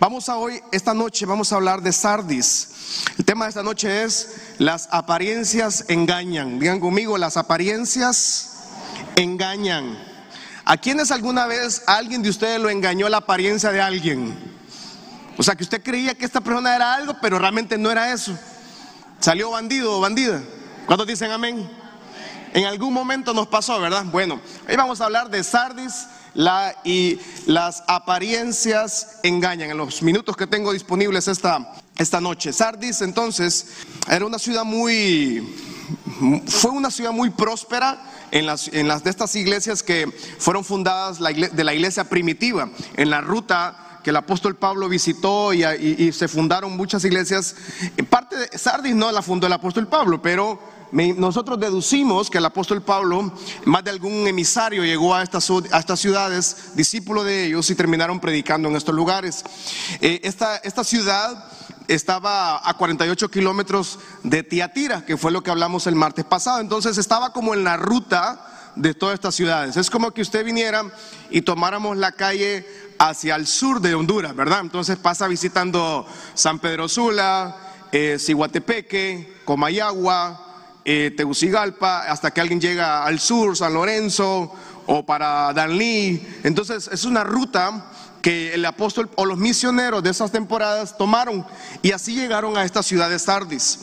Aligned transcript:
Vamos 0.00 0.28
a 0.28 0.36
hoy, 0.36 0.60
esta 0.72 0.92
noche, 0.92 1.24
vamos 1.24 1.52
a 1.52 1.56
hablar 1.56 1.80
de 1.80 1.92
Sardis. 1.92 3.04
El 3.16 3.24
tema 3.24 3.44
de 3.44 3.50
esta 3.50 3.62
noche 3.62 4.02
es 4.02 4.54
las 4.58 4.88
apariencias 4.90 5.84
engañan. 5.88 6.58
Digan 6.58 6.80
conmigo, 6.80 7.16
las 7.16 7.36
apariencias 7.36 8.50
engañan. 9.14 9.96
¿A 10.64 10.76
quiénes 10.78 11.10
alguna 11.10 11.46
vez 11.46 11.84
alguien 11.86 12.22
de 12.22 12.30
ustedes 12.30 12.60
lo 12.60 12.70
engañó 12.70 13.08
la 13.08 13.18
apariencia 13.18 13.70
de 13.70 13.80
alguien? 13.80 14.36
O 15.38 15.42
sea, 15.42 15.54
que 15.54 15.62
usted 15.62 15.82
creía 15.82 16.14
que 16.14 16.24
esta 16.24 16.40
persona 16.40 16.74
era 16.74 16.94
algo, 16.94 17.16
pero 17.22 17.38
realmente 17.38 17.78
no 17.78 17.90
era 17.90 18.12
eso. 18.12 18.36
Salió 19.20 19.50
bandido 19.52 19.96
o 19.96 20.00
bandida. 20.00 20.42
¿Cuántos 20.86 21.06
dicen 21.06 21.30
amén? 21.30 21.70
En 22.52 22.64
algún 22.66 22.92
momento 22.92 23.32
nos 23.32 23.46
pasó, 23.46 23.80
¿verdad? 23.80 24.04
Bueno, 24.06 24.40
hoy 24.68 24.76
vamos 24.76 25.00
a 25.00 25.04
hablar 25.04 25.30
de 25.30 25.42
Sardis 25.44 26.06
y 26.84 27.18
las 27.46 27.82
apariencias 27.86 29.18
engañan. 29.22 29.70
En 29.70 29.76
los 29.76 30.02
minutos 30.02 30.36
que 30.36 30.46
tengo 30.46 30.72
disponibles 30.72 31.28
esta, 31.28 31.72
esta 31.96 32.20
noche. 32.20 32.52
Sardis 32.52 33.02
entonces 33.02 33.68
era 34.08 34.26
una 34.26 34.38
ciudad 34.38 34.64
muy, 34.64 35.56
fue 36.46 36.70
una 36.70 36.90
ciudad 36.90 37.12
muy 37.12 37.30
próspera 37.30 38.02
en 38.30 38.46
las, 38.46 38.68
en 38.68 38.88
las 38.88 39.04
de 39.04 39.10
estas 39.10 39.34
iglesias 39.36 39.82
que 39.82 40.06
fueron 40.38 40.64
fundadas 40.64 41.18
de 41.20 41.64
la 41.64 41.74
iglesia 41.74 42.04
primitiva, 42.04 42.68
en 42.96 43.10
la 43.10 43.20
ruta 43.20 44.00
que 44.02 44.10
el 44.10 44.16
apóstol 44.16 44.54
Pablo 44.56 44.88
visitó 44.88 45.54
y, 45.54 45.64
y, 45.64 46.12
se 46.12 46.28
fundaron 46.28 46.76
muchas 46.76 47.04
iglesias. 47.06 47.56
Parte 48.10 48.36
de 48.36 48.58
Sardis 48.58 48.94
no 48.94 49.10
la 49.10 49.22
fundó 49.22 49.46
el 49.46 49.52
apóstol 49.54 49.88
Pablo, 49.88 50.20
pero 50.20 50.60
nosotros 50.94 51.58
deducimos 51.58 52.30
que 52.30 52.38
el 52.38 52.44
apóstol 52.44 52.80
Pablo, 52.82 53.32
más 53.64 53.82
de 53.82 53.90
algún 53.90 54.28
emisario 54.28 54.84
llegó 54.84 55.14
a 55.14 55.24
estas, 55.24 55.50
a 55.50 55.78
estas 55.80 55.98
ciudades, 55.98 56.72
discípulo 56.74 57.24
de 57.24 57.46
ellos, 57.46 57.68
y 57.70 57.74
terminaron 57.74 58.20
predicando 58.20 58.68
en 58.68 58.76
estos 58.76 58.94
lugares. 58.94 59.44
Eh, 60.00 60.20
esta, 60.22 60.56
esta 60.58 60.84
ciudad 60.84 61.50
estaba 61.88 62.68
a 62.68 62.74
48 62.74 63.28
kilómetros 63.28 63.98
de 64.22 64.44
Tiatira, 64.44 65.04
que 65.04 65.16
fue 65.16 65.32
lo 65.32 65.42
que 65.42 65.50
hablamos 65.50 65.88
el 65.88 65.96
martes 65.96 66.24
pasado. 66.24 66.60
Entonces 66.60 66.96
estaba 66.96 67.32
como 67.32 67.54
en 67.54 67.64
la 67.64 67.76
ruta 67.76 68.72
de 68.76 68.94
todas 68.94 69.14
estas 69.14 69.34
ciudades. 69.34 69.76
Es 69.76 69.90
como 69.90 70.12
que 70.12 70.22
usted 70.22 70.44
viniera 70.44 70.84
y 71.28 71.42
tomáramos 71.42 71.96
la 71.96 72.12
calle 72.12 72.66
hacia 72.98 73.34
el 73.34 73.48
sur 73.48 73.80
de 73.80 73.96
Honduras, 73.96 74.34
¿verdad? 74.36 74.60
Entonces 74.60 74.96
pasa 74.96 75.26
visitando 75.26 76.06
San 76.34 76.60
Pedro 76.60 76.88
Sula, 76.88 77.56
eh, 77.90 78.16
Comayagua, 79.44 80.53
eh, 80.84 81.12
Tegucigalpa, 81.16 82.02
hasta 82.02 82.30
que 82.30 82.40
alguien 82.40 82.60
llega 82.60 83.04
al 83.04 83.18
sur, 83.18 83.56
San 83.56 83.74
Lorenzo 83.74 84.52
o 84.86 85.06
para 85.06 85.52
Danlí. 85.52 86.26
Entonces 86.42 86.88
es 86.92 87.04
una 87.04 87.24
ruta 87.24 87.90
que 88.20 88.54
el 88.54 88.64
apóstol 88.64 89.10
o 89.16 89.26
los 89.26 89.38
misioneros 89.38 90.02
de 90.02 90.10
esas 90.10 90.30
temporadas 90.30 90.96
tomaron 90.96 91.46
y 91.82 91.92
así 91.92 92.14
llegaron 92.14 92.56
a 92.56 92.64
esta 92.64 92.82
ciudad 92.82 93.10
de 93.10 93.18
Sardis. 93.18 93.80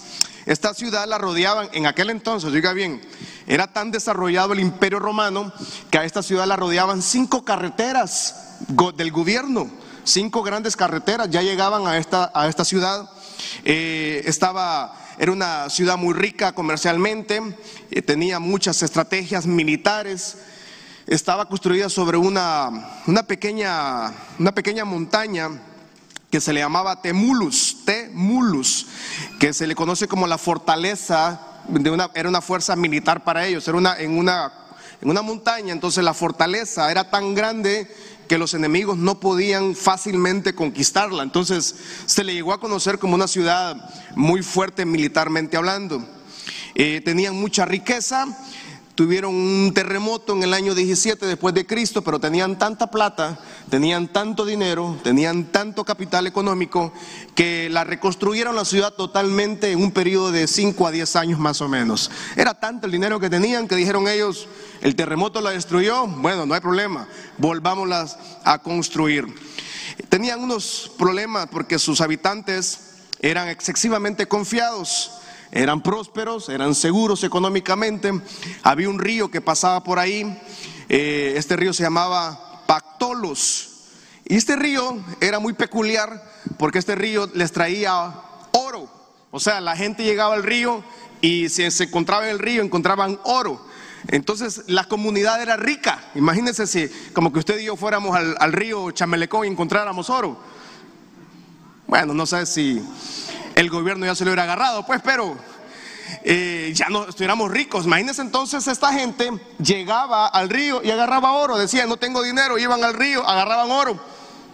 Esta 0.48 0.74
ciudad 0.74 1.08
la 1.08 1.20
rodeaban 1.20 1.70
en 1.74 1.86
aquel 1.86 2.10
entonces, 2.10 2.52
diga 2.52 2.74
bien, 2.74 3.02
era 3.46 3.68
tan 3.68 3.92
desarrollado 3.92 4.54
el 4.54 4.60
imperio 4.60 5.00
romano 5.00 5.54
que 5.92 6.00
a 6.00 6.06
esta 6.06 6.24
ciudad 6.24 6.48
la 6.48 6.56
rodeaban 6.56 7.04
cinco 7.04 7.46
carreteras 7.46 8.58
del 8.96 9.12
gobierno, 9.12 9.70
cinco 10.04 10.42
grandes 10.42 10.76
carreteras 10.76 11.30
ya 11.30 11.44
llegaban 11.44 11.86
a 11.86 11.98
esta, 11.98 12.32
a 12.34 12.48
esta 12.48 12.66
ciudad. 12.66 13.10
Eh, 13.64 14.24
estaba 14.26 14.96
era 15.22 15.34
una 15.34 15.70
ciudad 15.70 15.98
muy 15.98 16.16
rica 16.16 16.52
comercialmente, 16.54 17.40
eh, 17.92 18.02
tenía 18.02 18.40
muchas 18.40 18.82
estrategias 18.82 19.46
militares, 19.46 20.36
estaba 21.06 21.48
construida 21.48 21.90
sobre 21.90 22.18
una, 22.18 23.02
una, 23.06 23.22
pequeña, 23.22 24.12
una 24.40 24.52
pequeña 24.52 24.84
montaña 24.84 25.52
que 26.32 26.42
se 26.42 26.52
le 26.52 26.62
llamaba 26.62 27.04
Temulus, 27.04 27.86
Temulus, 27.86 28.88
que 29.40 29.54
se 29.54 29.68
le 29.68 29.76
conoce 29.76 30.08
como 30.08 30.26
la 30.26 30.40
fortaleza 30.40 31.40
de 31.68 31.92
una, 31.92 32.10
era 32.16 32.28
una 32.28 32.42
fuerza 32.42 32.76
militar 32.76 33.24
para 33.24 33.46
ellos, 33.46 33.68
era 33.68 33.78
una, 33.78 34.00
en, 34.00 34.18
una, 34.18 34.52
en 35.02 35.08
una 35.08 35.22
montaña, 35.22 35.72
entonces 35.72 36.04
la 36.04 36.16
fortaleza 36.16 36.90
era 36.90 37.12
tan 37.12 37.36
grande 37.36 37.96
que 38.32 38.38
los 38.38 38.54
enemigos 38.54 38.98
no 38.98 39.20
podían 39.20 39.76
fácilmente 39.76 40.56
conquistarla. 40.56 41.22
Entonces 41.22 41.76
se 42.06 42.24
le 42.24 42.34
llegó 42.34 42.54
a 42.54 42.62
conocer 42.62 42.98
como 42.98 43.14
una 43.14 43.28
ciudad 43.28 43.76
muy 44.16 44.42
fuerte 44.42 44.86
militarmente 44.86 45.58
hablando. 45.58 46.08
Eh, 46.74 47.02
tenían 47.04 47.36
mucha 47.36 47.66
riqueza, 47.66 48.26
tuvieron 49.02 49.34
un 49.34 49.74
terremoto 49.74 50.34
en 50.34 50.44
el 50.44 50.54
año 50.54 50.76
17 50.76 51.26
después 51.26 51.56
de 51.56 51.66
Cristo, 51.66 52.04
pero 52.04 52.20
tenían 52.20 52.60
tanta 52.60 52.86
plata, 52.92 53.40
tenían 53.68 54.08
tanto 54.10 54.46
dinero, 54.46 54.96
tenían 55.04 55.46
tanto 55.46 55.84
capital 55.84 56.28
económico, 56.28 56.94
que 57.34 57.68
la 57.72 57.84
reconstruyeron 57.84 58.56
la 58.56 58.64
ciudad 58.64 58.94
totalmente 58.94 59.72
en 59.72 59.82
un 59.82 59.90
periodo 59.90 60.32
de 60.32 60.46
5 60.46 60.86
a 60.86 60.92
10 60.92 61.16
años 61.16 61.40
más 61.40 61.62
o 61.62 61.68
menos. 61.68 62.12
Era 62.36 62.54
tanto 62.54 62.86
el 62.86 62.92
dinero 62.92 63.20
que 63.20 63.32
tenían 63.32 63.68
que 63.68 63.76
dijeron 63.76 64.08
ellos, 64.08 64.48
el 64.82 64.96
terremoto 64.96 65.42
la 65.42 65.50
destruyó, 65.50 66.06
bueno, 66.06 66.46
no 66.46 66.54
hay 66.54 66.62
problema, 66.62 67.08
volvámoslas 67.40 68.20
a 68.44 68.60
construir. 68.60 69.26
Tenían 70.10 70.42
unos 70.42 70.92
problemas 70.96 71.48
porque 71.52 71.80
sus 71.80 72.02
habitantes 72.02 72.82
eran 73.20 73.48
excesivamente 73.48 74.28
confiados 74.28 75.21
eran 75.52 75.82
prósperos, 75.82 76.50
eran 76.50 76.76
seguros 76.76 77.24
económicamente. 77.24 78.12
Había 78.64 78.90
un 78.90 79.00
río 79.00 79.30
que 79.30 79.42
pasaba 79.42 79.84
por 79.84 80.00
ahí. 80.00 80.42
Eh, 80.88 81.34
este 81.36 81.56
río 81.56 81.74
se 81.74 81.84
llamaba 81.84 82.64
Pactolos. 82.66 83.70
Y 84.26 84.36
este 84.36 84.56
río 84.56 84.98
era 85.20 85.40
muy 85.40 85.54
peculiar 85.54 86.24
porque 86.58 86.80
este 86.80 86.96
río 86.96 87.30
les 87.34 87.52
traía 87.52 88.14
oro. 88.52 88.90
O 89.32 89.40
sea, 89.40 89.60
la 89.62 89.76
gente 89.76 90.04
llegaba 90.04 90.36
al 90.36 90.44
río 90.44 90.84
y 91.20 91.50
si 91.50 91.70
se 91.70 91.84
encontraba 91.84 92.26
en 92.26 92.32
el 92.32 92.40
río 92.40 92.62
encontraban 92.64 93.20
oro. 93.24 93.66
Entonces 94.08 94.64
la 94.68 94.86
comunidad 94.86 95.42
era 95.42 95.58
rica. 95.58 96.12
Imagínense 96.16 96.66
si 96.66 96.90
como 97.14 97.32
que 97.34 97.40
usted 97.40 97.60
y 97.60 97.66
yo 97.66 97.76
fuéramos 97.76 98.16
al, 98.16 98.36
al 98.40 98.54
río 98.54 98.92
Chamelecón 98.92 99.46
y 99.46 99.50
encontráramos 99.50 100.10
oro. 100.10 100.40
Bueno, 101.88 102.14
no 102.14 102.26
sé 102.26 102.46
si 102.46 102.82
el 103.62 103.70
gobierno 103.70 104.06
ya 104.06 104.16
se 104.16 104.26
lo 104.26 104.32
hubiera 104.32 104.44
agarrado, 104.44 104.86
pues, 104.86 105.02
pero 105.04 105.38
eh, 106.24 106.72
ya 106.76 106.90
no 106.90 107.08
estuviéramos 107.08 107.50
ricos. 107.50 107.86
Imagínense 107.86 108.22
entonces 108.22 108.68
esta 108.68 108.92
gente 108.92 109.32
llegaba 109.64 110.28
al 110.28 110.50
río 110.50 110.82
y 110.84 110.92
agarraba 110.92 111.32
oro, 111.34 111.58
decían, 111.58 111.88
no 111.88 111.98
tengo 111.98 112.22
dinero, 112.22 112.58
iban 112.58 112.84
al 112.84 112.94
río, 112.94 113.26
agarraban 113.28 113.72
oro. 113.72 114.00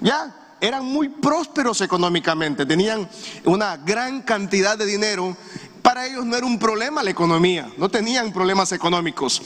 Ya, 0.01 0.35
eran 0.61 0.85
muy 0.85 1.09
prósperos 1.09 1.81
económicamente, 1.81 2.65
tenían 2.65 3.09
una 3.45 3.77
gran 3.77 4.21
cantidad 4.21 4.77
de 4.77 4.85
dinero. 4.85 5.35
Para 5.81 6.05
ellos 6.05 6.25
no 6.25 6.35
era 6.35 6.45
un 6.45 6.59
problema 6.59 7.01
la 7.01 7.11
economía, 7.11 7.71
no 7.77 7.89
tenían 7.89 8.33
problemas 8.33 8.73
económicos. 8.73 9.41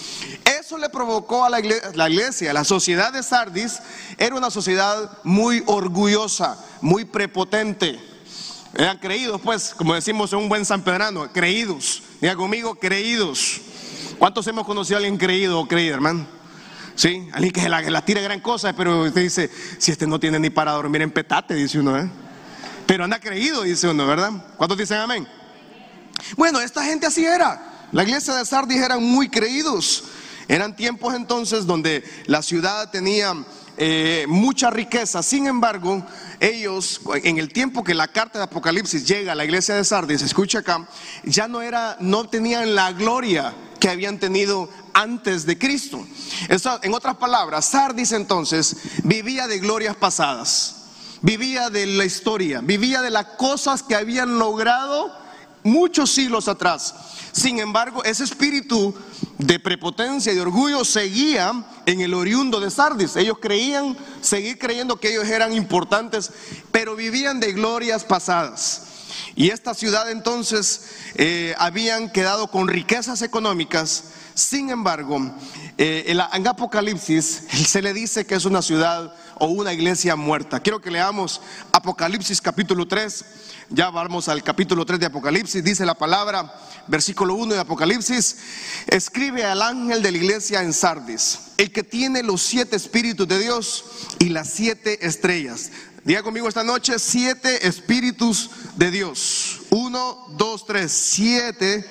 Eso 0.59 0.77
le 0.77 0.89
provocó 0.89 1.45
a 1.45 1.49
la 1.51 1.59
iglesia, 1.59 1.91
la, 1.93 2.09
iglesia, 2.09 2.51
la 2.51 2.63
sociedad 2.63 3.13
de 3.13 3.21
Sardis, 3.21 3.79
era 4.17 4.35
una 4.35 4.49
sociedad 4.49 5.19
muy 5.23 5.61
orgullosa, 5.67 6.57
muy 6.81 7.05
prepotente 7.05 8.10
eran 8.77 8.97
creídos, 8.97 9.41
pues, 9.41 9.73
como 9.75 9.93
decimos 9.93 10.31
en 10.33 10.39
un 10.39 10.49
buen 10.49 10.65
sanpedrano, 10.65 11.31
creídos. 11.31 12.03
Diga 12.21 12.35
conmigo, 12.35 12.75
creídos. 12.75 13.61
¿Cuántos 14.17 14.47
hemos 14.47 14.65
conocido 14.65 14.97
a 14.97 14.99
alguien 14.99 15.17
creído 15.17 15.59
o 15.59 15.67
creído, 15.67 15.95
hermano? 15.95 16.25
Sí, 16.95 17.27
alguien 17.33 17.51
que 17.51 17.67
la, 17.67 17.81
la 17.81 18.05
tira 18.05 18.21
gran 18.21 18.39
cosa, 18.39 18.73
pero 18.73 19.03
usted 19.03 19.21
dice, 19.21 19.49
si 19.77 19.91
este 19.91 20.07
no 20.07 20.19
tiene 20.19 20.39
ni 20.39 20.49
para 20.49 20.71
dormir 20.71 21.01
en 21.01 21.11
petate, 21.11 21.55
dice 21.55 21.79
uno, 21.79 21.97
¿eh? 21.97 22.09
Pero 22.85 23.03
anda 23.03 23.19
creído, 23.19 23.63
dice 23.63 23.87
uno, 23.87 24.05
¿verdad? 24.05 24.31
¿Cuántos 24.57 24.77
dicen 24.77 24.97
amén? 24.97 25.27
Bueno, 26.35 26.61
esta 26.61 26.83
gente 26.83 27.05
así 27.05 27.25
era. 27.25 27.87
La 27.91 28.03
iglesia 28.03 28.35
de 28.35 28.45
Sardis 28.45 28.81
eran 28.81 29.03
muy 29.03 29.29
creídos. 29.29 30.03
Eran 30.47 30.75
tiempos 30.75 31.13
entonces 31.13 31.65
donde 31.65 32.03
la 32.25 32.41
ciudad 32.41 32.89
tenía 32.91 33.33
eh, 33.83 34.27
mucha 34.27 34.69
riqueza. 34.69 35.23
Sin 35.23 35.47
embargo, 35.47 36.05
ellos, 36.39 37.01
en 37.23 37.39
el 37.39 37.51
tiempo 37.51 37.83
que 37.83 37.95
la 37.95 38.07
carta 38.07 38.37
de 38.37 38.43
Apocalipsis 38.43 39.07
llega 39.07 39.31
a 39.31 39.35
la 39.35 39.43
iglesia 39.43 39.73
de 39.73 39.83
Sardis, 39.83 40.21
escucha 40.21 40.59
acá, 40.59 40.87
ya 41.23 41.47
no 41.47 41.63
era, 41.63 41.97
no 41.99 42.29
tenían 42.29 42.75
la 42.75 42.91
gloria 42.91 43.55
que 43.79 43.89
habían 43.89 44.19
tenido 44.19 44.69
antes 44.93 45.47
de 45.47 45.57
Cristo. 45.57 46.05
en 46.83 46.93
otras 46.93 47.15
palabras, 47.17 47.65
Sardis 47.65 48.11
entonces 48.11 48.75
vivía 49.03 49.47
de 49.47 49.57
glorias 49.57 49.95
pasadas, 49.95 50.75
vivía 51.23 51.71
de 51.71 51.87
la 51.87 52.05
historia, 52.05 52.61
vivía 52.61 53.01
de 53.01 53.09
las 53.09 53.25
cosas 53.39 53.81
que 53.81 53.95
habían 53.95 54.37
logrado 54.37 55.11
muchos 55.63 56.11
siglos 56.11 56.47
atrás. 56.47 56.93
Sin 57.31 57.57
embargo, 57.57 58.03
ese 58.03 58.25
espíritu 58.25 58.93
de 59.41 59.59
prepotencia 59.59 60.31
y 60.31 60.35
de 60.35 60.41
orgullo 60.41 60.85
seguía 60.85 61.63
en 61.87 62.01
el 62.01 62.13
oriundo 62.13 62.59
de 62.59 62.69
Sardis. 62.69 63.15
Ellos 63.15 63.37
creían, 63.41 63.97
seguir 64.21 64.59
creyendo 64.59 64.97
que 64.97 65.09
ellos 65.09 65.27
eran 65.27 65.53
importantes, 65.53 66.31
pero 66.71 66.95
vivían 66.95 67.39
de 67.39 67.51
glorias 67.53 68.03
pasadas. 68.03 68.83
Y 69.35 69.49
esta 69.49 69.73
ciudad 69.73 70.11
entonces 70.11 70.89
eh, 71.15 71.55
habían 71.57 72.11
quedado 72.11 72.47
con 72.51 72.67
riquezas 72.67 73.23
económicas. 73.23 74.03
Sin 74.35 74.69
embargo, 74.69 75.19
eh, 75.77 76.15
en 76.33 76.47
Apocalipsis 76.47 77.43
se 77.67 77.81
le 77.81 77.93
dice 77.93 78.25
que 78.25 78.35
es 78.35 78.45
una 78.45 78.61
ciudad 78.61 79.13
o 79.41 79.47
una 79.47 79.73
iglesia 79.73 80.15
muerta. 80.15 80.59
Quiero 80.59 80.79
que 80.79 80.91
leamos 80.91 81.41
Apocalipsis 81.71 82.39
capítulo 82.39 82.87
3. 82.87 83.25
Ya 83.71 83.89
vamos 83.89 84.27
al 84.27 84.43
capítulo 84.43 84.85
3 84.85 84.99
de 84.99 85.07
Apocalipsis. 85.07 85.63
Dice 85.63 85.83
la 85.83 85.95
palabra, 85.95 86.53
versículo 86.85 87.33
1 87.33 87.55
de 87.55 87.59
Apocalipsis. 87.59 88.37
Escribe 88.85 89.43
al 89.43 89.63
ángel 89.63 90.03
de 90.03 90.11
la 90.11 90.17
iglesia 90.19 90.61
en 90.61 90.73
Sardis, 90.73 91.39
el 91.57 91.71
que 91.71 91.81
tiene 91.81 92.21
los 92.21 92.43
siete 92.43 92.75
espíritus 92.75 93.27
de 93.27 93.39
Dios 93.39 93.85
y 94.19 94.29
las 94.29 94.47
siete 94.47 95.07
estrellas. 95.07 95.71
Diga 96.03 96.21
conmigo 96.21 96.47
esta 96.47 96.63
noche, 96.63 96.99
siete 96.99 97.67
espíritus 97.67 98.51
de 98.75 98.91
Dios. 98.91 99.61
Uno, 99.71 100.27
dos, 100.37 100.67
tres, 100.67 100.91
siete 100.91 101.83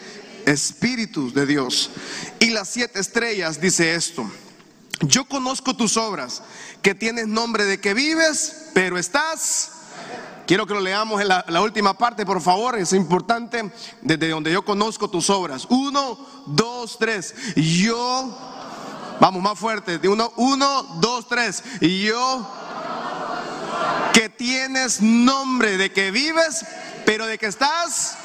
espíritus 0.46 1.34
de 1.34 1.46
Dios. 1.46 1.90
Y 2.38 2.50
las 2.50 2.68
siete 2.68 3.00
estrellas 3.00 3.60
dice 3.60 3.96
esto. 3.96 4.30
Yo 5.00 5.24
conozco 5.24 5.74
tus 5.74 5.96
obras, 5.96 6.42
que 6.82 6.94
tienes 6.94 7.26
nombre 7.26 7.64
de 7.64 7.80
que 7.80 7.94
vives, 7.94 8.70
pero 8.74 8.98
estás... 8.98 9.72
Quiero 10.46 10.66
que 10.66 10.74
lo 10.74 10.80
leamos 10.80 11.20
en 11.20 11.28
la, 11.28 11.62
última 11.62 11.94
parte, 11.94 12.26
por 12.26 12.40
favor, 12.40 12.76
es 12.76 12.92
importante, 12.92 13.70
desde 14.02 14.30
donde 14.30 14.50
yo 14.50 14.64
conozco 14.64 15.08
tus 15.08 15.30
obras. 15.30 15.64
Uno, 15.70 16.18
dos, 16.46 16.98
tres. 16.98 17.32
Yo, 17.54 18.36
vamos 19.20 19.40
más 19.42 19.56
fuerte, 19.56 20.00
uno, 20.08 20.32
uno, 20.34 20.82
dos, 21.00 21.28
tres. 21.28 21.62
Yo, 21.80 22.50
que 24.12 24.28
tienes 24.28 25.00
nombre 25.00 25.76
de 25.76 25.92
que 25.92 26.10
vives, 26.10 26.66
pero 27.06 27.26
de 27.26 27.38
que 27.38 27.46
estás 27.46 28.16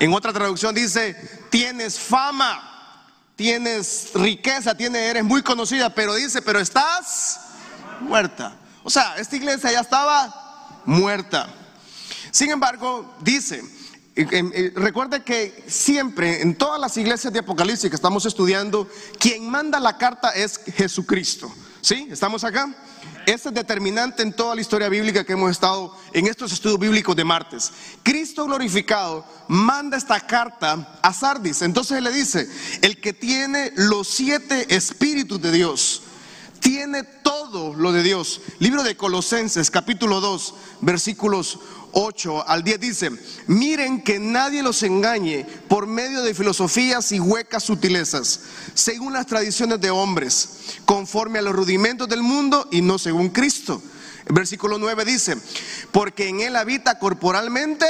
en 0.00 0.12
otra 0.12 0.32
traducción 0.32 0.74
dice, 0.74 1.14
tienes 1.50 1.98
fama, 1.98 2.77
tienes 3.38 4.10
riqueza, 4.14 4.76
tienes, 4.76 5.00
eres 5.00 5.22
muy 5.22 5.42
conocida, 5.42 5.94
pero 5.94 6.16
dice, 6.16 6.42
pero 6.42 6.58
estás 6.58 7.38
muerta. 8.00 8.56
O 8.82 8.90
sea, 8.90 9.16
esta 9.16 9.36
iglesia 9.36 9.70
ya 9.70 9.78
estaba 9.78 10.82
muerta. 10.84 11.48
Sin 12.32 12.50
embargo, 12.50 13.14
dice, 13.20 13.62
recuerde 14.74 15.22
que 15.22 15.64
siempre 15.68 16.42
en 16.42 16.56
todas 16.56 16.80
las 16.80 16.96
iglesias 16.96 17.32
de 17.32 17.38
Apocalipsis 17.38 17.88
que 17.88 17.94
estamos 17.94 18.26
estudiando, 18.26 18.88
quien 19.20 19.48
manda 19.48 19.78
la 19.78 19.96
carta 19.98 20.30
es 20.30 20.58
Jesucristo. 20.74 21.48
¿Sí? 21.80 22.08
¿Estamos 22.10 22.44
acá? 22.44 22.74
Este 23.26 23.48
es 23.48 23.54
determinante 23.54 24.22
en 24.22 24.32
toda 24.32 24.54
la 24.54 24.60
historia 24.60 24.88
bíblica 24.88 25.24
que 25.24 25.34
hemos 25.34 25.50
estado 25.50 25.94
en 26.12 26.26
estos 26.26 26.52
estudios 26.52 26.78
bíblicos 26.78 27.14
de 27.14 27.24
martes. 27.24 27.72
Cristo 28.02 28.46
glorificado 28.46 29.24
manda 29.48 29.96
esta 29.96 30.18
carta 30.20 30.98
a 31.02 31.12
Sardis. 31.12 31.62
Entonces 31.62 31.98
él 31.98 32.04
le 32.04 32.12
dice, 32.12 32.48
el 32.82 33.00
que 33.00 33.12
tiene 33.12 33.72
los 33.76 34.08
siete 34.08 34.74
espíritus 34.74 35.40
de 35.40 35.52
Dios, 35.52 36.02
tiene 36.60 37.04
todo 37.04 37.74
lo 37.74 37.92
de 37.92 38.02
Dios. 38.02 38.40
Libro 38.58 38.82
de 38.82 38.96
Colosenses, 38.96 39.70
capítulo 39.70 40.20
2, 40.20 40.54
versículos 40.80 41.58
8 41.92 42.48
al 42.48 42.62
10 42.62 42.80
dice, 42.80 43.10
miren 43.46 44.02
que 44.02 44.18
nadie 44.18 44.62
los 44.62 44.82
engañe 44.82 45.46
por 45.68 45.86
medio 45.86 46.22
de 46.22 46.34
filosofías 46.34 47.12
y 47.12 47.20
huecas 47.20 47.64
sutilezas, 47.64 48.40
según 48.74 49.12
las 49.12 49.26
tradiciones 49.26 49.80
de 49.80 49.90
hombres, 49.90 50.78
conforme 50.84 51.38
a 51.38 51.42
los 51.42 51.54
rudimentos 51.54 52.08
del 52.08 52.22
mundo 52.22 52.68
y 52.70 52.82
no 52.82 52.98
según 52.98 53.30
Cristo. 53.30 53.82
Versículo 54.30 54.78
9 54.78 55.04
dice, 55.04 55.36
porque 55.90 56.28
en 56.28 56.40
él 56.40 56.56
habita 56.56 56.98
corporalmente 56.98 57.86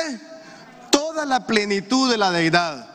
toda 0.91 1.25
la 1.27 1.47
plenitud 1.47 2.11
de 2.11 2.19
la 2.19 2.31
deidad. 2.31 2.89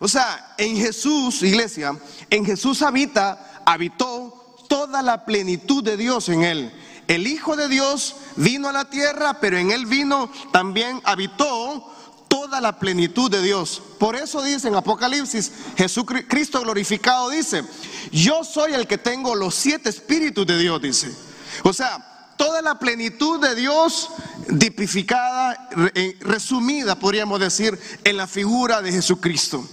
O 0.00 0.08
sea, 0.08 0.54
en 0.58 0.76
Jesús, 0.76 1.42
iglesia, 1.42 1.98
en 2.30 2.44
Jesús 2.44 2.82
habita, 2.82 3.62
habitó 3.64 4.56
toda 4.68 5.02
la 5.02 5.24
plenitud 5.24 5.82
de 5.82 5.96
Dios 5.96 6.28
en 6.28 6.42
él. 6.42 6.72
El 7.10 7.26
Hijo 7.26 7.56
de 7.56 7.66
Dios 7.66 8.14
vino 8.36 8.68
a 8.68 8.72
la 8.72 8.88
tierra, 8.88 9.40
pero 9.40 9.58
en 9.58 9.72
él 9.72 9.84
vino 9.86 10.30
también 10.52 11.00
habitó 11.02 11.92
toda 12.28 12.60
la 12.60 12.78
plenitud 12.78 13.28
de 13.28 13.42
Dios. 13.42 13.82
Por 13.98 14.14
eso 14.14 14.40
dice 14.44 14.68
en 14.68 14.76
Apocalipsis, 14.76 15.50
Jesucristo 15.76 16.60
glorificado 16.60 17.30
dice, 17.30 17.64
yo 18.12 18.44
soy 18.44 18.74
el 18.74 18.86
que 18.86 18.96
tengo 18.96 19.34
los 19.34 19.56
siete 19.56 19.88
espíritus 19.88 20.46
de 20.46 20.56
Dios, 20.56 20.80
dice. 20.80 21.12
O 21.64 21.72
sea, 21.72 22.32
toda 22.36 22.62
la 22.62 22.78
plenitud 22.78 23.40
de 23.40 23.56
Dios 23.56 24.10
tipificada, 24.60 25.68
eh, 25.96 26.16
resumida, 26.20 26.96
podríamos 26.96 27.40
decir, 27.40 27.76
en 28.04 28.16
la 28.18 28.28
figura 28.28 28.82
de 28.82 28.92
Jesucristo. 28.92 29.68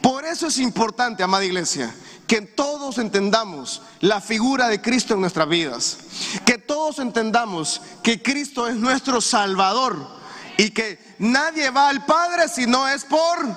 Por 0.00 0.24
eso 0.24 0.46
es 0.46 0.56
importante, 0.56 1.22
amada 1.22 1.44
iglesia, 1.44 1.94
que 2.28 2.42
todos 2.42 2.98
entendamos 2.98 3.80
la 4.00 4.20
figura 4.20 4.68
de 4.68 4.80
Cristo 4.82 5.14
en 5.14 5.22
nuestras 5.22 5.48
vidas, 5.48 5.98
que 6.44 6.58
todos 6.58 6.98
entendamos 6.98 7.80
que 8.02 8.22
Cristo 8.22 8.68
es 8.68 8.76
nuestro 8.76 9.20
Salvador 9.22 10.06
y 10.58 10.70
que 10.70 10.98
nadie 11.18 11.70
va 11.70 11.88
al 11.88 12.04
Padre 12.04 12.48
si 12.48 12.66
no 12.66 12.86
es 12.86 13.04
por 13.04 13.48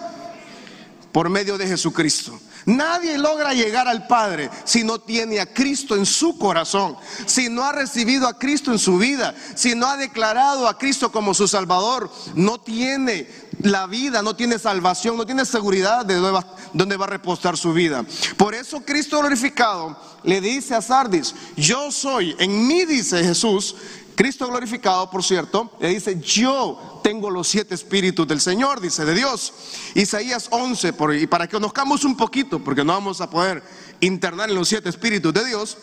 por 1.11 1.29
medio 1.29 1.57
de 1.57 1.67
Jesucristo. 1.67 2.39
Nadie 2.65 3.17
logra 3.17 3.53
llegar 3.53 3.87
al 3.87 4.07
Padre 4.07 4.49
si 4.63 4.83
no 4.83 4.99
tiene 4.99 5.39
a 5.39 5.51
Cristo 5.51 5.95
en 5.95 6.05
su 6.05 6.37
corazón, 6.37 6.95
si 7.25 7.49
no 7.49 7.63
ha 7.63 7.71
recibido 7.71 8.27
a 8.27 8.37
Cristo 8.37 8.71
en 8.71 8.79
su 8.79 8.97
vida, 8.97 9.33
si 9.55 9.75
no 9.75 9.87
ha 9.87 9.97
declarado 9.97 10.67
a 10.67 10.77
Cristo 10.77 11.11
como 11.11 11.33
su 11.33 11.47
Salvador, 11.47 12.11
no 12.35 12.61
tiene 12.61 13.27
la 13.63 13.87
vida, 13.87 14.21
no 14.21 14.35
tiene 14.35 14.59
salvación, 14.59 15.17
no 15.17 15.25
tiene 15.25 15.45
seguridad 15.45 16.05
de 16.05 16.15
dónde 16.15 16.97
va, 16.97 17.05
a 17.05 17.09
repostar 17.09 17.57
su 17.57 17.73
vida. 17.73 18.05
Por 18.37 18.55
eso 18.55 18.81
Cristo 18.81 19.19
glorificado 19.19 19.97
le 20.23 20.41
dice 20.41 20.75
a 20.75 20.81
Sardis, 20.81 21.33
yo 21.55 21.91
soy, 21.91 22.35
en 22.39 22.67
mí 22.67 22.85
dice 22.85 23.23
Jesús, 23.23 23.75
Cristo 24.15 24.47
glorificado, 24.47 25.09
por 25.09 25.23
cierto, 25.23 25.71
le 25.79 25.89
dice, 25.89 26.19
yo 26.19 26.99
tengo 27.03 27.29
los 27.29 27.47
siete 27.47 27.73
espíritus 27.73 28.27
del 28.27 28.41
Señor, 28.41 28.79
dice 28.79 29.05
de 29.05 29.15
Dios. 29.15 29.53
Isaías 29.95 30.47
11, 30.51 30.93
y 31.21 31.27
para 31.27 31.47
que 31.47 31.53
conozcamos 31.53 32.03
un 32.03 32.15
poquito, 32.15 32.63
porque 32.63 32.83
no 32.83 32.93
vamos 32.93 33.21
a 33.21 33.29
poder 33.29 33.63
internar 33.99 34.49
en 34.49 34.55
los 34.55 34.67
siete 34.67 34.89
espíritus 34.89 35.33
de 35.33 35.45
Dios, 35.45 35.77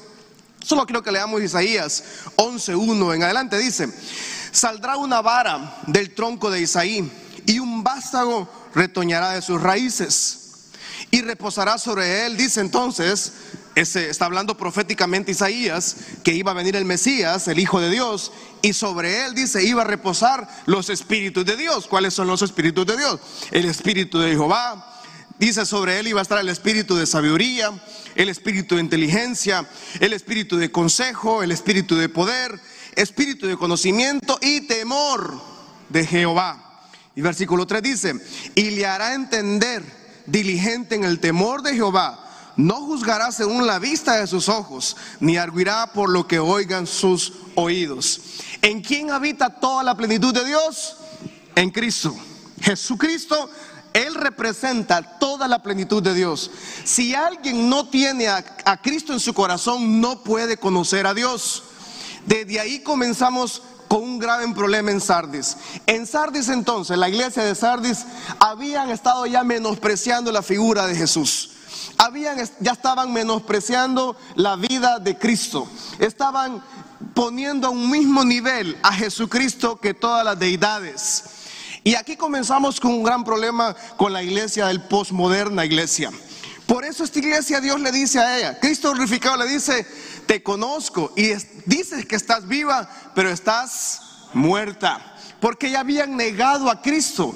solo 0.62 0.86
quiero 0.86 1.02
que 1.02 1.10
leamos 1.10 1.42
Isaías 1.42 2.04
11.1 2.36 3.14
en 3.16 3.22
adelante, 3.24 3.58
dice, 3.58 3.88
saldrá 4.52 4.96
una 4.96 5.20
vara 5.20 5.80
del 5.86 6.14
tronco 6.14 6.50
de 6.50 6.60
Isaí 6.60 7.10
y 7.48 7.60
un 7.60 7.82
vástago 7.82 8.46
retoñará 8.74 9.32
de 9.32 9.40
sus 9.40 9.60
raíces 9.60 10.68
y 11.10 11.22
reposará 11.22 11.78
sobre 11.78 12.26
él. 12.26 12.36
Dice 12.36 12.60
entonces, 12.60 13.32
ese, 13.74 14.10
está 14.10 14.26
hablando 14.26 14.58
proféticamente 14.58 15.32
Isaías, 15.32 15.96
que 16.22 16.34
iba 16.34 16.50
a 16.50 16.54
venir 16.54 16.76
el 16.76 16.84
Mesías, 16.84 17.48
el 17.48 17.58
Hijo 17.58 17.80
de 17.80 17.88
Dios, 17.88 18.32
y 18.60 18.74
sobre 18.74 19.24
él 19.24 19.34
dice, 19.34 19.64
iba 19.64 19.80
a 19.80 19.86
reposar 19.86 20.46
los 20.66 20.90
espíritus 20.90 21.46
de 21.46 21.56
Dios. 21.56 21.86
¿Cuáles 21.86 22.12
son 22.12 22.26
los 22.26 22.42
espíritus 22.42 22.84
de 22.84 22.98
Dios? 22.98 23.18
El 23.50 23.64
espíritu 23.64 24.18
de 24.18 24.32
Jehová. 24.32 25.00
Dice 25.38 25.64
sobre 25.64 26.00
él 26.00 26.08
iba 26.08 26.20
a 26.20 26.22
estar 26.22 26.38
el 26.38 26.50
espíritu 26.50 26.96
de 26.96 27.06
sabiduría, 27.06 27.72
el 28.14 28.28
espíritu 28.28 28.74
de 28.74 28.82
inteligencia, 28.82 29.66
el 30.00 30.12
espíritu 30.12 30.58
de 30.58 30.70
consejo, 30.70 31.42
el 31.42 31.52
espíritu 31.52 31.96
de 31.96 32.10
poder, 32.10 32.60
espíritu 32.94 33.46
de 33.46 33.56
conocimiento 33.56 34.38
y 34.42 34.66
temor 34.66 35.40
de 35.88 36.04
Jehová. 36.04 36.67
Y 37.18 37.20
versículo 37.20 37.66
3 37.66 37.82
dice, 37.82 38.14
y 38.54 38.70
le 38.70 38.86
hará 38.86 39.14
entender 39.14 39.82
diligente 40.26 40.94
en 40.94 41.02
el 41.02 41.18
temor 41.18 41.62
de 41.62 41.74
Jehová, 41.74 42.52
no 42.54 42.76
juzgará 42.76 43.32
según 43.32 43.66
la 43.66 43.80
vista 43.80 44.20
de 44.20 44.28
sus 44.28 44.48
ojos, 44.48 44.96
ni 45.18 45.36
arguirá 45.36 45.92
por 45.92 46.10
lo 46.10 46.28
que 46.28 46.38
oigan 46.38 46.86
sus 46.86 47.32
oídos. 47.56 48.20
¿En 48.62 48.82
quién 48.82 49.10
habita 49.10 49.50
toda 49.50 49.82
la 49.82 49.96
plenitud 49.96 50.32
de 50.32 50.44
Dios? 50.44 50.96
En 51.56 51.70
Cristo. 51.70 52.14
Jesucristo, 52.60 53.50
Él 53.92 54.14
representa 54.14 55.18
toda 55.18 55.48
la 55.48 55.60
plenitud 55.60 56.00
de 56.00 56.14
Dios. 56.14 56.52
Si 56.84 57.16
alguien 57.16 57.68
no 57.68 57.88
tiene 57.88 58.28
a, 58.28 58.44
a 58.64 58.80
Cristo 58.80 59.12
en 59.12 59.18
su 59.18 59.34
corazón, 59.34 60.00
no 60.00 60.22
puede 60.22 60.56
conocer 60.56 61.04
a 61.04 61.14
Dios. 61.14 61.64
Desde 62.26 62.60
ahí 62.60 62.78
comenzamos 62.84 63.62
con 63.88 64.02
un 64.02 64.18
grave 64.18 64.46
problema 64.54 64.90
en 64.90 65.00
Sardis. 65.00 65.56
En 65.86 66.06
Sardis 66.06 66.48
entonces, 66.48 66.96
la 66.96 67.08
iglesia 67.08 67.42
de 67.42 67.54
Sardis, 67.54 68.04
habían 68.38 68.90
estado 68.90 69.26
ya 69.26 69.42
menospreciando 69.42 70.30
la 70.30 70.42
figura 70.42 70.86
de 70.86 70.94
Jesús. 70.94 71.50
Habían, 71.96 72.38
ya 72.60 72.72
estaban 72.72 73.12
menospreciando 73.12 74.16
la 74.36 74.56
vida 74.56 74.98
de 74.98 75.18
Cristo. 75.18 75.68
Estaban 75.98 76.62
poniendo 77.14 77.66
a 77.66 77.70
un 77.70 77.90
mismo 77.90 78.24
nivel 78.24 78.78
a 78.82 78.92
Jesucristo 78.92 79.80
que 79.80 79.94
todas 79.94 80.24
las 80.24 80.38
deidades. 80.38 81.24
Y 81.82 81.94
aquí 81.94 82.16
comenzamos 82.16 82.80
con 82.80 82.92
un 82.92 83.02
gran 83.02 83.24
problema 83.24 83.74
con 83.96 84.12
la 84.12 84.22
iglesia 84.22 84.66
del 84.66 84.82
postmoderna 84.82 85.64
iglesia. 85.64 86.10
Por 86.68 86.84
eso 86.84 87.02
esta 87.02 87.18
iglesia 87.18 87.62
Dios 87.62 87.80
le 87.80 87.90
dice 87.90 88.18
a 88.18 88.36
ella, 88.38 88.60
Cristo 88.60 88.92
glorificado 88.92 89.38
le 89.38 89.46
dice, 89.46 89.86
te 90.26 90.42
conozco 90.42 91.14
y 91.16 91.32
dices 91.64 92.04
que 92.04 92.14
estás 92.14 92.46
viva, 92.46 92.86
pero 93.14 93.30
estás 93.30 94.02
muerta, 94.34 95.16
porque 95.40 95.70
ya 95.70 95.80
habían 95.80 96.14
negado 96.14 96.70
a 96.70 96.82
Cristo. 96.82 97.34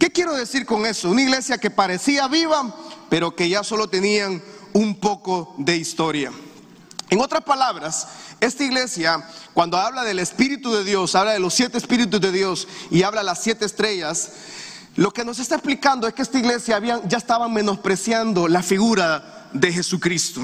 ¿Qué 0.00 0.10
quiero 0.10 0.34
decir 0.34 0.66
con 0.66 0.84
eso? 0.84 1.10
Una 1.10 1.22
iglesia 1.22 1.58
que 1.58 1.70
parecía 1.70 2.26
viva, 2.26 2.74
pero 3.08 3.36
que 3.36 3.48
ya 3.48 3.62
solo 3.62 3.88
tenían 3.88 4.42
un 4.72 4.98
poco 4.98 5.54
de 5.58 5.76
historia. 5.76 6.32
En 7.08 7.20
otras 7.20 7.44
palabras, 7.44 8.08
esta 8.40 8.64
iglesia, 8.64 9.24
cuando 9.54 9.76
habla 9.76 10.02
del 10.02 10.18
Espíritu 10.18 10.72
de 10.72 10.82
Dios, 10.82 11.14
habla 11.14 11.34
de 11.34 11.38
los 11.38 11.54
siete 11.54 11.78
Espíritus 11.78 12.20
de 12.20 12.32
Dios 12.32 12.66
y 12.90 13.04
habla 13.04 13.20
de 13.20 13.26
las 13.26 13.44
siete 13.44 13.64
estrellas, 13.64 14.30
lo 14.96 15.10
que 15.10 15.24
nos 15.24 15.38
está 15.38 15.54
explicando 15.54 16.06
es 16.06 16.14
que 16.14 16.22
esta 16.22 16.38
iglesia 16.38 16.80
ya 17.06 17.18
estaban 17.18 17.52
menospreciando 17.52 18.48
la 18.48 18.62
figura 18.62 19.48
de 19.52 19.72
Jesucristo. 19.72 20.42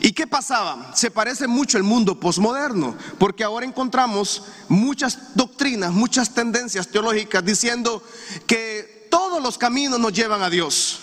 ¿Y 0.00 0.12
qué 0.12 0.26
pasaba? 0.26 0.94
Se 0.94 1.10
parece 1.10 1.48
mucho 1.48 1.76
el 1.76 1.82
mundo 1.82 2.20
posmoderno, 2.20 2.96
porque 3.18 3.42
ahora 3.42 3.66
encontramos 3.66 4.44
muchas 4.68 5.34
doctrinas, 5.34 5.92
muchas 5.92 6.32
tendencias 6.32 6.88
teológicas 6.88 7.44
diciendo 7.44 8.02
que 8.46 9.08
todos 9.10 9.42
los 9.42 9.58
caminos 9.58 9.98
nos 9.98 10.12
llevan 10.12 10.42
a 10.42 10.50
Dios. 10.50 11.00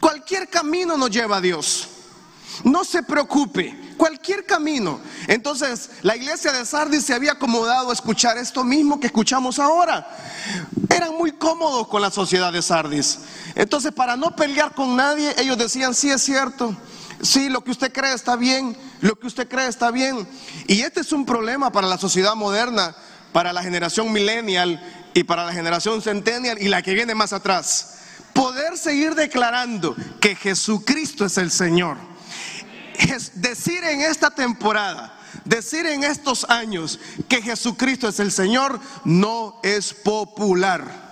Cualquier 0.00 0.48
camino 0.48 0.96
nos 0.96 1.10
lleva 1.10 1.36
a 1.36 1.40
Dios. 1.40 1.88
No 2.64 2.84
se 2.84 3.02
preocupe, 3.04 3.87
cualquier 3.98 4.46
camino. 4.46 5.00
Entonces, 5.26 5.90
la 6.00 6.16
iglesia 6.16 6.52
de 6.52 6.64
Sardis 6.64 7.04
se 7.04 7.12
había 7.12 7.32
acomodado 7.32 7.90
a 7.90 7.92
escuchar 7.92 8.38
esto 8.38 8.64
mismo 8.64 8.98
que 8.98 9.08
escuchamos 9.08 9.58
ahora. 9.58 10.08
Eran 10.88 11.14
muy 11.18 11.32
cómodos 11.32 11.88
con 11.88 12.00
la 12.00 12.10
sociedad 12.10 12.50
de 12.50 12.62
Sardis. 12.62 13.18
Entonces, 13.54 13.92
para 13.92 14.16
no 14.16 14.34
pelear 14.34 14.74
con 14.74 14.96
nadie, 14.96 15.34
ellos 15.36 15.58
decían, 15.58 15.94
sí 15.94 16.10
es 16.10 16.22
cierto, 16.22 16.74
sí, 17.20 17.50
lo 17.50 17.62
que 17.62 17.72
usted 17.72 17.92
cree 17.92 18.14
está 18.14 18.36
bien, 18.36 18.74
lo 19.02 19.18
que 19.18 19.26
usted 19.26 19.46
cree 19.48 19.66
está 19.66 19.90
bien. 19.90 20.26
Y 20.66 20.80
este 20.80 21.00
es 21.00 21.12
un 21.12 21.26
problema 21.26 21.70
para 21.70 21.88
la 21.88 21.98
sociedad 21.98 22.34
moderna, 22.34 22.96
para 23.32 23.52
la 23.52 23.62
generación 23.62 24.10
millennial 24.12 24.80
y 25.12 25.24
para 25.24 25.44
la 25.44 25.52
generación 25.52 26.00
centennial 26.00 26.56
y 26.62 26.68
la 26.68 26.80
que 26.80 26.94
viene 26.94 27.14
más 27.14 27.34
atrás. 27.34 27.96
Poder 28.32 28.78
seguir 28.78 29.16
declarando 29.16 29.96
que 30.20 30.36
Jesucristo 30.36 31.26
es 31.26 31.36
el 31.38 31.50
Señor 31.50 31.96
decir 33.34 33.84
en 33.84 34.00
esta 34.00 34.30
temporada, 34.30 35.18
decir 35.44 35.86
en 35.86 36.04
estos 36.04 36.44
años 36.48 36.98
que 37.28 37.42
Jesucristo 37.42 38.08
es 38.08 38.20
el 38.20 38.32
Señor 38.32 38.80
no 39.04 39.60
es 39.62 39.94
popular. 39.94 41.08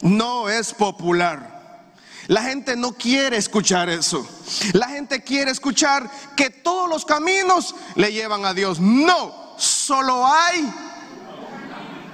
No 0.00 0.48
es 0.48 0.72
popular. 0.72 1.58
La 2.28 2.42
gente 2.42 2.76
no 2.76 2.92
quiere 2.92 3.36
escuchar 3.36 3.88
eso. 3.88 4.26
La 4.72 4.88
gente 4.88 5.22
quiere 5.22 5.50
escuchar 5.50 6.10
que 6.36 6.50
todos 6.50 6.88
los 6.88 7.04
caminos 7.04 7.74
le 7.94 8.12
llevan 8.12 8.44
a 8.44 8.54
Dios. 8.54 8.80
No, 8.80 9.54
solo 9.56 10.26
hay 10.26 10.72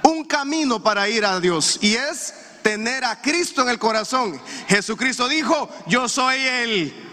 un 0.03 0.23
camino 0.23 0.81
para 0.81 1.09
ir 1.09 1.25
a 1.25 1.39
Dios 1.39 1.79
y 1.81 1.95
es 1.95 2.33
tener 2.61 3.03
a 3.03 3.21
Cristo 3.21 3.61
en 3.61 3.69
el 3.69 3.77
corazón. 3.77 4.41
Jesucristo 4.67 5.27
dijo, 5.27 5.69
yo 5.87 6.07
soy 6.07 6.39
el 6.39 7.04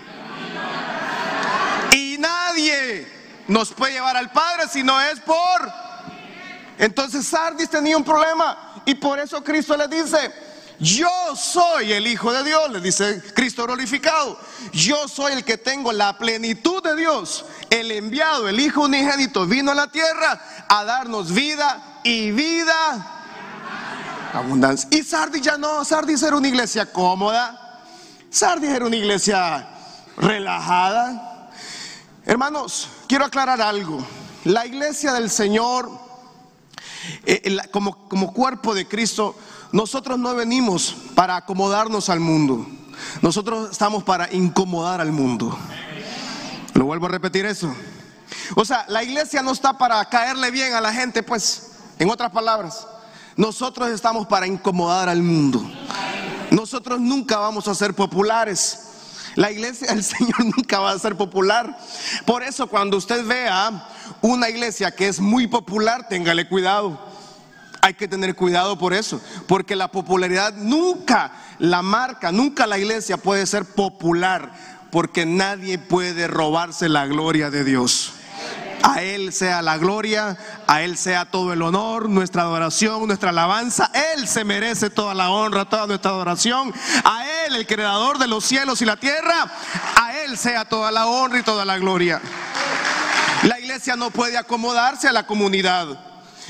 nos 3.48 3.72
puede 3.72 3.94
llevar 3.94 4.16
al 4.16 4.30
Padre 4.32 4.64
si 4.70 4.82
no 4.82 5.00
es 5.00 5.20
por... 5.20 5.82
Entonces 6.78 7.26
Sardis 7.26 7.68
tenía 7.70 7.96
un 7.96 8.04
problema 8.04 8.82
y 8.84 8.94
por 8.94 9.20
eso 9.20 9.44
Cristo 9.44 9.76
le 9.76 9.86
dice, 9.88 10.32
yo 10.82 11.36
soy 11.36 11.92
el 11.92 12.08
Hijo 12.08 12.32
de 12.32 12.42
Dios, 12.42 12.70
le 12.72 12.80
dice 12.80 13.22
Cristo 13.34 13.64
glorificado. 13.64 14.36
Yo 14.72 15.06
soy 15.06 15.34
el 15.34 15.44
que 15.44 15.56
tengo 15.56 15.92
la 15.92 16.18
plenitud 16.18 16.82
de 16.82 16.96
Dios. 16.96 17.44
El 17.70 17.92
enviado, 17.92 18.48
el 18.48 18.58
Hijo 18.58 18.82
unigénito, 18.82 19.46
vino 19.46 19.70
a 19.70 19.74
la 19.76 19.92
tierra 19.92 20.40
a 20.68 20.82
darnos 20.82 21.32
vida 21.32 22.00
y 22.02 22.32
vida. 22.32 23.20
Abundancia. 24.32 24.88
Y 24.90 25.04
Sardis 25.04 25.42
ya 25.42 25.56
no, 25.56 25.84
Sardis 25.84 26.20
era 26.22 26.36
una 26.36 26.48
iglesia 26.48 26.90
cómoda. 26.90 27.80
Sardis 28.28 28.70
era 28.70 28.84
una 28.84 28.96
iglesia 28.96 29.68
relajada. 30.16 31.31
Hermanos, 32.24 32.88
quiero 33.08 33.24
aclarar 33.24 33.60
algo. 33.60 33.98
La 34.44 34.64
iglesia 34.64 35.12
del 35.12 35.28
Señor, 35.28 35.90
eh, 37.24 37.56
como, 37.72 38.08
como 38.08 38.32
cuerpo 38.32 38.74
de 38.74 38.86
Cristo, 38.86 39.34
nosotros 39.72 40.18
no 40.18 40.34
venimos 40.34 40.94
para 41.14 41.36
acomodarnos 41.36 42.08
al 42.08 42.20
mundo. 42.20 42.66
Nosotros 43.22 43.70
estamos 43.72 44.04
para 44.04 44.32
incomodar 44.32 45.00
al 45.00 45.10
mundo. 45.10 45.58
Lo 46.74 46.84
vuelvo 46.84 47.06
a 47.06 47.08
repetir 47.08 47.44
eso. 47.44 47.74
O 48.54 48.64
sea, 48.64 48.84
la 48.88 49.02
iglesia 49.02 49.42
no 49.42 49.50
está 49.50 49.76
para 49.76 50.04
caerle 50.04 50.50
bien 50.50 50.74
a 50.74 50.80
la 50.80 50.92
gente, 50.92 51.22
pues, 51.22 51.72
en 51.98 52.08
otras 52.08 52.30
palabras, 52.30 52.86
nosotros 53.36 53.90
estamos 53.90 54.26
para 54.26 54.46
incomodar 54.46 55.08
al 55.08 55.22
mundo. 55.22 55.62
Nosotros 56.50 57.00
nunca 57.00 57.38
vamos 57.38 57.66
a 57.66 57.74
ser 57.74 57.94
populares. 57.94 58.91
La 59.34 59.50
iglesia 59.50 59.88
del 59.88 60.04
Señor 60.04 60.44
nunca 60.44 60.80
va 60.80 60.92
a 60.92 60.98
ser 60.98 61.16
popular. 61.16 61.76
Por 62.24 62.42
eso 62.42 62.66
cuando 62.66 62.96
usted 62.96 63.24
vea 63.24 63.88
una 64.20 64.48
iglesia 64.48 64.90
que 64.90 65.08
es 65.08 65.20
muy 65.20 65.46
popular, 65.46 66.08
téngale 66.08 66.48
cuidado. 66.48 67.12
Hay 67.80 67.94
que 67.94 68.06
tener 68.06 68.36
cuidado 68.36 68.78
por 68.78 68.94
eso, 68.94 69.20
porque 69.48 69.74
la 69.74 69.88
popularidad 69.88 70.54
nunca, 70.54 71.32
la 71.58 71.82
marca, 71.82 72.30
nunca 72.30 72.68
la 72.68 72.78
iglesia 72.78 73.16
puede 73.16 73.44
ser 73.44 73.64
popular, 73.64 74.52
porque 74.92 75.26
nadie 75.26 75.78
puede 75.78 76.28
robarse 76.28 76.88
la 76.88 77.06
gloria 77.06 77.50
de 77.50 77.64
Dios. 77.64 78.12
A 78.82 79.02
Él 79.02 79.32
sea 79.32 79.62
la 79.62 79.78
gloria, 79.78 80.36
a 80.66 80.82
Él 80.82 80.96
sea 80.96 81.24
todo 81.24 81.52
el 81.52 81.62
honor, 81.62 82.08
nuestra 82.08 82.42
adoración, 82.42 83.06
nuestra 83.06 83.30
alabanza. 83.30 83.90
Él 84.14 84.26
se 84.26 84.44
merece 84.44 84.90
toda 84.90 85.14
la 85.14 85.30
honra, 85.30 85.64
toda 85.64 85.86
nuestra 85.86 86.10
adoración. 86.10 86.72
A 87.04 87.24
Él, 87.46 87.56
el 87.56 87.66
creador 87.66 88.18
de 88.18 88.26
los 88.26 88.44
cielos 88.44 88.82
y 88.82 88.84
la 88.84 88.96
tierra, 88.96 89.50
a 90.00 90.18
Él 90.18 90.36
sea 90.36 90.64
toda 90.64 90.90
la 90.90 91.06
honra 91.06 91.38
y 91.38 91.42
toda 91.42 91.64
la 91.64 91.78
gloria. 91.78 92.20
La 93.42 93.58
iglesia 93.58 93.96
no 93.96 94.10
puede 94.10 94.38
acomodarse 94.38 95.08
a 95.08 95.12
la 95.12 95.26
comunidad. 95.26 95.98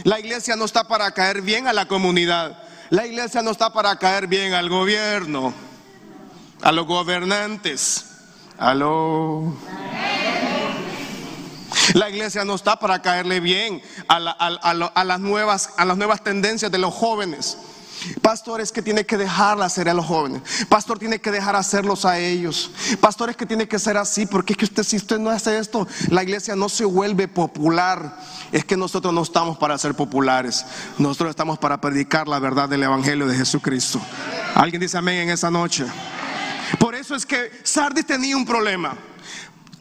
La 0.05 0.19
iglesia 0.19 0.57
no 0.57 0.65
está 0.65 0.85
para 0.85 1.11
caer 1.13 1.43
bien 1.43 1.67
a 1.67 1.73
la 1.73 1.87
comunidad. 1.87 2.59
La 2.91 3.07
iglesia 3.07 3.43
no 3.43 3.51
está 3.51 3.73
para 3.73 3.97
caer 3.97 4.27
bien 4.27 4.53
al 4.53 4.69
gobierno, 4.69 5.55
a 6.61 6.73
los 6.73 6.87
gobernantes. 6.87 8.05
Aló. 8.59 9.57
La 11.95 12.09
iglesia 12.09 12.45
no 12.45 12.55
está 12.55 12.79
para 12.79 13.03
caerle 13.03 13.41
bien 13.41 13.83
a, 14.09 14.19
las, 14.21 15.21
nuevas, 15.21 15.71
a 15.77 15.85
las 15.85 15.97
nuevas 15.97 16.23
tendencias 16.23 16.71
de 16.71 16.79
los 16.79 16.95
jóvenes. 16.95 17.59
Pastor 18.21 18.61
es 18.61 18.73
que 18.73 18.83
tiene 18.83 19.07
que 19.07 19.17
dejarla 19.17 19.67
hacer 19.67 19.89
a 19.89 19.95
los 19.95 20.07
jóvenes. 20.07 20.43
Pastor 20.69 20.99
tiene 20.99 21.21
que 21.21 21.31
dejar 21.31 21.55
hacerlos 21.55 22.05
a 22.05 22.19
ellos. 22.19 22.71
Pastor 23.01 23.31
es 23.31 23.37
que 23.37 23.47
tiene 23.47 23.69
que 23.69 23.79
ser 23.79 23.97
así. 23.97 24.27
Porque 24.27 24.55
es 24.55 24.57
que 24.59 24.65
usted, 24.65 24.83
si 24.83 24.97
usted 24.97 25.19
no 25.19 25.31
hace 25.31 25.59
esto, 25.59 25.87
la 26.09 26.23
iglesia 26.23 26.57
no 26.57 26.69
se 26.69 26.85
vuelve 26.85 27.29
popular. 27.29 28.19
Es 28.51 28.65
que 28.65 28.77
nosotros 28.77 29.15
no 29.15 29.23
estamos 29.23 29.57
para 29.57 29.79
ser 29.79 29.95
populares. 29.95 30.65
Nosotros 30.99 31.31
estamos 31.31 31.59
para 31.59 31.81
predicar 31.81 32.27
la 32.27 32.39
verdad 32.39 32.69
del 32.69 32.83
Evangelio 32.83 33.27
de 33.27 33.37
Jesucristo. 33.37 34.01
¿Alguien 34.55 34.81
dice 34.81 34.99
amén 34.99 35.19
en 35.19 35.31
esa 35.31 35.51
noche? 35.51 35.85
Por 36.79 36.95
eso 36.95 37.15
es 37.15 37.25
que 37.25 37.53
Sardis 37.63 38.07
tenía 38.07 38.37
un 38.37 38.45
problema. 38.45 38.97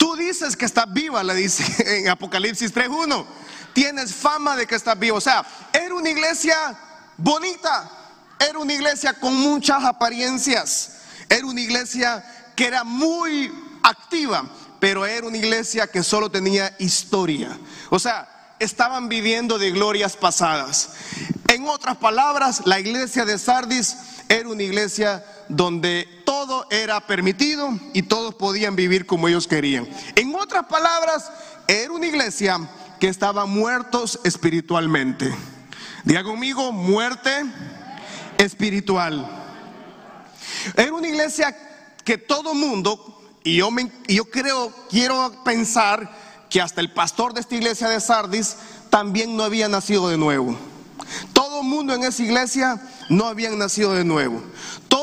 Tú 0.01 0.15
dices 0.15 0.57
que 0.57 0.65
estás 0.65 0.91
viva, 0.91 1.23
le 1.23 1.35
dice 1.35 1.63
en 1.99 2.09
Apocalipsis 2.09 2.73
3.1. 2.73 3.23
Tienes 3.71 4.15
fama 4.15 4.55
de 4.55 4.65
que 4.65 4.73
estás 4.73 4.97
vivo. 4.97 5.17
O 5.17 5.21
sea, 5.21 5.45
era 5.71 5.93
una 5.93 6.09
iglesia 6.09 6.55
bonita. 7.17 7.87
Era 8.39 8.57
una 8.57 8.73
iglesia 8.73 9.13
con 9.13 9.35
muchas 9.35 9.83
apariencias. 9.83 10.93
Era 11.29 11.45
una 11.45 11.61
iglesia 11.61 12.25
que 12.55 12.65
era 12.65 12.83
muy 12.83 13.53
activa, 13.83 14.49
pero 14.79 15.05
era 15.05 15.27
una 15.27 15.37
iglesia 15.37 15.85
que 15.85 16.01
solo 16.01 16.31
tenía 16.31 16.75
historia. 16.79 17.59
O 17.91 17.99
sea, 17.99 18.55
estaban 18.57 19.07
viviendo 19.07 19.59
de 19.59 19.69
glorias 19.69 20.17
pasadas. 20.17 20.93
En 21.47 21.67
otras 21.67 21.97
palabras, 21.97 22.63
la 22.65 22.79
iglesia 22.79 23.23
de 23.23 23.37
Sardis 23.37 23.97
era 24.29 24.49
una 24.49 24.63
iglesia 24.63 25.23
donde 25.51 26.07
todo 26.25 26.65
era 26.69 27.05
permitido 27.05 27.69
y 27.93 28.03
todos 28.03 28.33
podían 28.35 28.77
vivir 28.77 29.05
como 29.05 29.27
ellos 29.27 29.47
querían. 29.47 29.87
En 30.15 30.33
otras 30.33 30.65
palabras, 30.67 31.29
era 31.67 31.91
una 31.91 32.07
iglesia 32.07 32.57
que 32.99 33.09
estaba 33.09 33.45
muertos 33.45 34.19
espiritualmente. 34.23 35.33
Diga 36.05 36.23
conmigo, 36.23 36.71
muerte 36.71 37.43
espiritual. 38.37 39.29
Era 40.77 40.93
una 40.93 41.07
iglesia 41.09 41.55
que 42.05 42.17
todo 42.17 42.53
mundo, 42.53 43.21
y 43.43 43.57
yo, 43.57 43.71
me, 43.71 43.91
yo 44.07 44.25
creo, 44.25 44.73
quiero 44.89 45.43
pensar 45.43 46.15
que 46.49 46.61
hasta 46.61 46.79
el 46.79 46.93
pastor 46.93 47.33
de 47.33 47.41
esta 47.41 47.55
iglesia 47.55 47.89
de 47.89 47.99
Sardis 47.99 48.55
también 48.89 49.35
no 49.35 49.43
había 49.43 49.67
nacido 49.67 50.07
de 50.07 50.17
nuevo. 50.17 50.55
Todo 51.33 51.61
mundo 51.61 51.93
en 51.93 52.03
esa 52.03 52.23
iglesia 52.23 52.81
no 53.09 53.25
habían 53.25 53.57
nacido 53.57 53.93
de 53.93 54.05
nuevo. 54.05 54.41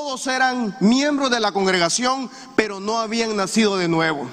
Todos 0.08 0.26
eran 0.28 0.74
miembros 0.80 1.30
de 1.30 1.38
la 1.38 1.52
congregación, 1.52 2.30
pero 2.56 2.80
no 2.80 2.98
habían 2.98 3.36
nacido 3.36 3.76
de 3.76 3.88
nuevo. 3.88 4.26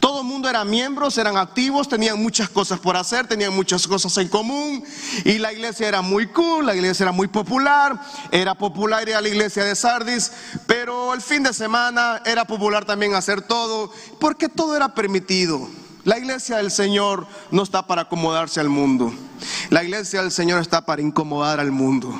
Todo 0.00 0.22
el 0.22 0.26
mundo 0.26 0.48
era 0.48 0.64
miembros, 0.64 1.18
eran 1.18 1.36
activos, 1.36 1.86
tenían 1.86 2.18
muchas 2.18 2.48
cosas 2.48 2.80
por 2.80 2.96
hacer, 2.96 3.26
tenían 3.28 3.54
muchas 3.54 3.86
cosas 3.86 4.16
en 4.16 4.28
común. 4.28 4.82
Y 5.26 5.36
la 5.36 5.52
iglesia 5.52 5.86
era 5.86 6.00
muy 6.00 6.28
cool, 6.28 6.64
la 6.64 6.74
iglesia 6.74 7.04
era 7.04 7.12
muy 7.12 7.28
popular. 7.28 8.00
Era 8.30 8.54
popular 8.54 9.06
ir 9.06 9.16
a 9.16 9.20
la 9.20 9.28
iglesia 9.28 9.64
de 9.64 9.76
Sardis, 9.76 10.32
pero 10.66 11.12
el 11.12 11.20
fin 11.20 11.42
de 11.42 11.52
semana 11.52 12.22
era 12.24 12.46
popular 12.46 12.86
también 12.86 13.14
hacer 13.14 13.42
todo, 13.42 13.92
porque 14.18 14.48
todo 14.48 14.74
era 14.76 14.94
permitido. 14.94 15.68
La 16.04 16.16
iglesia 16.16 16.56
del 16.56 16.70
Señor 16.70 17.26
no 17.50 17.64
está 17.64 17.86
para 17.86 18.00
acomodarse 18.00 18.60
al 18.60 18.70
mundo. 18.70 19.12
La 19.68 19.84
iglesia 19.84 20.22
del 20.22 20.32
Señor 20.32 20.62
está 20.62 20.86
para 20.86 21.02
incomodar 21.02 21.60
al 21.60 21.70
mundo. 21.70 22.18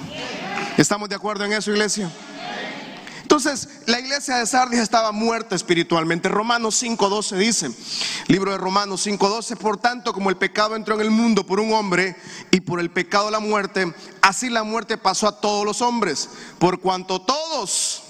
¿Estamos 0.76 1.08
de 1.08 1.14
acuerdo 1.14 1.46
en 1.46 1.54
eso, 1.54 1.70
iglesia? 1.70 2.12
Entonces, 3.28 3.68
la 3.84 4.00
iglesia 4.00 4.38
de 4.38 4.46
Sardis 4.46 4.80
estaba 4.80 5.12
muerta 5.12 5.54
espiritualmente. 5.54 6.30
Romanos 6.30 6.82
5.12 6.82 7.36
dice, 7.36 7.70
libro 8.26 8.52
de 8.52 8.56
Romanos 8.56 9.06
5.12, 9.06 9.58
por 9.58 9.76
tanto 9.76 10.14
como 10.14 10.30
el 10.30 10.38
pecado 10.38 10.74
entró 10.74 10.94
en 10.94 11.02
el 11.02 11.10
mundo 11.10 11.44
por 11.44 11.60
un 11.60 11.74
hombre 11.74 12.16
y 12.50 12.60
por 12.60 12.80
el 12.80 12.90
pecado 12.90 13.30
la 13.30 13.38
muerte, 13.38 13.94
así 14.22 14.48
la 14.48 14.62
muerte 14.62 14.96
pasó 14.96 15.28
a 15.28 15.42
todos 15.42 15.66
los 15.66 15.82
hombres, 15.82 16.30
por 16.58 16.80
cuanto 16.80 17.20
todos, 17.20 18.02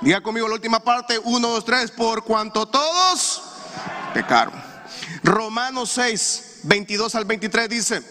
diga 0.00 0.22
conmigo 0.22 0.48
la 0.48 0.54
última 0.54 0.80
parte, 0.80 1.18
1, 1.22 1.48
2, 1.48 1.64
3, 1.66 1.90
por 1.90 2.24
cuanto 2.24 2.64
todos 2.64 3.42
pecaron. 4.14 4.54
Romanos 5.22 5.90
6, 5.90 6.60
22 6.62 7.14
al 7.16 7.26
23 7.26 7.68
dice, 7.68 8.02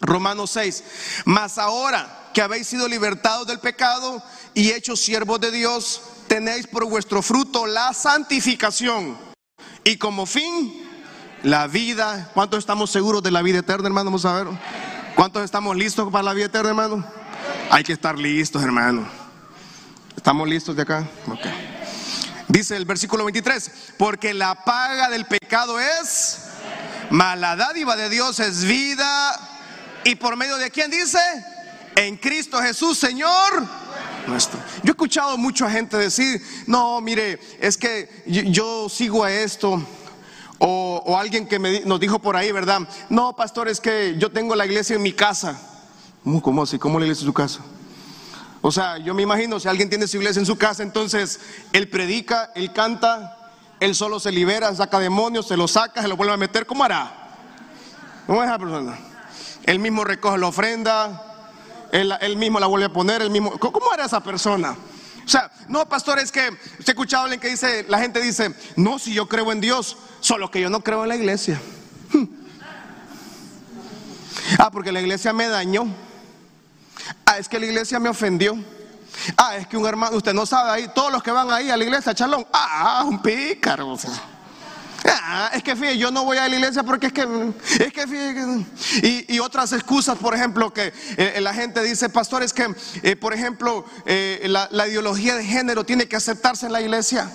Romanos 0.00 0.52
6, 0.52 0.84
mas 1.24 1.58
ahora 1.58 2.19
que 2.32 2.42
habéis 2.42 2.66
sido 2.66 2.88
libertados 2.88 3.46
del 3.46 3.60
pecado 3.60 4.22
y 4.54 4.70
hechos 4.70 5.00
siervos 5.00 5.40
de 5.40 5.50
Dios, 5.50 6.02
tenéis 6.28 6.66
por 6.66 6.84
vuestro 6.84 7.22
fruto 7.22 7.66
la 7.66 7.92
santificación 7.92 9.18
y 9.84 9.96
como 9.96 10.26
fin 10.26 10.88
la 11.42 11.66
vida. 11.66 12.30
¿Cuántos 12.34 12.58
estamos 12.58 12.90
seguros 12.90 13.22
de 13.22 13.30
la 13.30 13.42
vida 13.42 13.58
eterna, 13.58 13.88
hermano? 13.88 14.10
Vamos 14.10 14.24
a 14.24 14.32
ver. 14.34 14.46
¿Cuántos 15.14 15.42
estamos 15.44 15.76
listos 15.76 16.10
para 16.10 16.22
la 16.22 16.34
vida 16.34 16.46
eterna, 16.46 16.70
hermano? 16.70 17.04
Hay 17.70 17.82
que 17.82 17.92
estar 17.92 18.18
listos, 18.18 18.62
hermano. 18.62 19.06
¿Estamos 20.16 20.48
listos 20.48 20.76
de 20.76 20.82
acá? 20.82 21.08
Dice 22.48 22.76
el 22.76 22.84
versículo 22.84 23.24
23, 23.24 23.94
porque 23.96 24.34
la 24.34 24.64
paga 24.64 25.08
del 25.08 25.24
pecado 25.24 25.78
es 25.78 26.40
mala 27.10 27.56
dádiva 27.56 27.96
de 27.96 28.08
Dios 28.08 28.40
es 28.40 28.64
vida. 28.64 29.38
¿Y 30.04 30.14
por 30.14 30.36
medio 30.36 30.56
de 30.56 30.70
quién 30.70 30.90
dice? 30.90 31.18
En 31.96 32.16
Cristo 32.16 32.58
Jesús, 32.58 32.98
Señor 32.98 33.68
nuestro. 34.26 34.58
Yo 34.82 34.88
he 34.88 34.90
escuchado 34.90 35.36
mucha 35.36 35.70
gente 35.70 35.96
decir, 35.96 36.42
no, 36.66 37.00
mire, 37.00 37.38
es 37.60 37.76
que 37.76 38.22
yo, 38.26 38.88
sigo 38.88 39.24
a 39.24 39.32
esto. 39.32 39.82
O, 40.58 41.16
alguien 41.18 41.46
que 41.46 41.58
nos 41.58 42.00
dijo 42.00 42.18
por 42.18 42.36
ahí, 42.36 42.52
¿verdad? 42.52 42.80
No, 43.08 43.34
pastor, 43.34 43.68
es 43.68 43.80
que 43.80 44.16
yo 44.18 44.30
tengo 44.30 44.54
la 44.54 44.66
iglesia 44.66 44.96
en 44.96 45.02
mi 45.02 45.12
casa. 45.12 45.58
¿Cómo 46.42 46.62
así? 46.62 46.78
¿Cómo 46.78 46.98
la 46.98 47.06
iglesia 47.06 47.22
en 47.22 47.28
su 47.28 47.32
casa? 47.32 47.60
O 48.60 48.70
sea, 48.70 48.98
yo 48.98 49.14
me 49.14 49.22
imagino, 49.22 49.58
si 49.58 49.68
alguien 49.68 49.88
tiene 49.88 50.06
su 50.06 50.18
iglesia 50.18 50.40
en 50.40 50.46
su 50.46 50.58
casa, 50.58 50.82
entonces 50.82 51.40
él 51.72 51.88
predica, 51.88 52.52
él 52.54 52.74
canta, 52.74 53.38
él 53.80 53.94
solo 53.94 54.20
se 54.20 54.30
libera, 54.30 54.74
saca 54.74 54.98
demonios, 54.98 55.48
se 55.48 55.56
lo 55.56 55.66
saca, 55.66 56.02
se 56.02 56.08
lo 56.08 56.16
vuelve 56.16 56.34
a 56.34 56.36
meter. 56.36 56.66
¿Cómo 56.66 56.84
hará? 56.84 57.10
¿Cómo 58.26 58.42
es 58.42 58.48
esa 58.48 58.58
persona? 58.58 58.98
Él 59.64 59.78
mismo 59.78 60.04
recoge 60.04 60.36
la 60.36 60.48
ofrenda, 60.48 61.29
él, 61.92 62.36
mismo 62.36 62.60
la 62.60 62.66
vuelve 62.66 62.86
a 62.86 62.92
poner, 62.92 63.22
el 63.22 63.30
mismo. 63.30 63.58
¿Cómo 63.58 63.92
era 63.92 64.04
esa 64.04 64.22
persona? 64.22 64.76
O 65.24 65.28
sea, 65.28 65.50
no, 65.68 65.88
pastor, 65.88 66.18
es 66.18 66.32
que 66.32 66.48
usted 66.78 66.88
ha 66.88 66.92
escuchado 66.92 67.24
alguien 67.24 67.40
que 67.40 67.48
dice, 67.48 67.84
la 67.88 67.98
gente 67.98 68.20
dice, 68.20 68.54
no, 68.76 68.98
si 68.98 69.14
yo 69.14 69.28
creo 69.28 69.52
en 69.52 69.60
Dios, 69.60 69.96
solo 70.20 70.50
que 70.50 70.60
yo 70.60 70.70
no 70.70 70.80
creo 70.80 71.02
en 71.02 71.08
la 71.08 71.16
iglesia. 71.16 71.60
Ah, 74.58 74.70
porque 74.70 74.90
la 74.90 75.00
iglesia 75.00 75.32
me 75.32 75.46
dañó. 75.46 75.86
Ah, 77.24 77.38
es 77.38 77.48
que 77.48 77.60
la 77.60 77.66
iglesia 77.66 78.00
me 78.00 78.08
ofendió. 78.08 78.58
Ah, 79.36 79.56
es 79.56 79.66
que 79.66 79.76
un 79.76 79.86
hermano, 79.86 80.16
usted 80.16 80.34
no 80.34 80.46
sabe 80.46 80.70
ahí, 80.70 80.90
todos 80.94 81.12
los 81.12 81.22
que 81.22 81.30
van 81.30 81.50
ahí 81.52 81.70
a 81.70 81.76
la 81.76 81.84
iglesia, 81.84 82.14
chalón. 82.14 82.46
Ah, 82.52 83.04
un 83.06 83.20
pícaro. 83.22 83.96
Ah, 85.04 85.50
es 85.54 85.62
que 85.62 85.74
fíjate, 85.74 85.98
yo 85.98 86.10
no 86.10 86.24
voy 86.24 86.36
a 86.36 86.48
la 86.48 86.54
iglesia 86.54 86.82
porque 86.82 87.06
es 87.06 87.12
que, 87.12 87.22
es 87.78 87.92
que 87.92 88.06
fíjate, 88.06 89.26
y, 89.28 89.38
otras 89.38 89.72
excusas, 89.72 90.18
por 90.18 90.34
ejemplo, 90.34 90.72
que 90.72 90.92
eh, 91.16 91.40
la 91.40 91.54
gente 91.54 91.82
dice, 91.82 92.08
pastor, 92.08 92.42
es 92.42 92.52
que, 92.52 92.74
eh, 93.02 93.16
por 93.16 93.32
ejemplo, 93.32 93.84
eh, 94.04 94.44
la, 94.48 94.68
la 94.70 94.88
ideología 94.88 95.34
de 95.36 95.44
género 95.44 95.84
tiene 95.84 96.06
que 96.08 96.16
aceptarse 96.16 96.66
en 96.66 96.72
la 96.72 96.80
iglesia. 96.80 97.30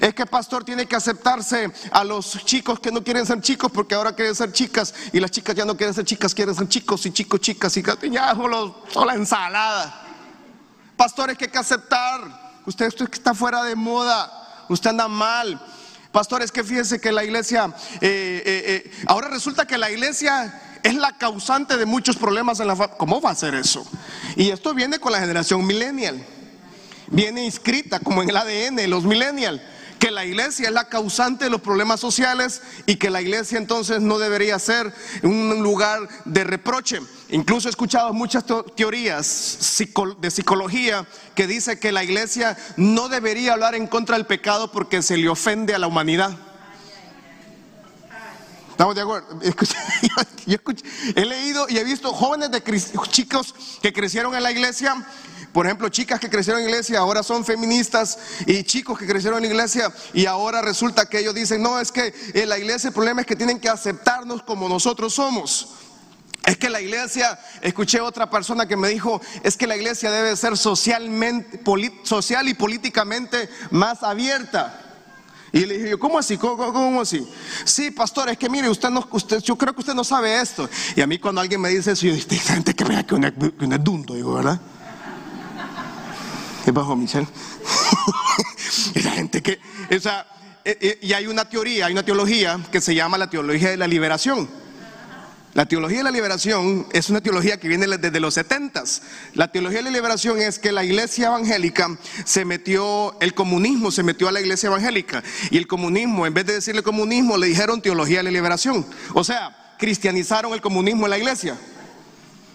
Es 0.00 0.14
que 0.14 0.26
pastor 0.26 0.64
tiene 0.64 0.86
que 0.86 0.96
aceptarse 0.96 1.70
a 1.90 2.04
los 2.04 2.44
chicos 2.44 2.80
que 2.80 2.90
no 2.90 3.02
quieren 3.02 3.24
ser 3.24 3.40
chicos 3.40 3.70
porque 3.72 3.94
ahora 3.94 4.14
quieren 4.14 4.34
ser 4.34 4.52
chicas 4.52 4.94
y 5.12 5.20
las 5.20 5.30
chicas 5.30 5.54
ya 5.54 5.64
no 5.64 5.76
quieren 5.76 5.94
ser 5.94 6.04
chicas, 6.04 6.34
quieren 6.34 6.54
ser 6.54 6.68
chicos 6.68 7.06
y 7.06 7.12
chicos, 7.12 7.40
chicas 7.40 7.76
y 7.76 7.82
ya 8.10 8.34
solo, 8.34 8.82
la 9.06 9.14
ensalada. 9.14 10.02
Pastores 10.96 11.36
que 11.36 11.44
hay 11.44 11.50
que 11.50 11.58
aceptar. 11.58 12.46
Usted, 12.64 12.88
usted 12.88 13.08
está 13.12 13.34
fuera 13.34 13.62
de 13.62 13.76
moda, 13.76 14.64
usted 14.68 14.90
anda 14.90 15.08
mal. 15.08 15.60
Pastores, 16.16 16.50
que 16.50 16.64
fíjense 16.64 16.98
que 16.98 17.12
la 17.12 17.24
iglesia, 17.24 17.66
eh, 18.00 18.42
eh, 18.46 18.82
eh, 18.86 18.90
ahora 19.06 19.28
resulta 19.28 19.66
que 19.66 19.76
la 19.76 19.90
iglesia 19.90 20.78
es 20.82 20.94
la 20.94 21.12
causante 21.18 21.76
de 21.76 21.84
muchos 21.84 22.16
problemas 22.16 22.58
en 22.58 22.68
la 22.68 22.74
familia. 22.74 22.96
¿Cómo 22.96 23.20
va 23.20 23.32
a 23.32 23.34
ser 23.34 23.54
eso? 23.54 23.86
Y 24.34 24.48
esto 24.48 24.72
viene 24.72 24.98
con 24.98 25.12
la 25.12 25.20
generación 25.20 25.66
millennial. 25.66 26.24
Viene 27.08 27.44
inscrita 27.44 28.00
como 28.00 28.22
en 28.22 28.30
el 28.30 28.36
ADN, 28.38 28.88
los 28.88 29.04
millennials 29.04 29.60
que 30.06 30.12
la 30.12 30.24
iglesia 30.24 30.68
es 30.68 30.72
la 30.72 30.88
causante 30.88 31.46
de 31.46 31.50
los 31.50 31.60
problemas 31.60 31.98
sociales 31.98 32.62
y 32.86 32.94
que 32.94 33.10
la 33.10 33.20
iglesia 33.20 33.58
entonces 33.58 34.00
no 34.00 34.20
debería 34.20 34.56
ser 34.60 34.94
un 35.24 35.64
lugar 35.64 36.08
de 36.24 36.44
reproche. 36.44 37.00
Incluso 37.30 37.66
he 37.66 37.70
escuchado 37.70 38.12
muchas 38.12 38.44
teorías 38.76 39.58
de 40.20 40.30
psicología 40.30 41.08
que 41.34 41.48
dice 41.48 41.80
que 41.80 41.90
la 41.90 42.04
iglesia 42.04 42.56
no 42.76 43.08
debería 43.08 43.54
hablar 43.54 43.74
en 43.74 43.88
contra 43.88 44.16
del 44.16 44.26
pecado 44.26 44.70
porque 44.70 45.02
se 45.02 45.16
le 45.16 45.28
ofende 45.28 45.74
a 45.74 45.78
la 45.80 45.88
humanidad. 45.88 46.38
¿Estamos 48.70 48.94
de 48.94 49.00
acuerdo? 49.00 49.40
he 51.16 51.24
leído 51.24 51.66
y 51.68 51.78
he 51.78 51.84
visto 51.84 52.12
jóvenes 52.12 52.50
chicos 53.10 53.56
que 53.82 53.92
crecieron 53.92 54.36
en 54.36 54.44
la 54.44 54.52
iglesia 54.52 55.04
por 55.56 55.64
ejemplo, 55.64 55.88
chicas 55.88 56.20
que 56.20 56.28
crecieron 56.28 56.60
en 56.60 56.68
iglesia 56.68 56.98
ahora 56.98 57.22
son 57.22 57.42
feministas 57.42 58.18
y 58.44 58.62
chicos 58.62 58.98
que 58.98 59.06
crecieron 59.06 59.42
en 59.42 59.50
iglesia 59.50 59.90
y 60.12 60.26
ahora 60.26 60.60
resulta 60.60 61.06
que 61.06 61.20
ellos 61.20 61.34
dicen, 61.34 61.62
no, 61.62 61.80
es 61.80 61.90
que 61.90 62.12
en 62.34 62.50
la 62.50 62.58
iglesia 62.58 62.88
el 62.88 62.92
problema 62.92 63.22
es 63.22 63.26
que 63.26 63.36
tienen 63.36 63.58
que 63.58 63.70
aceptarnos 63.70 64.42
como 64.42 64.68
nosotros 64.68 65.14
somos. 65.14 65.68
Es 66.44 66.58
que 66.58 66.68
la 66.68 66.82
iglesia, 66.82 67.40
escuché 67.62 68.02
otra 68.02 68.28
persona 68.28 68.68
que 68.68 68.76
me 68.76 68.88
dijo, 68.88 69.18
es 69.42 69.56
que 69.56 69.66
la 69.66 69.78
iglesia 69.78 70.10
debe 70.10 70.36
ser 70.36 70.58
socialmente, 70.58 71.58
social 72.02 72.48
y 72.48 72.52
políticamente 72.52 73.48
más 73.70 74.02
abierta. 74.02 74.82
Y 75.54 75.64
le 75.64 75.78
dije 75.78 75.88
yo, 75.88 75.98
¿cómo 75.98 76.18
así? 76.18 76.36
¿Cómo, 76.36 77.00
así? 77.00 77.26
Sí, 77.64 77.90
pastor, 77.92 78.28
es 78.28 78.36
que 78.36 78.50
mire, 78.50 78.68
usted 78.68 78.90
no, 78.90 79.08
usted, 79.10 79.40
yo 79.40 79.56
creo 79.56 79.72
que 79.72 79.80
usted 79.80 79.94
no 79.94 80.04
sabe 80.04 80.38
esto. 80.38 80.68
Y 80.94 81.00
a 81.00 81.06
mí 81.06 81.18
cuando 81.18 81.40
alguien 81.40 81.62
me 81.62 81.70
dice 81.70 81.92
eso, 81.92 82.04
yo 82.04 82.12
digo, 82.12 82.42
gente 82.44 82.74
que 82.74 82.84
vea 82.84 83.06
que 83.06 83.14
un 83.14 83.82
dundo, 83.82 84.12
digo, 84.12 84.34
¿verdad? 84.34 84.60
¿Qué 86.66 86.72
bajo 86.72 86.96
Michelle? 86.96 87.28
Esa 88.96 89.12
gente 89.12 89.40
que, 89.40 89.60
o 89.96 90.00
sea, 90.00 90.26
eh, 90.64 90.76
eh, 90.80 90.98
y 91.00 91.12
hay 91.12 91.28
una 91.28 91.48
teoría, 91.48 91.86
hay 91.86 91.92
una 91.92 92.04
teología 92.04 92.58
que 92.72 92.80
se 92.80 92.92
llama 92.92 93.16
la 93.16 93.30
teología 93.30 93.70
de 93.70 93.76
la 93.76 93.86
liberación. 93.86 94.48
La 95.54 95.66
teología 95.66 95.98
de 95.98 96.02
la 96.02 96.10
liberación 96.10 96.88
es 96.90 97.08
una 97.08 97.20
teología 97.20 97.60
que 97.60 97.68
viene 97.68 97.86
desde 97.86 98.18
los 98.18 98.34
setentas. 98.34 99.02
La 99.34 99.52
teología 99.52 99.78
de 99.78 99.84
la 99.84 99.90
liberación 99.90 100.40
es 100.40 100.58
que 100.58 100.72
la 100.72 100.82
iglesia 100.82 101.28
evangélica 101.28 101.96
se 102.24 102.44
metió, 102.44 103.16
el 103.20 103.32
comunismo 103.32 103.92
se 103.92 104.02
metió 104.02 104.26
a 104.26 104.32
la 104.32 104.40
iglesia 104.40 104.66
evangélica. 104.66 105.22
Y 105.52 105.58
el 105.58 105.68
comunismo, 105.68 106.26
en 106.26 106.34
vez 106.34 106.46
de 106.46 106.54
decirle 106.54 106.82
comunismo, 106.82 107.36
le 107.36 107.46
dijeron 107.46 107.80
teología 107.80 108.16
de 108.16 108.24
la 108.24 108.30
liberación. 108.32 108.84
O 109.14 109.22
sea, 109.22 109.76
cristianizaron 109.78 110.52
el 110.52 110.60
comunismo 110.60 111.06
en 111.06 111.10
la 111.10 111.18
iglesia. 111.18 111.56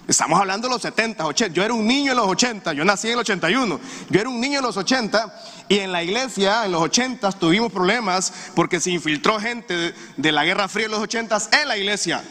Estamos 0.08 0.40
hablando 0.40 0.68
de 0.68 0.74
los 0.74 0.82
70, 0.82 1.26
80. 1.26 1.54
Yo 1.54 1.64
era 1.64 1.74
un 1.74 1.86
niño 1.86 2.12
en 2.12 2.18
los 2.18 2.28
80, 2.28 2.74
yo 2.74 2.84
nací 2.84 3.08
en 3.08 3.14
el 3.14 3.20
81. 3.20 3.80
Yo 4.10 4.20
era 4.20 4.30
un 4.30 4.42
niño 4.42 4.60
en 4.60 4.66
los 4.66 4.76
80 4.76 5.34
y 5.70 5.80
en 5.80 5.92
la 5.92 6.04
iglesia 6.04 6.66
en 6.66 6.72
los 6.72 6.82
80 6.82 7.32
tuvimos 7.34 7.72
problemas 7.72 8.34
porque 8.56 8.80
se 8.80 8.92
infiltró 8.92 9.40
gente 9.40 9.94
de, 10.18 10.32
la 10.32 10.44
Guerra 10.44 10.68
Fría 10.68 10.86
en 10.86 10.92
los 10.92 11.02
80 11.02 11.38
en 11.62 11.68
la 11.68 11.78
iglesia. 11.78 12.24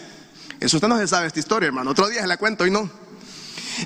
Eso 0.59 0.77
usted 0.77 0.89
no 0.89 0.99
se 0.99 1.07
sabe 1.07 1.29
esta 1.29 1.39
historia, 1.39 1.69
hermano. 1.69 1.93
Otro 1.93 2.09
día 2.09 2.21
se 2.21 2.27
la 2.27 2.37
cuento 2.37 2.67
y 2.67 2.71
no. 2.71 2.91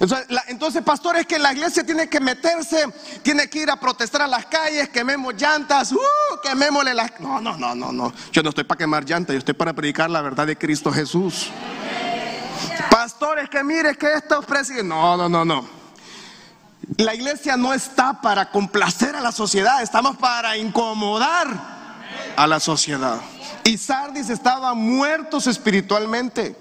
Entonces, 0.00 0.26
entonces, 0.48 0.82
pastor, 0.82 1.16
es 1.16 1.26
que 1.26 1.38
la 1.38 1.52
iglesia 1.52 1.84
tiene 1.84 2.08
que 2.08 2.18
meterse, 2.18 2.86
tiene 3.22 3.48
que 3.48 3.60
ir 3.60 3.70
a 3.70 3.78
protestar 3.78 4.22
a 4.22 4.26
las 4.26 4.46
calles, 4.46 4.88
quememos 4.88 5.34
llantas, 5.34 5.92
uh, 5.92 5.98
quemémosle 6.42 6.94
las... 6.94 7.20
No, 7.20 7.40
no, 7.40 7.56
no, 7.56 7.76
no, 7.76 7.92
no. 7.92 8.12
Yo 8.32 8.42
no 8.42 8.48
estoy 8.48 8.64
para 8.64 8.78
quemar 8.78 9.04
llantas, 9.04 9.34
yo 9.34 9.38
estoy 9.38 9.54
para 9.54 9.72
predicar 9.72 10.10
la 10.10 10.20
verdad 10.20 10.48
de 10.48 10.56
Cristo 10.56 10.90
Jesús. 10.90 11.50
Pastores, 12.90 13.48
que 13.48 13.62
mire 13.64 13.96
que 13.96 14.12
estos 14.14 14.44
presidentes. 14.44 14.88
No, 14.88 15.16
no, 15.16 15.28
no, 15.28 15.44
no. 15.44 15.68
La 16.96 17.14
iglesia 17.14 17.56
no 17.56 17.72
está 17.72 18.20
para 18.20 18.50
complacer 18.50 19.16
a 19.16 19.20
la 19.20 19.32
sociedad, 19.32 19.82
estamos 19.82 20.16
para 20.16 20.56
incomodar 20.56 21.48
a 22.36 22.46
la 22.46 22.60
sociedad. 22.60 23.20
Y 23.64 23.78
Sardis 23.78 24.28
estaban 24.28 24.78
muertos 24.78 25.46
espiritualmente. 25.46 26.56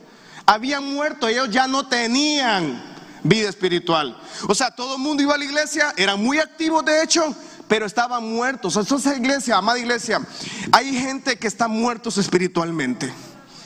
Habían 0.45 0.93
muerto, 0.93 1.27
ellos 1.27 1.49
ya 1.49 1.67
no 1.67 1.87
tenían 1.87 2.81
vida 3.23 3.49
espiritual. 3.49 4.17
O 4.47 4.55
sea, 4.55 4.71
todo 4.71 4.95
el 4.95 5.01
mundo 5.01 5.23
iba 5.23 5.35
a 5.35 5.37
la 5.37 5.45
iglesia, 5.45 5.93
eran 5.97 6.21
muy 6.21 6.39
activos 6.39 6.83
de 6.85 7.03
hecho, 7.03 7.35
pero 7.67 7.85
estaban 7.85 8.23
muertos. 8.33 8.75
Entonces, 8.75 9.17
iglesia, 9.17 9.57
amada 9.57 9.79
iglesia, 9.79 10.21
hay 10.71 10.97
gente 10.97 11.37
que 11.37 11.47
está 11.47 11.67
muertos 11.67 12.17
espiritualmente. 12.17 13.13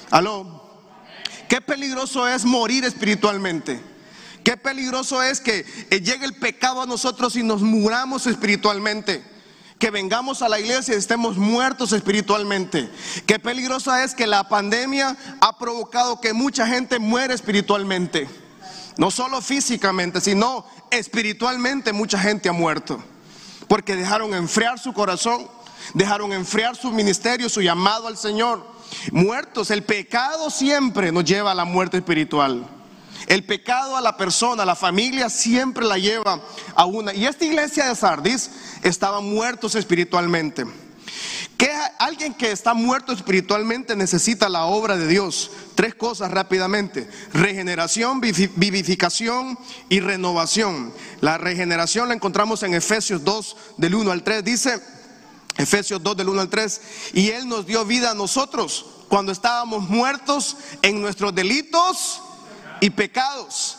Aló. 0.10 0.67
Qué 1.48 1.62
peligroso 1.62 2.28
es 2.28 2.46
morir 2.46 2.84
espiritualmente. 2.84 3.80
Qué 4.44 4.58
peligroso 4.58 5.22
es 5.22 5.42
que 5.42 5.66
eh, 5.90 6.02
llegue 6.02 6.26
el 6.26 6.34
pecado 6.34 6.82
a 6.82 6.86
nosotros 6.86 7.36
y 7.36 7.44
nos 7.44 7.62
muramos 7.62 8.28
espiritualmente. 8.28 9.24
Que 9.78 9.92
vengamos 9.92 10.42
a 10.42 10.50
la 10.50 10.60
iglesia 10.60 10.96
y 10.96 10.98
estemos 10.98 11.38
muertos 11.38 11.92
espiritualmente. 11.92 12.90
Qué 13.26 13.40
peligroso 13.40 13.96
es 13.96 14.16
que 14.16 14.26
la 14.26 14.48
pandemia 14.50 15.16
ha 15.40 15.58
provocado 15.58 16.20
que 16.20 16.34
mucha 16.34 16.66
gente 16.66 16.98
muera 16.98 17.34
espiritualmente. 17.34 18.28
No 18.98 19.12
solo 19.12 19.42
físicamente, 19.42 20.20
sino 20.20 20.66
espiritualmente 20.90 21.94
mucha 21.94 22.18
gente 22.18 22.50
ha 22.50 22.54
muerto. 22.54 23.04
Porque 23.68 23.96
dejaron 23.96 24.34
enfriar 24.34 24.80
su 24.80 24.94
corazón, 24.94 25.48
dejaron 25.94 26.32
enfriar 26.34 26.76
su 26.76 26.92
ministerio, 26.92 27.50
su 27.50 27.62
llamado 27.62 28.08
al 28.08 28.18
Señor. 28.18 28.77
Muertos, 29.12 29.72
el 29.72 29.84
pecado 29.84 30.50
siempre 30.50 31.12
nos 31.12 31.26
lleva 31.26 31.52
a 31.52 31.56
la 31.56 31.66
muerte 31.66 31.98
espiritual. 31.98 32.68
El 33.28 33.44
pecado 33.44 33.98
a 33.98 34.02
la 34.02 34.16
persona, 34.16 34.64
a 34.64 34.66
la 34.66 34.76
familia, 34.76 35.30
siempre 35.30 35.86
la 35.86 35.98
lleva 35.98 36.42
a 36.76 36.86
una. 36.86 37.14
Y 37.14 37.26
esta 37.26 37.46
iglesia 37.46 37.88
de 37.88 37.96
Sardis 37.96 38.52
estaba 38.84 39.20
muertos 39.22 39.76
espiritualmente. 39.76 40.66
Que 41.58 41.72
alguien 41.98 42.36
que 42.36 42.52
está 42.52 42.76
muerto 42.76 43.12
espiritualmente 43.12 43.96
necesita 43.96 44.48
la 44.48 44.66
obra 44.66 44.96
de 44.96 45.08
Dios. 45.08 45.52
Tres 45.74 45.96
cosas 45.96 46.30
rápidamente. 46.32 47.10
Regeneración, 47.34 48.22
vivificación 48.22 49.58
y 49.90 50.00
renovación. 50.00 50.94
La 51.20 51.38
regeneración 51.38 52.10
la 52.10 52.14
encontramos 52.14 52.62
en 52.64 52.76
Efesios 52.76 53.24
2 53.24 53.58
del 53.78 53.96
1 53.96 54.12
al 54.12 54.24
3. 54.24 54.44
Dice 54.44 54.80
Efesios 55.58 56.02
2 56.02 56.18
del 56.18 56.30
1 56.30 56.42
al 56.42 56.50
3. 56.50 56.82
Y 57.14 57.30
Él 57.30 57.48
nos 57.48 57.66
dio 57.66 57.86
vida 57.86 58.12
a 58.12 58.16
nosotros 58.16 58.86
cuando 59.08 59.32
estábamos 59.32 59.90
muertos 59.90 60.58
en 60.82 61.02
nuestros 61.02 61.34
delitos 61.34 62.22
y 62.82 62.90
pecados. 62.90 63.78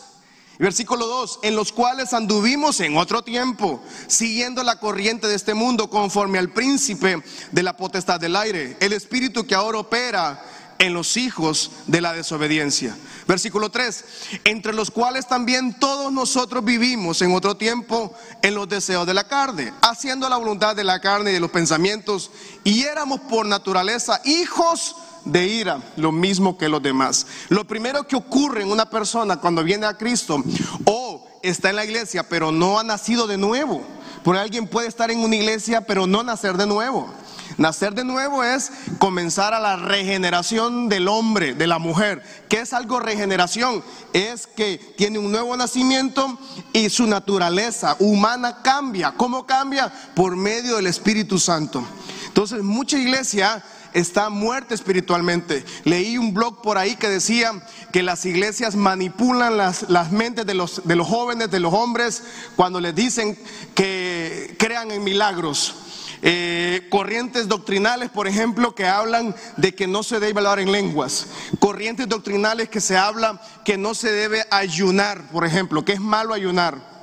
Versículo 0.58 1.06
2, 1.06 1.40
en 1.44 1.54
los 1.54 1.70
cuales 1.70 2.12
anduvimos 2.12 2.80
en 2.80 2.96
otro 2.96 3.22
tiempo, 3.22 3.80
siguiendo 4.08 4.64
la 4.64 4.80
corriente 4.80 5.28
de 5.28 5.36
este 5.36 5.54
mundo 5.54 5.88
conforme 5.88 6.38
al 6.38 6.52
príncipe 6.52 7.22
de 7.52 7.62
la 7.62 7.76
potestad 7.76 8.18
del 8.18 8.34
aire, 8.34 8.76
el 8.80 8.92
espíritu 8.92 9.46
que 9.46 9.54
ahora 9.54 9.78
opera 9.78 10.44
en 10.78 10.94
los 10.94 11.16
hijos 11.16 11.72
de 11.86 12.00
la 12.00 12.12
desobediencia. 12.12 12.96
Versículo 13.26 13.70
3, 13.70 14.04
entre 14.44 14.72
los 14.72 14.90
cuales 14.90 15.26
también 15.26 15.78
todos 15.78 16.12
nosotros 16.12 16.64
vivimos 16.64 17.20
en 17.20 17.32
otro 17.32 17.56
tiempo 17.56 18.14
en 18.42 18.54
los 18.54 18.68
deseos 18.68 19.06
de 19.06 19.14
la 19.14 19.26
carne, 19.26 19.72
haciendo 19.82 20.28
la 20.28 20.36
voluntad 20.36 20.76
de 20.76 20.84
la 20.84 21.00
carne 21.00 21.30
y 21.30 21.34
de 21.34 21.40
los 21.40 21.50
pensamientos, 21.50 22.30
y 22.64 22.82
éramos 22.82 23.20
por 23.20 23.44
naturaleza 23.46 24.20
hijos 24.24 24.96
de 25.24 25.46
ira, 25.46 25.82
lo 25.96 26.12
mismo 26.12 26.56
que 26.56 26.68
los 26.68 26.82
demás. 26.82 27.26
Lo 27.48 27.66
primero 27.66 28.06
que 28.06 28.16
ocurre 28.16 28.62
en 28.62 28.70
una 28.70 28.88
persona 28.88 29.38
cuando 29.38 29.62
viene 29.62 29.86
a 29.86 29.96
Cristo 29.96 30.42
o 30.84 31.26
está 31.42 31.70
en 31.70 31.76
la 31.76 31.84
iglesia 31.84 32.28
pero 32.28 32.50
no 32.52 32.78
ha 32.78 32.84
nacido 32.84 33.26
de 33.26 33.36
nuevo, 33.36 33.82
porque 34.24 34.40
alguien 34.40 34.66
puede 34.66 34.88
estar 34.88 35.10
en 35.10 35.18
una 35.20 35.36
iglesia 35.36 35.82
pero 35.82 36.06
no 36.06 36.22
nacer 36.22 36.56
de 36.56 36.66
nuevo. 36.66 37.12
Nacer 37.56 37.94
de 37.94 38.04
nuevo 38.04 38.44
es 38.44 38.70
comenzar 38.98 39.54
a 39.54 39.60
la 39.60 39.76
regeneración 39.76 40.88
del 40.88 41.08
hombre, 41.08 41.54
de 41.54 41.66
la 41.66 41.78
mujer. 41.78 42.22
¿Qué 42.48 42.60
es 42.60 42.72
algo 42.72 43.00
regeneración? 43.00 43.82
Es 44.12 44.46
que 44.46 44.78
tiene 44.96 45.18
un 45.18 45.32
nuevo 45.32 45.56
nacimiento 45.56 46.38
y 46.72 46.90
su 46.90 47.06
naturaleza 47.06 47.96
humana 47.98 48.62
cambia. 48.62 49.12
¿Cómo 49.12 49.46
cambia? 49.46 49.92
Por 50.14 50.36
medio 50.36 50.76
del 50.76 50.86
Espíritu 50.86 51.38
Santo. 51.38 51.82
Entonces, 52.26 52.62
mucha 52.62 52.98
iglesia 52.98 53.64
está 53.92 54.30
muerta 54.30 54.74
espiritualmente. 54.74 55.64
Leí 55.84 56.18
un 56.18 56.34
blog 56.34 56.62
por 56.62 56.78
ahí 56.78 56.96
que 56.96 57.08
decía 57.08 57.52
que 57.92 58.02
las 58.02 58.24
iglesias 58.26 58.76
manipulan 58.76 59.56
las, 59.56 59.88
las 59.88 60.12
mentes 60.12 60.46
de 60.46 60.54
los, 60.54 60.86
de 60.86 60.96
los 60.96 61.08
jóvenes, 61.08 61.50
de 61.50 61.60
los 61.60 61.72
hombres, 61.72 62.22
cuando 62.56 62.80
les 62.80 62.94
dicen 62.94 63.38
que 63.74 64.54
crean 64.58 64.90
en 64.90 65.04
milagros. 65.04 65.74
Eh, 66.22 66.86
corrientes 66.90 67.48
doctrinales, 67.48 68.10
por 68.10 68.26
ejemplo, 68.26 68.74
que 68.74 68.86
hablan 68.86 69.34
de 69.56 69.74
que 69.74 69.86
no 69.86 70.02
se 70.02 70.18
debe 70.20 70.40
hablar 70.40 70.58
en 70.58 70.72
lenguas. 70.72 71.28
Corrientes 71.60 72.08
doctrinales 72.08 72.68
que 72.68 72.80
se 72.80 72.96
habla 72.96 73.40
que 73.64 73.78
no 73.78 73.94
se 73.94 74.10
debe 74.10 74.44
ayunar, 74.50 75.30
por 75.30 75.44
ejemplo, 75.44 75.84
que 75.84 75.92
es 75.92 76.00
malo 76.00 76.34
ayunar. 76.34 76.98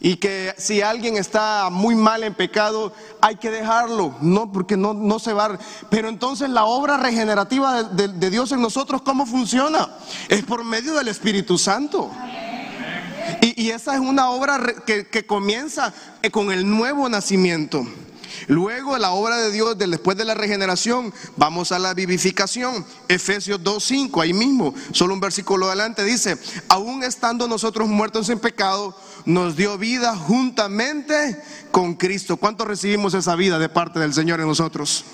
Y 0.00 0.16
que 0.16 0.54
si 0.58 0.80
alguien 0.80 1.16
está 1.16 1.70
muy 1.70 1.96
mal 1.96 2.22
en 2.22 2.34
pecado, 2.34 2.92
hay 3.20 3.36
que 3.36 3.50
dejarlo, 3.50 4.14
no, 4.20 4.52
porque 4.52 4.76
no, 4.76 4.94
no 4.94 5.18
se 5.18 5.32
va. 5.32 5.58
Pero 5.90 6.08
entonces 6.08 6.48
la 6.48 6.64
obra 6.64 6.96
regenerativa 6.96 7.82
de, 7.82 8.30
Dios 8.30 8.52
en 8.52 8.62
nosotros, 8.62 9.02
¿cómo 9.02 9.26
funciona? 9.26 9.88
Es 10.28 10.44
por 10.44 10.64
medio 10.64 10.94
del 10.94 11.08
Espíritu 11.08 11.58
Santo. 11.58 12.10
Y, 13.40 13.70
esa 13.70 13.94
es 13.94 14.00
una 14.00 14.30
obra 14.30 14.58
que, 14.86 15.06
que 15.08 15.26
comienza 15.26 15.92
eh, 16.22 16.30
con 16.30 16.50
el 16.50 16.68
nuevo 16.68 17.08
nacimiento. 17.08 17.86
Luego 18.46 18.96
la 18.98 19.10
obra 19.10 19.36
de 19.36 19.50
Dios 19.50 19.76
después 19.76 20.16
de 20.16 20.24
la 20.24 20.34
regeneración, 20.34 21.12
vamos 21.36 21.72
a 21.72 21.78
la 21.78 21.94
vivificación. 21.94 22.86
Efesios 23.08 23.60
2.5, 23.60 24.22
ahí 24.22 24.32
mismo, 24.32 24.74
solo 24.92 25.14
un 25.14 25.20
versículo 25.20 25.66
adelante 25.66 26.04
dice, 26.04 26.38
aún 26.68 27.02
estando 27.02 27.48
nosotros 27.48 27.88
muertos 27.88 28.28
en 28.28 28.38
pecado, 28.38 28.96
nos 29.24 29.56
dio 29.56 29.76
vida 29.78 30.16
juntamente 30.16 31.42
con 31.70 31.94
Cristo. 31.94 32.36
¿Cuánto 32.36 32.64
recibimos 32.64 33.14
esa 33.14 33.34
vida 33.34 33.58
de 33.58 33.68
parte 33.68 33.98
del 33.98 34.14
Señor 34.14 34.40
en 34.40 34.46
nosotros? 34.46 35.04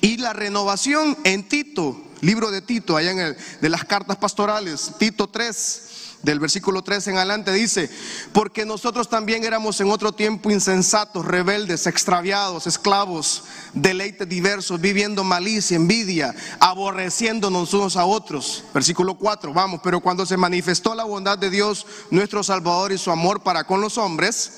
Y 0.00 0.16
la 0.18 0.32
renovación 0.32 1.16
en 1.24 1.48
Tito, 1.48 2.00
libro 2.20 2.50
de 2.50 2.62
Tito, 2.62 2.96
allá 2.96 3.12
en 3.12 3.20
el 3.20 3.36
de 3.60 3.68
las 3.68 3.84
cartas 3.84 4.16
pastorales, 4.16 4.92
Tito 4.98 5.28
3, 5.28 5.82
del 6.22 6.38
versículo 6.38 6.82
3 6.82 7.08
en 7.08 7.16
adelante 7.16 7.52
dice, 7.52 7.90
porque 8.32 8.66
nosotros 8.66 9.08
también 9.08 9.44
éramos 9.44 9.80
en 9.80 9.90
otro 9.90 10.12
tiempo 10.12 10.50
insensatos, 10.50 11.24
rebeldes, 11.24 11.86
extraviados, 11.86 12.66
esclavos, 12.66 13.44
deleites 13.72 14.28
diversos, 14.28 14.80
viviendo 14.80 15.24
malicia, 15.24 15.76
envidia, 15.76 16.34
aborreciéndonos 16.60 17.72
unos 17.74 17.96
a 17.96 18.04
otros. 18.04 18.64
Versículo 18.74 19.14
4, 19.14 19.52
vamos, 19.52 19.80
pero 19.82 20.00
cuando 20.00 20.26
se 20.26 20.36
manifestó 20.36 20.94
la 20.94 21.04
bondad 21.04 21.38
de 21.38 21.50
Dios, 21.50 21.86
nuestro 22.10 22.42
Salvador 22.42 22.92
y 22.92 22.98
su 22.98 23.10
amor 23.10 23.42
para 23.42 23.64
con 23.64 23.80
los 23.80 23.96
hombres, 23.96 24.52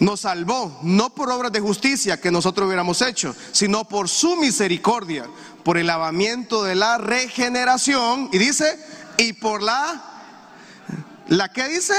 nos 0.00 0.20
salvó, 0.20 0.78
no 0.82 1.10
por 1.10 1.30
obras 1.30 1.52
de 1.52 1.60
justicia 1.60 2.20
que 2.20 2.30
nosotros 2.30 2.66
hubiéramos 2.66 3.02
hecho, 3.02 3.34
sino 3.52 3.84
por 3.84 4.08
su 4.08 4.36
misericordia, 4.36 5.26
por 5.64 5.78
el 5.78 5.86
lavamiento 5.86 6.64
de 6.64 6.74
la 6.74 6.98
regeneración, 6.98 8.28
y 8.32 8.38
dice, 8.38 8.78
y 9.18 9.34
por 9.34 9.62
la 9.62 10.10
¿La 11.30 11.52
que 11.52 11.68
dice? 11.68 11.94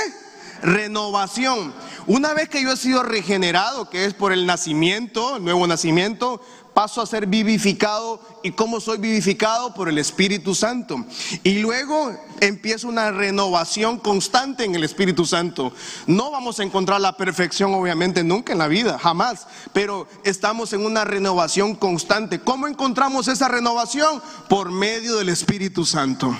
Renovación. 0.62 1.74
Una 2.06 2.34
vez 2.34 2.50
que 2.50 2.62
yo 2.62 2.74
he 2.74 2.78
sido 2.78 3.02
regenerado, 3.02 3.90
que 3.90 4.04
es 4.04 4.14
por 4.14 4.34
el 4.34 4.46
nacimiento, 4.46 5.38
el 5.38 5.44
nuevo 5.46 5.66
nacimiento, 5.68 6.42
paso 6.74 7.02
a 7.02 7.06
ser 7.06 7.28
vivificado. 7.28 8.20
¿Y 8.44 8.52
cómo 8.52 8.82
soy 8.82 8.98
vivificado? 8.98 9.74
Por 9.74 9.88
el 9.88 9.98
Espíritu 10.00 10.54
Santo. 10.54 11.06
Y 11.44 11.60
luego 11.60 12.14
empieza 12.42 12.90
una 12.90 13.12
renovación 13.12 14.00
constante 14.00 14.66
en 14.66 14.76
el 14.76 14.84
Espíritu 14.84 15.26
Santo. 15.26 15.72
No 16.08 16.30
vamos 16.30 16.60
a 16.60 16.64
encontrar 16.64 17.00
la 17.00 17.16
perfección, 17.16 17.74
obviamente, 17.74 18.26
nunca 18.26 18.52
en 18.52 18.60
la 18.60 18.68
vida, 18.68 19.00
jamás. 19.00 19.48
Pero 19.72 20.10
estamos 20.26 20.74
en 20.74 20.86
una 20.86 21.06
renovación 21.06 21.76
constante. 21.76 22.42
¿Cómo 22.42 22.68
encontramos 22.68 23.30
esa 23.30 23.48
renovación? 23.48 24.22
Por 24.50 24.72
medio 24.72 25.16
del 25.16 25.30
Espíritu 25.30 25.86
Santo. 25.86 26.36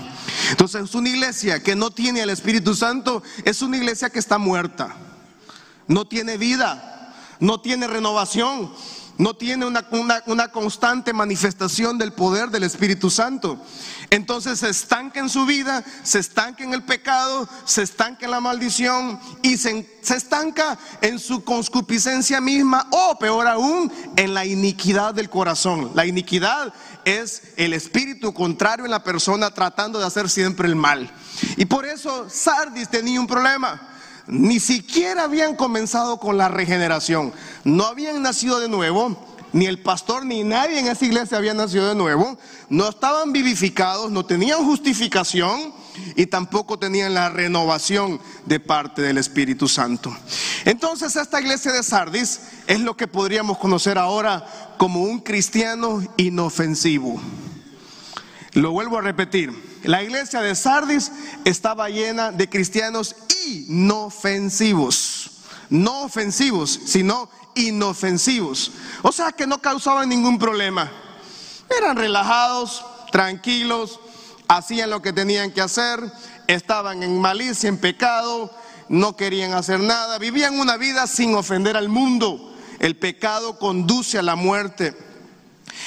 Entonces, 0.50 0.94
una 0.96 1.10
iglesia 1.10 1.62
que 1.62 1.76
no 1.76 1.92
tiene 1.92 2.22
el 2.22 2.30
Espíritu 2.30 2.76
Santo 2.76 3.24
es 3.46 3.62
una 3.62 3.78
iglesia 3.78 4.10
que 4.10 4.20
está 4.20 4.38
muerta. 4.38 4.96
No 5.88 6.06
tiene 6.06 6.38
vida, 6.38 7.14
no 7.40 7.62
tiene 7.62 7.88
renovación 7.88 8.72
no 9.22 9.36
tiene 9.36 9.68
una, 9.68 10.48
constante 10.52 11.14
manifestación 11.14 12.00
del 12.00 12.12
poder 12.12 12.50
del 12.50 12.64
Espíritu 12.64 13.12
Santo. 13.12 13.64
Entonces 14.10 14.58
se 14.58 14.70
estanca 14.70 15.20
en 15.20 15.30
su 15.30 15.46
vida, 15.46 15.84
se 16.02 16.18
estanca 16.18 16.64
en 16.64 16.74
el 16.74 16.82
pecado, 16.82 17.48
se 17.66 17.84
estanca 17.84 18.26
en 18.26 18.32
la 18.32 18.40
maldición 18.40 19.20
y 19.44 19.58
se, 19.58 19.88
se 20.02 20.16
estanca 20.16 20.76
en 21.02 21.20
su 21.20 21.44
conscupiscencia 21.44 22.42
misma 22.42 22.88
o 22.90 23.20
peor 23.20 23.48
aún 23.48 23.94
en 24.16 24.34
la 24.34 24.44
iniquidad 24.44 25.14
del 25.14 25.30
corazón. 25.30 25.92
La 25.94 26.08
iniquidad 26.08 26.74
es 27.06 27.54
el 27.58 27.74
espíritu 27.74 28.34
contrario 28.34 28.86
en 28.86 28.92
la 28.92 29.04
persona 29.04 29.52
tratando 29.52 30.00
de 30.00 30.08
hacer 30.08 30.32
siempre 30.32 30.68
el 30.68 30.76
mal. 30.76 31.14
Y 31.58 31.66
por 31.66 31.86
eso 31.86 32.28
Sardis 32.28 32.90
tenía 32.90 33.22
un 33.22 33.28
problema 33.28 33.91
ni 34.32 34.60
siquiera 34.60 35.26
habían 35.26 35.56
comenzado 35.56 36.18
con 36.18 36.38
la 36.38 36.48
regeneración, 36.48 37.34
no 37.66 37.86
habían 37.86 38.24
nacido 38.24 38.60
de 38.60 38.70
nuevo, 38.70 39.18
ni 39.52 39.66
el 39.66 39.80
pastor 39.80 40.26
ni 40.26 40.44
nadie 40.44 40.80
en 40.80 40.88
esa 40.88 41.06
iglesia 41.06 41.38
había 41.38 41.54
nacido 41.54 41.90
de 41.90 41.96
nuevo, 41.96 42.38
no 42.70 42.88
estaban 42.88 43.34
vivificados, 43.34 44.10
no 44.10 44.26
tenían 44.26 44.66
justificación, 44.66 45.74
y 46.16 46.26
tampoco 46.28 46.80
tenían 46.80 47.14
la 47.14 47.30
renovación 47.30 48.22
de 48.46 48.62
parte 48.62 49.02
del 49.02 49.18
Espíritu 49.18 49.68
Santo. 49.68 50.16
Entonces 50.64 51.16
esta 51.16 51.42
iglesia 51.42 51.74
de 51.74 51.84
Sardis 51.84 52.40
es 52.68 52.80
lo 52.80 52.96
que 52.96 53.08
podríamos 53.08 53.58
conocer 53.58 53.98
ahora 53.98 54.76
como 54.78 55.04
un 55.04 55.20
cristiano 55.20 56.02
inofensivo. 56.16 57.20
Lo 58.54 58.72
vuelvo 58.72 58.98
a 58.98 59.02
repetir, 59.02 59.52
la 59.84 60.04
iglesia 60.04 60.42
de 60.42 60.56
Sardis 60.56 61.12
estaba 61.46 61.90
llena 61.90 62.32
de 62.32 62.50
cristianos 62.50 63.16
inofensivos, 63.48 65.32
no 65.70 66.04
ofensivos, 66.04 66.80
sino 66.86 67.30
inofensivos. 67.56 68.72
O 69.02 69.12
sea 69.12 69.32
que 69.32 69.48
no 69.48 69.62
causaban 69.62 70.10
ningún 70.10 70.38
problema. 70.38 70.92
Eran 71.78 71.96
relajados, 71.96 72.86
tranquilos, 73.12 74.00
hacían 74.48 74.90
lo 74.90 75.02
que 75.02 75.14
tenían 75.14 75.52
que 75.52 75.62
hacer, 75.62 76.00
estaban 76.48 77.04
en 77.04 77.20
malicia, 77.20 77.70
en 77.70 77.78
pecado, 77.78 78.52
no 78.90 79.16
querían 79.16 79.54
hacer 79.54 79.80
nada, 79.80 80.18
vivían 80.18 80.60
una 80.60 80.78
vida 80.78 81.08
sin 81.08 81.34
ofender 81.36 81.78
al 81.78 81.90
mundo. 81.90 82.54
El 82.80 82.98
pecado 82.98 83.58
conduce 83.58 84.18
a 84.18 84.22
la 84.22 84.36
muerte. 84.36 84.98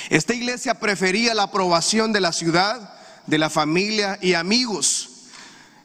Esta 0.09 0.35
iglesia 0.35 0.81
prefería 0.81 1.35
la 1.35 1.45
aprobación 1.45 2.13
de 2.13 2.21
la 2.21 2.33
ciudad, 2.33 2.94
de 3.27 3.39
la 3.39 3.51
familia 3.51 4.19
y 4.21 4.35
amigos. 4.35 5.11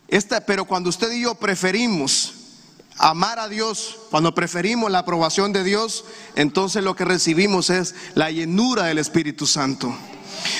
Esta, 0.07 0.41
pero 0.45 0.65
cuando 0.65 0.89
usted 0.89 1.11
y 1.11 1.21
yo 1.21 1.35
preferimos 1.35 2.33
amar 2.97 3.39
a 3.39 3.47
Dios, 3.47 3.97
cuando 4.11 4.35
preferimos 4.35 4.91
la 4.91 4.99
aprobación 4.99 5.53
de 5.53 5.63
Dios, 5.63 6.03
entonces 6.35 6.83
lo 6.83 6.95
que 6.95 7.05
recibimos 7.05 7.69
es 7.69 7.95
la 8.15 8.29
llenura 8.29 8.85
del 8.85 8.97
Espíritu 8.97 9.47
Santo. 9.47 9.95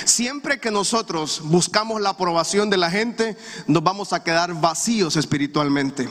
Siempre 0.05 0.59
que 0.59 0.71
nosotros 0.71 1.41
buscamos 1.43 2.01
la 2.01 2.09
aprobación 2.09 2.69
de 2.69 2.77
la 2.77 2.91
gente, 2.91 3.37
nos 3.67 3.83
vamos 3.83 4.13
a 4.13 4.23
quedar 4.23 4.53
vacíos 4.53 5.15
espiritualmente. 5.15 6.09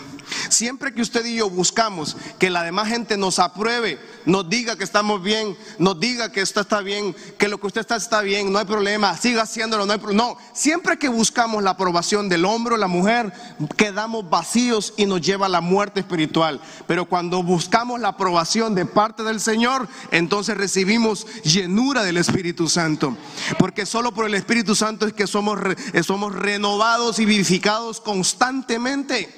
Siempre 0.49 0.93
que 0.93 1.03
usted 1.03 1.25
y 1.25 1.37
yo 1.37 1.49
buscamos 1.51 2.17
que 2.39 2.51
la 2.51 2.63
demás 2.63 2.89
gente 2.89 3.17
nos 3.17 3.39
apruebe, 3.39 3.99
nos 4.27 4.49
diga 4.49 4.77
que 4.77 4.85
estamos 4.85 5.23
bien, 5.23 5.57
nos 5.79 5.99
diga 5.99 6.31
que 6.31 6.41
esto 6.41 6.61
está 6.61 6.81
bien, 6.81 7.15
que 7.39 7.49
lo 7.49 7.59
que 7.59 7.67
usted 7.67 7.81
está 7.81 7.97
está 7.97 8.21
bien, 8.21 8.53
no 8.53 8.59
hay 8.59 8.65
problema, 8.65 9.17
siga 9.17 9.43
haciéndolo, 9.43 9.87
no 9.87 9.93
hay 9.93 9.99
problema. 9.99 10.25
No, 10.25 10.39
siempre 10.53 10.99
que 10.99 11.09
buscamos 11.09 11.63
la 11.63 11.71
aprobación 11.71 12.29
del 12.29 12.45
hombre 12.45 12.75
o 12.75 12.77
la 12.77 12.89
mujer, 12.89 13.33
quedamos 13.77 14.29
vacíos 14.29 14.95
y 14.97 15.07
nos 15.07 15.21
lleva 15.21 15.47
a 15.47 15.51
la 15.51 15.61
muerte 15.61 16.01
espiritual. 16.01 16.61
Pero 16.87 17.07
cuando 17.07 17.43
buscamos 17.43 18.01
la 18.01 18.09
aprobación 18.09 18.75
de 18.75 18.87
parte 18.87 19.23
del 19.23 19.41
Señor, 19.41 19.89
entonces 20.11 20.57
recibimos 20.57 21.27
llenura 21.43 22.03
del 22.03 22.17
Espíritu 22.17 22.69
Santo. 22.69 23.17
Porque 23.59 23.87
solo 23.87 24.13
por 24.13 24.27
el 24.27 24.35
Espíritu 24.35 24.75
Santo 24.75 25.07
es 25.07 25.13
que 25.13 25.27
somos, 25.27 25.59
somos 26.03 26.35
renovados 26.35 27.19
y 27.19 27.25
vivificados 27.25 28.01
constantemente. 28.01 29.35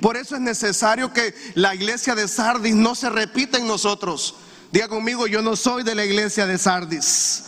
Por 0.00 0.16
eso 0.16 0.34
es 0.34 0.40
necesario 0.40 1.12
que 1.12 1.34
la 1.54 1.74
iglesia 1.74 2.14
de 2.14 2.28
Sardis 2.28 2.74
no 2.74 2.94
se 2.94 3.10
repita 3.10 3.58
en 3.58 3.66
nosotros. 3.66 4.36
Diga 4.72 4.88
conmigo, 4.88 5.26
yo 5.26 5.42
no 5.42 5.56
soy 5.56 5.82
de 5.82 5.94
la 5.94 6.04
iglesia 6.04 6.46
de 6.46 6.58
Sardis. 6.58 7.44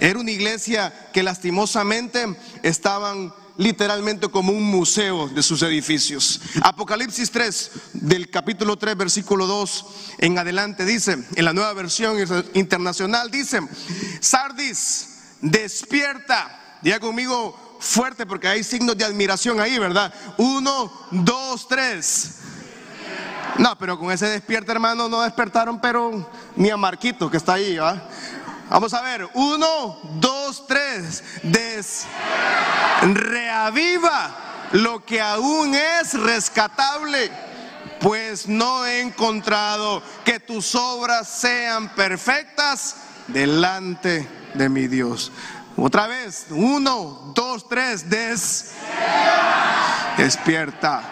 Era 0.00 0.18
una 0.18 0.30
iglesia 0.30 1.10
que 1.12 1.22
lastimosamente 1.22 2.36
estaban 2.62 3.32
literalmente 3.56 4.28
como 4.28 4.52
un 4.52 4.64
museo 4.64 5.28
de 5.28 5.42
sus 5.42 5.62
edificios. 5.62 6.40
Apocalipsis 6.62 7.30
3, 7.30 7.70
del 7.92 8.30
capítulo 8.30 8.78
3, 8.78 8.96
versículo 8.96 9.46
2 9.46 9.86
en 10.18 10.38
adelante, 10.38 10.86
dice, 10.86 11.18
en 11.34 11.44
la 11.44 11.52
nueva 11.52 11.74
versión 11.74 12.16
internacional, 12.54 13.30
dice, 13.30 13.60
Sardis, 14.20 15.09
despierta. 15.40 16.78
Diga 16.82 17.00
conmigo, 17.00 17.78
fuerte 17.80 18.26
porque 18.26 18.48
hay 18.48 18.62
signos 18.62 18.96
de 18.96 19.04
admiración 19.04 19.60
ahí, 19.60 19.78
¿verdad? 19.78 20.12
Uno, 20.38 20.92
dos, 21.10 21.66
tres. 21.68 22.36
No, 23.58 23.76
pero 23.76 23.98
con 23.98 24.12
ese 24.12 24.26
despierta, 24.26 24.72
hermano, 24.72 25.08
no 25.08 25.22
despertaron, 25.22 25.80
pero 25.80 26.30
ni 26.56 26.70
a 26.70 26.76
Marquito 26.76 27.30
que 27.30 27.36
está 27.36 27.54
ahí, 27.54 27.76
¿va? 27.76 28.08
Vamos 28.70 28.94
a 28.94 29.02
ver, 29.02 29.28
uno, 29.34 29.98
dos, 30.20 30.66
tres. 30.66 31.24
Des 31.42 32.06
reaviva 33.02 34.68
lo 34.72 35.04
que 35.04 35.20
aún 35.20 35.74
es 35.74 36.14
rescatable, 36.14 37.30
pues 38.00 38.46
no 38.46 38.86
he 38.86 39.00
encontrado 39.00 40.02
que 40.24 40.38
tus 40.38 40.74
obras 40.74 41.28
sean 41.28 41.88
perfectas 41.94 42.96
delante 43.26 44.39
de 44.54 44.68
mi 44.68 44.88
Dios. 44.88 45.32
Otra 45.76 46.06
vez, 46.06 46.46
uno, 46.50 47.32
dos, 47.34 47.68
tres, 47.68 48.08
des. 48.08 48.72
Despierta. 50.16 51.02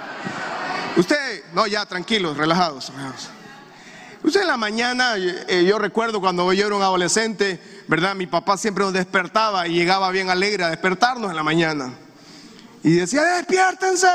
Usted, 0.96 1.44
no, 1.54 1.66
ya, 1.66 1.86
tranquilos, 1.86 2.36
relajados, 2.36 2.92
Usted 4.22 4.40
en 4.40 4.48
la 4.48 4.56
mañana, 4.56 5.14
eh, 5.16 5.64
yo 5.66 5.78
recuerdo 5.78 6.20
cuando 6.20 6.52
yo 6.52 6.66
era 6.66 6.74
un 6.74 6.82
adolescente, 6.82 7.84
¿verdad? 7.86 8.16
Mi 8.16 8.26
papá 8.26 8.56
siempre 8.56 8.84
nos 8.84 8.92
despertaba 8.92 9.68
y 9.68 9.74
llegaba 9.74 10.10
bien 10.10 10.28
alegre 10.28 10.64
a 10.64 10.70
despertarnos 10.70 11.30
en 11.30 11.36
la 11.36 11.44
mañana. 11.44 11.92
Y 12.82 12.94
decía, 12.94 13.22
despiértense. 13.22 14.08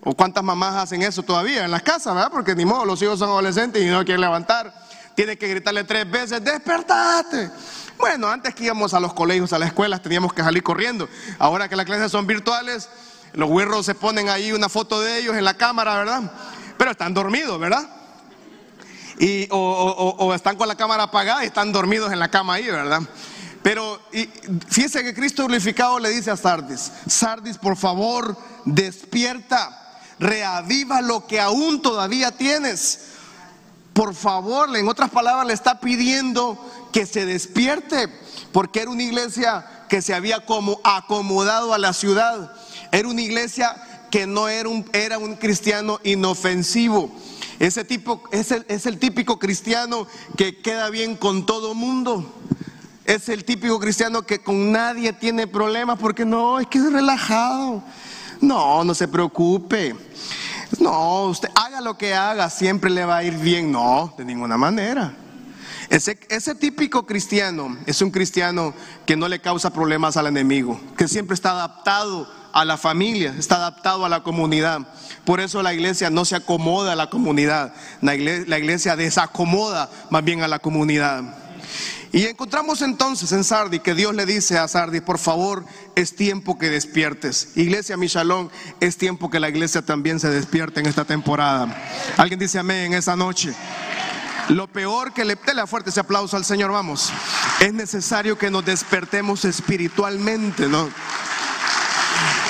O 0.00 0.14
cuántas 0.14 0.42
mamás 0.42 0.74
hacen 0.74 1.02
eso 1.02 1.22
todavía 1.22 1.64
en 1.64 1.70
las 1.70 1.82
casas, 1.82 2.14
¿verdad? 2.14 2.30
Porque 2.32 2.54
ni 2.54 2.64
modo, 2.64 2.84
los 2.84 3.00
hijos 3.00 3.18
son 3.18 3.30
adolescentes 3.30 3.80
y 3.80 3.86
no 3.86 4.04
quieren 4.04 4.20
levantar. 4.20 4.74
Tiene 5.14 5.38
que 5.38 5.48
gritarle 5.48 5.84
tres 5.84 6.10
veces, 6.10 6.44
despertate. 6.44 7.50
Bueno, 7.98 8.28
antes 8.28 8.54
que 8.54 8.64
íbamos 8.64 8.92
a 8.94 9.00
los 9.00 9.14
colegios, 9.14 9.52
a 9.52 9.58
las 9.58 9.68
escuelas, 9.68 10.02
teníamos 10.02 10.32
que 10.32 10.42
salir 10.42 10.62
corriendo. 10.62 11.08
Ahora 11.38 11.68
que 11.68 11.76
las 11.76 11.86
clases 11.86 12.10
son 12.10 12.26
virtuales, 12.26 12.88
los 13.32 13.48
güerros 13.48 13.86
se 13.86 13.94
ponen 13.94 14.28
ahí 14.28 14.52
una 14.52 14.68
foto 14.68 15.00
de 15.00 15.18
ellos 15.18 15.36
en 15.36 15.44
la 15.44 15.54
cámara, 15.54 15.96
¿verdad? 15.96 16.32
Pero 16.76 16.90
están 16.90 17.14
dormidos, 17.14 17.58
¿verdad? 17.58 17.88
Y, 19.18 19.46
o, 19.50 20.32
están 20.34 20.56
con 20.56 20.66
la 20.66 20.74
cámara 20.74 21.04
apagada 21.04 21.44
y 21.44 21.46
están 21.46 21.72
dormidos 21.72 22.12
en 22.12 22.18
la 22.18 22.30
cama 22.30 22.54
ahí, 22.54 22.66
¿verdad? 22.66 23.02
Pero 23.62 24.00
y, 24.12 24.28
fíjese 24.68 25.02
que 25.04 25.14
Cristo 25.14 25.46
glorificado 25.46 25.98
le 25.98 26.10
dice 26.10 26.30
a 26.30 26.36
Sardis, 26.36 26.92
Sardis, 27.06 27.58
por 27.58 27.76
favor, 27.76 28.36
despierta, 28.64 30.00
reaviva 30.18 31.00
lo 31.00 31.26
que 31.26 31.40
aún 31.40 31.80
todavía 31.80 32.32
tienes. 32.32 33.12
Por 33.92 34.14
favor, 34.14 34.76
en 34.76 34.88
otras 34.88 35.10
palabras, 35.10 35.46
le 35.46 35.54
está 35.54 35.78
pidiendo 35.78 36.58
que 36.94 37.06
se 37.06 37.26
despierte, 37.26 38.08
porque 38.52 38.80
era 38.80 38.90
una 38.92 39.02
iglesia 39.02 39.66
que 39.88 40.00
se 40.00 40.14
había 40.14 40.46
como 40.46 40.80
acomodado 40.84 41.74
a 41.74 41.78
la 41.78 41.92
ciudad. 41.92 42.54
Era 42.92 43.08
una 43.08 43.20
iglesia 43.20 43.74
que 44.12 44.28
no 44.28 44.48
era 44.48 44.68
un, 44.68 44.88
era 44.92 45.18
un 45.18 45.34
cristiano 45.34 45.98
inofensivo. 46.04 47.10
Ese 47.58 47.82
tipo 47.82 48.22
es 48.30 48.52
el, 48.52 48.64
es 48.68 48.86
el 48.86 49.00
típico 49.00 49.40
cristiano 49.40 50.06
que 50.36 50.60
queda 50.60 50.88
bien 50.88 51.16
con 51.16 51.46
todo 51.46 51.74
mundo. 51.74 52.32
Es 53.04 53.28
el 53.28 53.44
típico 53.44 53.80
cristiano 53.80 54.22
que 54.22 54.38
con 54.38 54.70
nadie 54.70 55.12
tiene 55.12 55.48
problemas 55.48 55.98
porque 55.98 56.24
no, 56.24 56.60
es 56.60 56.68
que 56.68 56.78
es 56.78 56.92
relajado. 56.92 57.82
No, 58.40 58.84
no 58.84 58.94
se 58.94 59.08
preocupe. 59.08 59.96
No, 60.78 61.24
usted 61.24 61.48
haga 61.56 61.80
lo 61.80 61.98
que 61.98 62.14
haga, 62.14 62.48
siempre 62.50 62.88
le 62.88 63.04
va 63.04 63.16
a 63.16 63.24
ir 63.24 63.34
bien. 63.34 63.72
No, 63.72 64.14
de 64.16 64.24
ninguna 64.24 64.56
manera. 64.56 65.23
Ese, 65.94 66.56
típico 66.56 67.06
cristiano 67.06 67.78
es 67.86 68.02
un 68.02 68.10
cristiano 68.10 68.74
que 69.06 69.14
no 69.14 69.28
le 69.28 69.40
causa 69.40 69.72
problemas 69.72 70.16
al 70.16 70.26
enemigo, 70.26 70.80
que 70.96 71.06
siempre 71.06 71.34
está 71.34 71.52
adaptado 71.52 72.28
a 72.52 72.64
la 72.64 72.76
familia, 72.76 73.32
está 73.38 73.56
adaptado 73.56 74.04
a 74.04 74.08
la 74.08 74.24
comunidad. 74.24 74.80
Por 75.24 75.38
eso 75.38 75.62
la 75.62 75.72
iglesia 75.72 76.10
no 76.10 76.24
se 76.24 76.34
acomoda 76.34 76.94
a 76.94 76.96
la 76.96 77.10
comunidad, 77.10 77.74
la 78.00 78.16
iglesia, 78.16 78.96
desacomoda 78.96 79.88
más 80.10 80.24
bien 80.24 80.42
a 80.42 80.48
la 80.48 80.58
comunidad. 80.58 81.22
Y 82.10 82.26
encontramos 82.26 82.82
entonces 82.82 83.30
en 83.30 83.44
Sardi 83.44 83.78
que 83.78 83.94
Dios 83.94 84.16
le 84.16 84.26
dice 84.26 84.58
a 84.58 84.66
Sardi, 84.66 85.00
por 85.00 85.18
favor, 85.18 85.64
es 85.94 86.16
tiempo 86.16 86.58
que 86.58 86.70
despiertes. 86.70 87.56
Iglesia 87.56 87.96
Michalón, 87.96 88.50
es 88.80 88.96
tiempo 88.96 89.30
que 89.30 89.38
la 89.38 89.48
iglesia 89.48 89.82
también 89.82 90.18
se 90.18 90.30
despierte 90.30 90.80
en 90.80 90.86
esta 90.86 91.04
temporada. 91.04 91.68
Alguien 92.16 92.40
dice 92.40 92.58
amén 92.58 92.86
en 92.86 92.94
esa 92.94 93.14
noche. 93.14 93.54
Lo 94.48 94.66
peor 94.66 95.14
que 95.14 95.24
le 95.24 95.36
dele 95.36 95.66
fuerte 95.66 95.90
ese 95.90 96.00
aplauso 96.00 96.36
al 96.36 96.44
Señor, 96.44 96.70
vamos. 96.70 97.10
Es 97.60 97.72
necesario 97.72 98.36
que 98.36 98.50
nos 98.50 98.64
despertemos 98.64 99.44
espiritualmente, 99.44 100.68
¿no? 100.68 100.90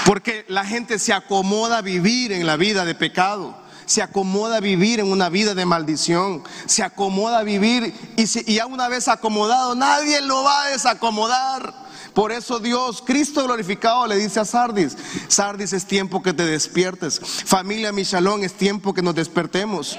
Porque 0.05 0.45
la 0.49 0.65
gente 0.65 0.99
se 0.99 1.13
acomoda 1.13 1.79
a 1.79 1.83
vivir 1.83 2.33
en 2.33 2.47
la 2.47 2.57
vida 2.57 2.85
de 2.85 2.95
pecado, 2.95 3.57
se 3.87 4.03
acomoda 4.03 4.57
a 4.57 4.61
vivir 4.61 5.01
en 5.01 5.11
una 5.11 5.29
vida 5.29 5.55
de 5.55 5.65
maldición, 5.67 6.43
se 6.67 6.83
acomoda 6.83 7.39
a 7.39 7.43
vivir 7.43 7.95
y, 8.17 8.23
y 8.51 8.55
ya 8.57 8.67
una 8.67 8.89
vez 8.89 9.09
acomodado, 9.09 9.75
nadie 9.75 10.21
lo 10.21 10.43
va 10.43 10.65
a 10.65 10.69
desacomodar. 10.71 11.85
Por 12.13 12.33
eso 12.33 12.59
Dios, 12.59 13.03
Cristo 13.05 13.45
glorificado, 13.45 14.07
le 14.07 14.17
dice 14.17 14.41
a 14.41 14.45
Sardis, 14.45 14.97
Sardis 15.29 15.73
es 15.73 15.87
tiempo 15.87 16.23
que 16.23 16.33
te 16.33 16.45
despiertes. 16.45 17.21
Familia 17.21 17.93
Michalón, 17.93 18.43
es 18.43 18.53
tiempo 18.55 18.95
que 18.95 19.03
nos 19.03 19.15
despertemos. 19.15 19.97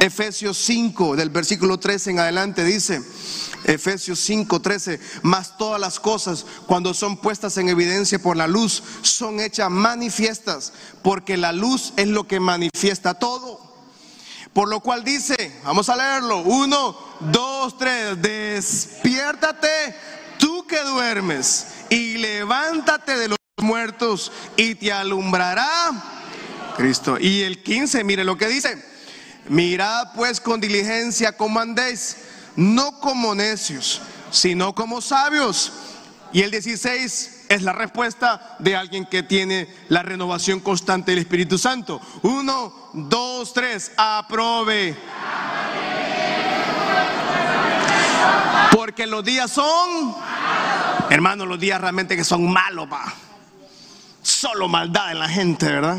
Efesios 0.00 0.56
5, 0.56 1.14
del 1.14 1.28
versículo 1.28 1.78
13 1.78 2.12
en 2.12 2.18
adelante, 2.20 2.64
dice, 2.64 3.02
Efesios 3.64 4.18
5, 4.20 4.60
13, 4.60 4.98
mas 5.22 5.58
todas 5.58 5.78
las 5.78 6.00
cosas 6.00 6.46
cuando 6.66 6.94
son 6.94 7.18
puestas 7.18 7.58
en 7.58 7.68
evidencia 7.68 8.18
por 8.18 8.34
la 8.34 8.46
luz 8.46 8.82
son 9.02 9.40
hechas 9.40 9.70
manifiestas, 9.70 10.72
porque 11.02 11.36
la 11.36 11.52
luz 11.52 11.92
es 11.96 12.08
lo 12.08 12.26
que 12.26 12.40
manifiesta 12.40 13.12
todo. 13.12 13.60
Por 14.54 14.68
lo 14.68 14.80
cual 14.80 15.04
dice, 15.04 15.60
vamos 15.64 15.90
a 15.90 15.96
leerlo, 15.96 16.38
uno, 16.38 16.96
dos, 17.20 17.76
tres, 17.76 18.20
despiértate 18.22 19.68
tú 20.38 20.66
que 20.66 20.80
duermes 20.82 21.66
y 21.90 22.16
levántate 22.16 23.18
de 23.18 23.28
los 23.28 23.38
muertos 23.58 24.32
y 24.56 24.76
te 24.76 24.92
alumbrará 24.92 25.68
Cristo. 26.76 27.18
Y 27.20 27.42
el 27.42 27.62
15, 27.62 28.02
mire 28.02 28.24
lo 28.24 28.38
que 28.38 28.48
dice. 28.48 28.82
Mirad 29.48 30.12
pues 30.14 30.40
con 30.40 30.60
diligencia 30.60 31.32
cómo 31.32 31.60
andéis, 31.60 32.16
no 32.56 33.00
como 33.00 33.34
necios, 33.34 34.00
sino 34.30 34.74
como 34.74 35.00
sabios. 35.00 35.72
Y 36.32 36.42
el 36.42 36.50
16 36.50 37.46
es 37.48 37.62
la 37.62 37.72
respuesta 37.72 38.56
de 38.60 38.76
alguien 38.76 39.04
que 39.04 39.24
tiene 39.24 39.68
la 39.88 40.02
renovación 40.02 40.60
constante 40.60 41.10
del 41.10 41.18
Espíritu 41.18 41.58
Santo. 41.58 42.00
Uno, 42.22 42.90
dos, 42.92 43.52
tres, 43.52 43.90
aprove. 43.96 44.96
Porque 48.72 49.06
los 49.06 49.24
días 49.24 49.50
son, 49.50 50.14
hermanos, 51.10 51.48
los 51.48 51.58
días 51.58 51.80
realmente 51.80 52.16
que 52.16 52.22
son 52.22 52.48
malos. 52.48 52.88
Solo 54.40 54.68
maldad 54.68 55.12
en 55.12 55.18
la 55.18 55.28
gente, 55.28 55.66
¿verdad? 55.66 55.98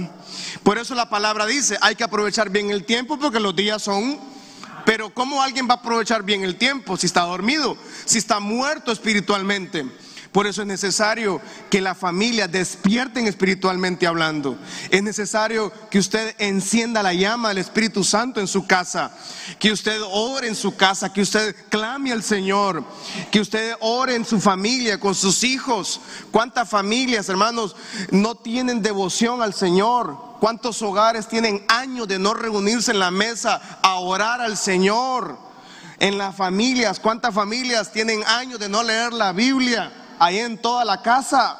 Por 0.63 0.79
eso 0.79 0.95
la 0.95 1.07
palabra 1.11 1.45
dice, 1.45 1.77
hay 1.79 1.93
que 1.93 2.03
aprovechar 2.03 2.49
bien 2.49 2.71
el 2.71 2.85
tiempo 2.85 3.19
porque 3.19 3.39
los 3.39 3.55
días 3.55 3.83
son... 3.83 4.17
Pero 4.83 5.13
¿cómo 5.13 5.43
alguien 5.43 5.67
va 5.69 5.75
a 5.75 5.77
aprovechar 5.77 6.23
bien 6.23 6.43
el 6.43 6.55
tiempo 6.55 6.97
si 6.97 7.05
está 7.05 7.21
dormido, 7.21 7.77
si 8.03 8.17
está 8.17 8.39
muerto 8.39 8.91
espiritualmente? 8.91 9.85
Por 10.31 10.47
eso 10.47 10.61
es 10.61 10.67
necesario 10.67 11.41
que 11.69 11.81
la 11.81 11.93
familia 11.93 12.47
despierten 12.47 13.27
espiritualmente 13.27 14.07
hablando. 14.07 14.57
Es 14.89 15.03
necesario 15.03 15.73
que 15.89 15.99
usted 15.99 16.35
encienda 16.39 17.03
la 17.03 17.13
llama 17.13 17.49
del 17.49 17.57
Espíritu 17.57 18.05
Santo 18.05 18.39
en 18.39 18.47
su 18.47 18.65
casa, 18.65 19.11
que 19.59 19.73
usted 19.73 19.99
ore 20.09 20.47
en 20.47 20.55
su 20.55 20.77
casa, 20.77 21.11
que 21.11 21.21
usted 21.21 21.53
clame 21.67 22.13
al 22.13 22.23
Señor, 22.23 22.85
que 23.29 23.41
usted 23.41 23.75
ore 23.81 24.15
en 24.15 24.23
su 24.23 24.39
familia, 24.39 25.01
con 25.01 25.15
sus 25.15 25.43
hijos. 25.43 25.99
¿Cuántas 26.31 26.69
familias, 26.69 27.27
hermanos, 27.27 27.75
no 28.11 28.35
tienen 28.35 28.81
devoción 28.81 29.41
al 29.41 29.53
Señor? 29.53 30.17
¿Cuántos 30.39 30.81
hogares 30.81 31.27
tienen 31.27 31.65
años 31.67 32.07
de 32.07 32.19
no 32.19 32.33
reunirse 32.33 32.91
en 32.91 32.99
la 32.99 33.11
mesa 33.11 33.79
a 33.83 33.95
orar 33.95 34.39
al 34.39 34.55
Señor? 34.55 35.37
En 35.99 36.17
las 36.17 36.35
familias, 36.35 37.01
¿cuántas 37.01 37.35
familias 37.35 37.91
tienen 37.91 38.23
años 38.25 38.59
de 38.59 38.69
no 38.69 38.81
leer 38.81 39.11
la 39.11 39.33
Biblia? 39.33 39.91
Ahí 40.21 40.37
en 40.37 40.57
toda 40.59 40.85
la 40.85 41.01
casa. 41.01 41.57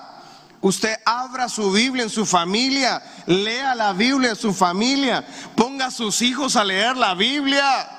Usted 0.62 0.96
abra 1.04 1.50
su 1.50 1.72
Biblia 1.72 2.04
en 2.04 2.12
su 2.12 2.28
familia, 2.28 3.02
lea 3.26 3.74
la 3.74 3.94
Biblia 3.94 4.30
en 4.30 4.36
su 4.36 4.54
familia, 4.54 5.26
ponga 5.56 5.88
a 5.88 5.92
sus 5.92 6.22
hijos 6.22 6.56
a 6.56 6.64
leer 6.64 6.96
la 6.96 7.16
Biblia. 7.16 7.90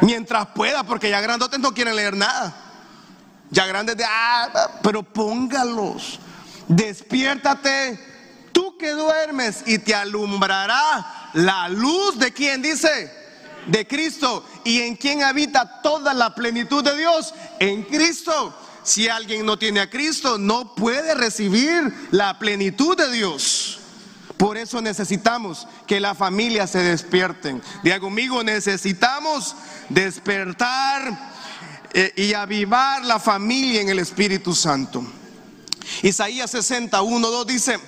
Mientras 0.00 0.48
pueda, 0.48 0.82
porque 0.82 1.08
ya 1.08 1.20
grandotes 1.20 1.60
no 1.60 1.72
quieren 1.72 1.94
leer 1.94 2.16
nada. 2.16 2.52
Ya 3.50 3.64
grandes 3.66 3.96
de, 3.96 4.04
ah, 4.04 4.80
pero 4.82 5.04
póngalos. 5.04 6.18
Despiértate, 6.66 8.00
tú 8.52 8.76
que 8.76 8.90
duermes 8.90 9.62
y 9.66 9.78
te 9.78 9.94
alumbrará 9.94 11.30
la 11.34 11.68
luz 11.68 12.18
de 12.18 12.32
quien 12.32 12.60
dice 12.60 13.23
de 13.66 13.86
Cristo. 13.86 14.44
¿Y 14.64 14.80
en 14.80 14.96
quien 14.96 15.22
habita 15.22 15.82
toda 15.82 16.14
la 16.14 16.34
plenitud 16.34 16.84
de 16.84 16.96
Dios? 16.96 17.34
En 17.58 17.82
Cristo. 17.82 18.54
Si 18.82 19.08
alguien 19.08 19.46
no 19.46 19.58
tiene 19.58 19.80
a 19.80 19.88
Cristo, 19.88 20.36
no 20.36 20.74
puede 20.74 21.14
recibir 21.14 21.92
la 22.10 22.38
plenitud 22.38 22.96
de 22.96 23.10
Dios. 23.10 23.78
Por 24.36 24.58
eso 24.58 24.82
necesitamos 24.82 25.66
que 25.86 26.00
la 26.00 26.14
familia 26.14 26.66
se 26.66 26.80
despierten. 26.80 27.62
Diga 27.82 27.98
conmigo, 27.98 28.42
necesitamos 28.44 29.56
despertar 29.88 31.32
eh, 31.94 32.12
y 32.16 32.34
avivar 32.34 33.04
la 33.04 33.18
familia 33.18 33.80
en 33.80 33.88
el 33.88 34.00
Espíritu 34.00 34.54
Santo. 34.54 35.02
Isaías 36.02 36.50
61, 36.50 37.30
2 37.30 37.46
dice, 37.46 37.78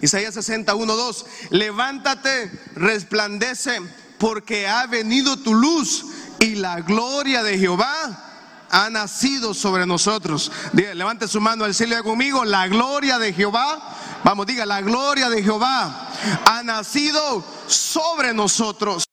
Isaías 0.00 0.34
61, 0.34 0.94
2, 0.94 1.26
levántate, 1.50 2.50
resplandece 2.74 3.80
porque 4.18 4.66
ha 4.66 4.86
venido 4.86 5.36
tu 5.36 5.54
luz 5.54 6.06
y 6.40 6.56
la 6.56 6.80
gloria 6.80 7.42
de 7.42 7.58
Jehová 7.58 8.22
ha 8.70 8.90
nacido 8.90 9.54
sobre 9.54 9.86
nosotros. 9.86 10.50
levante 10.72 11.28
su 11.28 11.40
mano 11.40 11.64
al 11.64 11.74
cielo 11.74 12.02
conmigo, 12.02 12.44
la 12.44 12.68
gloria 12.68 13.18
de 13.18 13.32
Jehová. 13.32 13.96
Vamos, 14.24 14.46
diga, 14.46 14.66
la 14.66 14.80
gloria 14.80 15.28
de 15.28 15.42
Jehová 15.42 16.10
ha 16.44 16.62
nacido 16.62 17.44
sobre 17.66 18.34
nosotros. 18.34 19.04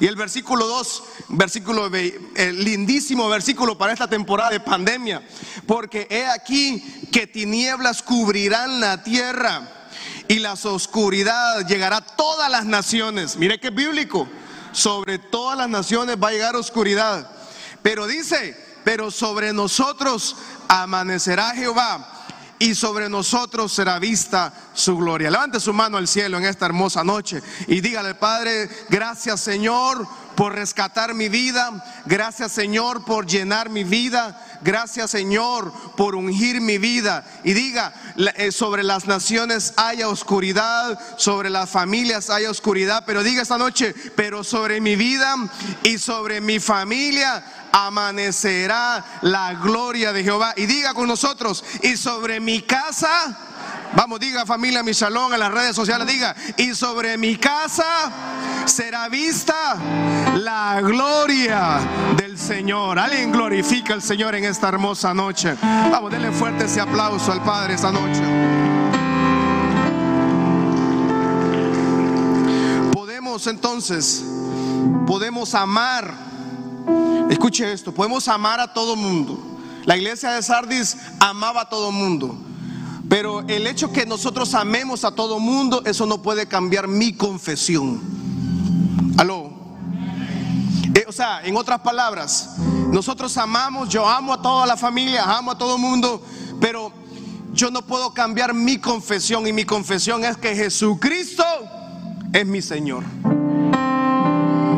Y 0.00 0.06
el 0.06 0.14
versículo 0.14 0.66
2, 0.66 1.02
versículo 1.30 1.90
lindísimo 1.90 3.28
versículo 3.28 3.76
para 3.76 3.92
esta 3.92 4.08
temporada 4.08 4.50
de 4.50 4.60
pandemia, 4.60 5.26
porque 5.66 6.06
he 6.08 6.26
aquí 6.26 7.08
que 7.10 7.26
tinieblas 7.26 8.02
cubrirán 8.02 8.80
la 8.80 9.02
tierra 9.02 9.77
y 10.28 10.38
la 10.38 10.52
oscuridad 10.52 11.66
llegará 11.66 11.98
a 11.98 12.06
todas 12.06 12.50
las 12.50 12.64
naciones. 12.64 13.36
Mire 13.36 13.58
que 13.58 13.70
bíblico. 13.70 14.28
Sobre 14.72 15.18
todas 15.18 15.56
las 15.56 15.68
naciones 15.68 16.16
va 16.22 16.28
a 16.28 16.32
llegar 16.32 16.54
oscuridad. 16.54 17.30
Pero 17.82 18.06
dice, 18.06 18.56
pero 18.84 19.10
sobre 19.10 19.52
nosotros 19.52 20.36
amanecerá 20.68 21.50
Jehová 21.50 22.18
y 22.58 22.74
sobre 22.74 23.08
nosotros 23.08 23.72
será 23.72 23.98
vista 23.98 24.52
su 24.74 24.96
gloria. 24.96 25.30
Levante 25.30 25.60
su 25.60 25.72
mano 25.72 25.96
al 25.96 26.08
cielo 26.08 26.38
en 26.38 26.44
esta 26.44 26.66
hermosa 26.66 27.04
noche 27.04 27.42
y 27.66 27.80
dígale, 27.80 28.14
Padre, 28.14 28.68
gracias 28.88 29.40
Señor 29.40 30.06
por 30.34 30.54
rescatar 30.54 31.14
mi 31.14 31.28
vida. 31.28 32.02
Gracias 32.06 32.52
Señor 32.52 33.04
por 33.04 33.26
llenar 33.26 33.70
mi 33.70 33.84
vida. 33.84 34.44
Gracias 34.60 35.10
Señor 35.10 35.72
por 35.96 36.14
ungir 36.14 36.60
mi 36.60 36.78
vida. 36.78 37.24
Y 37.44 37.52
diga, 37.52 37.92
eh, 38.36 38.52
sobre 38.52 38.82
las 38.82 39.06
naciones 39.06 39.74
haya 39.76 40.08
oscuridad, 40.08 40.98
sobre 41.16 41.50
las 41.50 41.70
familias 41.70 42.30
haya 42.30 42.50
oscuridad, 42.50 43.04
pero 43.06 43.22
diga 43.22 43.42
esta 43.42 43.58
noche, 43.58 43.94
pero 44.16 44.44
sobre 44.44 44.80
mi 44.80 44.96
vida 44.96 45.34
y 45.82 45.98
sobre 45.98 46.40
mi 46.40 46.60
familia 46.60 47.44
amanecerá 47.72 49.04
la 49.22 49.54
gloria 49.54 50.12
de 50.12 50.24
Jehová. 50.24 50.54
Y 50.56 50.66
diga 50.66 50.94
con 50.94 51.08
nosotros, 51.08 51.64
y 51.82 51.96
sobre 51.96 52.40
mi 52.40 52.62
casa, 52.62 53.36
vamos, 53.98 54.20
diga 54.20 54.46
familia, 54.46 54.84
mi 54.84 54.94
salón, 54.94 55.34
en 55.34 55.40
las 55.40 55.52
redes 55.52 55.74
sociales, 55.74 56.06
diga, 56.06 56.36
y 56.56 56.72
sobre 56.72 57.18
mi 57.18 57.36
casa 57.36 58.12
será 58.64 59.08
vista 59.08 59.76
la 60.36 60.80
gloria 60.80 61.80
del 62.16 62.38
Señor. 62.38 62.96
Alguien 62.96 63.32
glorifica 63.32 63.94
al 63.94 64.02
Señor 64.02 64.36
en 64.36 64.44
esta 64.44 64.68
hermosa 64.68 65.12
noche. 65.12 65.56
Vamos, 65.60 66.12
denle 66.12 66.30
fuerte 66.30 66.66
ese 66.66 66.80
aplauso 66.80 67.32
al 67.32 67.42
Padre 67.42 67.74
esta 67.74 67.90
noche. 67.90 68.22
Podemos 72.92 73.48
entonces, 73.48 74.24
podemos 75.08 75.56
amar. 75.56 76.14
Escuche 77.28 77.72
esto, 77.72 77.92
podemos 77.92 78.28
amar 78.28 78.60
a 78.60 78.72
todo 78.72 78.94
mundo. 78.94 79.58
La 79.86 79.96
iglesia 79.96 80.30
de 80.30 80.42
Sardis 80.42 80.96
amaba 81.18 81.62
a 81.62 81.68
todo 81.68 81.90
mundo. 81.90 82.47
Pero 83.08 83.40
el 83.48 83.66
hecho 83.66 83.90
que 83.90 84.04
nosotros 84.04 84.54
amemos 84.54 85.04
a 85.04 85.12
todo 85.12 85.40
mundo, 85.40 85.82
eso 85.86 86.04
no 86.04 86.20
puede 86.20 86.46
cambiar 86.46 86.88
mi 86.88 87.14
confesión. 87.14 88.02
Aló. 89.16 89.50
Eh, 90.94 91.04
o 91.08 91.12
sea, 91.12 91.40
en 91.42 91.56
otras 91.56 91.80
palabras, 91.80 92.56
nosotros 92.90 93.36
amamos, 93.38 93.88
yo 93.88 94.06
amo 94.06 94.34
a 94.34 94.42
toda 94.42 94.66
la 94.66 94.76
familia, 94.76 95.24
amo 95.24 95.52
a 95.52 95.58
todo 95.58 95.78
mundo, 95.78 96.22
pero 96.60 96.92
yo 97.52 97.70
no 97.70 97.80
puedo 97.82 98.12
cambiar 98.12 98.52
mi 98.52 98.78
confesión 98.78 99.46
y 99.46 99.52
mi 99.54 99.64
confesión 99.64 100.22
es 100.24 100.36
que 100.36 100.54
Jesucristo 100.54 101.44
es 102.32 102.46
mi 102.46 102.60
Señor. 102.60 103.04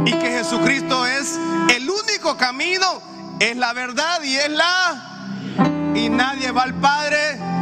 Y 0.06 0.12
que 0.12 0.30
Jesucristo 0.30 1.04
es 1.04 1.36
el 1.74 1.90
único 1.90 2.36
camino, 2.36 2.86
es 3.40 3.56
la 3.56 3.72
verdad 3.72 4.22
y 4.22 4.36
es 4.36 4.50
la... 4.50 5.92
Y 5.96 6.08
nadie 6.08 6.52
va 6.52 6.62
al 6.62 6.74
Padre 6.74 7.59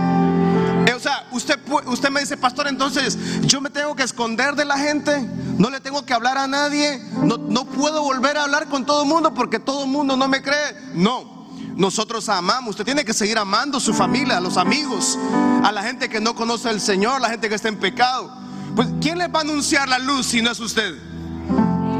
usted, 1.49 1.87
usted 1.87 2.11
me 2.11 2.21
dice, 2.21 2.37
pastor, 2.37 2.69
entonces 2.69 3.17
yo 3.43 3.61
me 3.61 3.71
tengo 3.71 3.95
que 3.95 4.03
esconder 4.03 4.55
de 4.55 4.65
la 4.65 4.79
gente, 4.79 5.21
no 5.59 5.71
le 5.71 5.81
tengo 5.81 6.05
que 6.05 6.13
hablar 6.13 6.37
a 6.37 6.47
nadie, 6.47 7.01
no, 7.23 7.39
no 7.39 7.65
puedo 7.65 8.03
volver 8.03 8.37
a 8.37 8.45
hablar 8.45 8.69
con 8.69 8.85
todo 8.85 9.03
el 9.03 9.09
mundo 9.09 9.33
porque 9.35 9.59
todo 9.59 9.85
el 9.85 9.91
mundo 9.91 10.17
no 10.17 10.29
me 10.29 10.43
cree. 10.43 10.75
No, 10.95 11.49
nosotros 11.77 12.29
amamos. 12.29 12.71
Usted 12.71 12.85
tiene 12.85 13.05
que 13.05 13.15
seguir 13.15 13.39
amando 13.39 13.79
a 13.79 13.81
su 13.81 13.95
familia, 13.95 14.37
a 14.37 14.41
los 14.41 14.57
amigos, 14.57 15.19
a 15.65 15.73
la 15.73 15.83
gente 15.83 16.09
que 16.09 16.21
no 16.21 16.35
conoce 16.35 16.69
al 16.69 16.81
Señor, 16.81 17.21
la 17.21 17.31
gente 17.31 17.49
que 17.49 17.55
está 17.55 17.69
en 17.69 17.79
pecado. 17.79 18.31
Pues 18.77 18.89
¿quién 19.01 19.19
les 19.19 19.29
va 19.33 19.39
a 19.39 19.43
anunciar 19.43 19.89
la 19.89 19.99
luz 19.99 20.27
si 20.27 20.43
no 20.43 20.51
es 20.51 20.61
usted? 20.61 20.95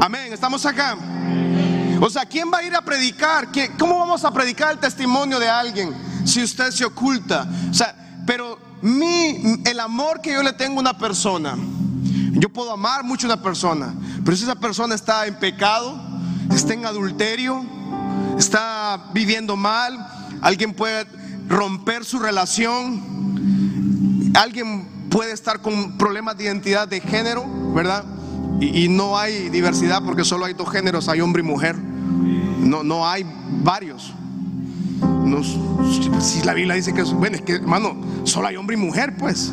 Amén, 0.01 0.31
estamos 0.31 0.65
acá. 0.65 0.97
O 2.01 2.09
sea, 2.09 2.25
¿quién 2.25 2.49
va 2.53 2.59
a 2.59 2.63
ir 2.63 2.75
a 2.75 2.81
predicar? 2.81 3.49
¿Cómo 3.77 3.99
vamos 3.99 4.23
a 4.23 4.31
predicar 4.31 4.71
el 4.71 4.79
testimonio 4.79 5.39
de 5.39 5.49
alguien 5.49 5.93
si 6.23 6.41
usted 6.41 6.71
se 6.71 6.85
oculta? 6.85 7.45
O 7.69 7.73
sea, 7.73 7.95
pero 8.25 8.58
mi, 8.81 9.61
el 9.65 9.79
amor 9.79 10.21
que 10.21 10.33
yo 10.33 10.43
le 10.43 10.53
tengo 10.53 10.77
a 10.77 10.81
una 10.81 10.97
persona, 10.97 11.57
yo 12.33 12.49
puedo 12.49 12.71
amar 12.71 13.03
mucho 13.03 13.27
a 13.27 13.33
una 13.33 13.41
persona, 13.41 13.93
pero 14.23 14.37
si 14.37 14.43
esa 14.43 14.55
persona 14.55 14.95
está 14.95 15.27
en 15.27 15.35
pecado, 15.35 15.99
está 16.53 16.73
en 16.73 16.85
adulterio, 16.85 17.65
está 18.37 19.09
viviendo 19.13 19.55
mal, 19.55 19.97
alguien 20.41 20.73
puede 20.73 21.05
romper 21.47 22.05
su 22.05 22.19
relación, 22.19 24.31
alguien 24.35 25.09
puede 25.09 25.33
estar 25.33 25.61
con 25.61 25.97
problemas 25.97 26.37
de 26.37 26.45
identidad 26.45 26.87
de 26.87 27.01
género, 27.01 27.45
¿verdad? 27.73 28.05
Y, 28.61 28.89
no 28.89 29.17
hay 29.17 29.49
diversidad 29.49 30.03
porque 30.03 30.23
solo 30.23 30.45
hay 30.45 30.53
dos 30.53 30.69
géneros, 30.69 31.07
hay 31.07 31.21
hombre 31.21 31.41
y 31.41 31.45
mujer. 31.45 31.77
No, 31.77 32.83
no 32.83 33.07
hay 33.07 33.25
varios. 33.63 34.13
Si 36.21 36.41
la 36.43 36.53
Biblia 36.53 36.75
dice 36.75 36.93
que, 36.93 37.03
bueno, 37.03 37.37
es 37.37 37.41
que 37.41 37.53
hermano, 37.53 37.95
solo 38.23 38.47
hay 38.47 38.55
hombre 38.55 38.75
y 38.75 38.79
mujer, 38.79 39.15
pues. 39.17 39.51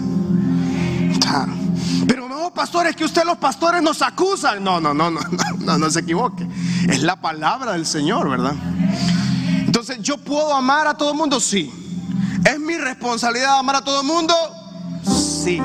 Pero 2.07 2.29
no, 2.29 2.53
pastores, 2.53 2.95
que 2.95 3.05
ustedes 3.05 3.27
los 3.27 3.39
pastores 3.39 3.83
nos 3.83 4.03
acusan. 4.03 4.63
No, 4.63 4.81
no, 4.81 4.95
no, 4.95 5.11
no, 5.11 5.21
no, 5.59 5.79
no 5.79 5.91
se 5.91 6.01
equivoque. 6.01 6.47
Es 6.89 7.03
la 7.03 7.17
palabra 7.17 7.73
del 7.73 7.87
Señor, 7.87 8.29
¿verdad? 8.29 8.55
Entonces, 9.65 9.99
¿yo 10.01 10.19
puedo 10.19 10.55
amar 10.55 10.87
a 10.87 10.97
todo 10.97 11.11
el 11.11 11.17
mundo? 11.17 11.41
Sí. 11.41 11.73
¿Es 12.45 12.59
mi 12.59 12.77
responsabilidad 12.77 13.59
amar 13.59 13.77
a 13.77 13.81
todo 13.83 14.01
el 14.01 14.07
mundo? 14.07 14.35
Sí. 15.05 15.61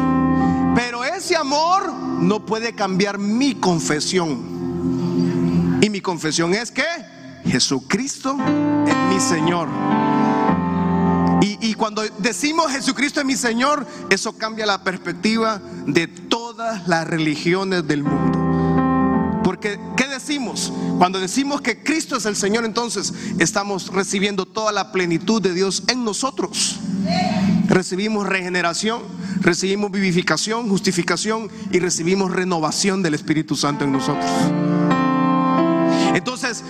Pero 0.75 1.03
ese 1.03 1.35
amor 1.35 1.91
no 1.93 2.45
puede 2.45 2.73
cambiar 2.73 3.17
mi 3.17 3.55
confesión. 3.55 4.49
Y 5.81 5.89
mi 5.89 6.01
confesión 6.01 6.53
es 6.53 6.71
que 6.71 6.83
Jesucristo 7.45 8.37
es 8.87 8.95
mi 9.13 9.19
Señor. 9.19 9.69
Y, 11.43 11.73
cuando 11.73 12.03
decimos 12.19 12.71
Jesucristo 12.71 13.19
es 13.19 13.25
mi 13.25 13.35
Señor, 13.35 13.87
eso 14.11 14.33
cambia 14.33 14.65
la 14.67 14.83
perspectiva 14.83 15.59
de 15.87 16.05
todas 16.07 16.87
las 16.87 17.07
religiones 17.07 17.87
del 17.87 18.03
mundo. 18.03 19.41
Porque, 19.43 19.79
¿qué 19.97 20.07
decimos? 20.07 20.71
Cuando 20.99 21.19
decimos 21.19 21.61
que 21.61 21.81
Cristo 21.81 22.17
es 22.17 22.25
el 22.27 22.35
Señor, 22.35 22.63
entonces 22.63 23.11
estamos 23.39 23.87
recibiendo 23.87 24.45
toda 24.45 24.71
la 24.71 24.91
plenitud 24.91 25.41
de 25.41 25.55
Dios 25.55 25.83
en 25.87 26.03
nosotros. 26.03 26.79
Recibimos 27.67 28.27
regeneración, 28.27 29.01
recibimos 29.39 29.89
vivificación, 29.91 30.69
justificación 30.69 31.49
y 31.71 31.79
recibimos 31.79 32.31
renovación 32.31 33.01
del 33.01 33.15
Espíritu 33.15 33.55
Santo 33.55 33.83
en 33.83 33.91
nosotros. 33.91 34.29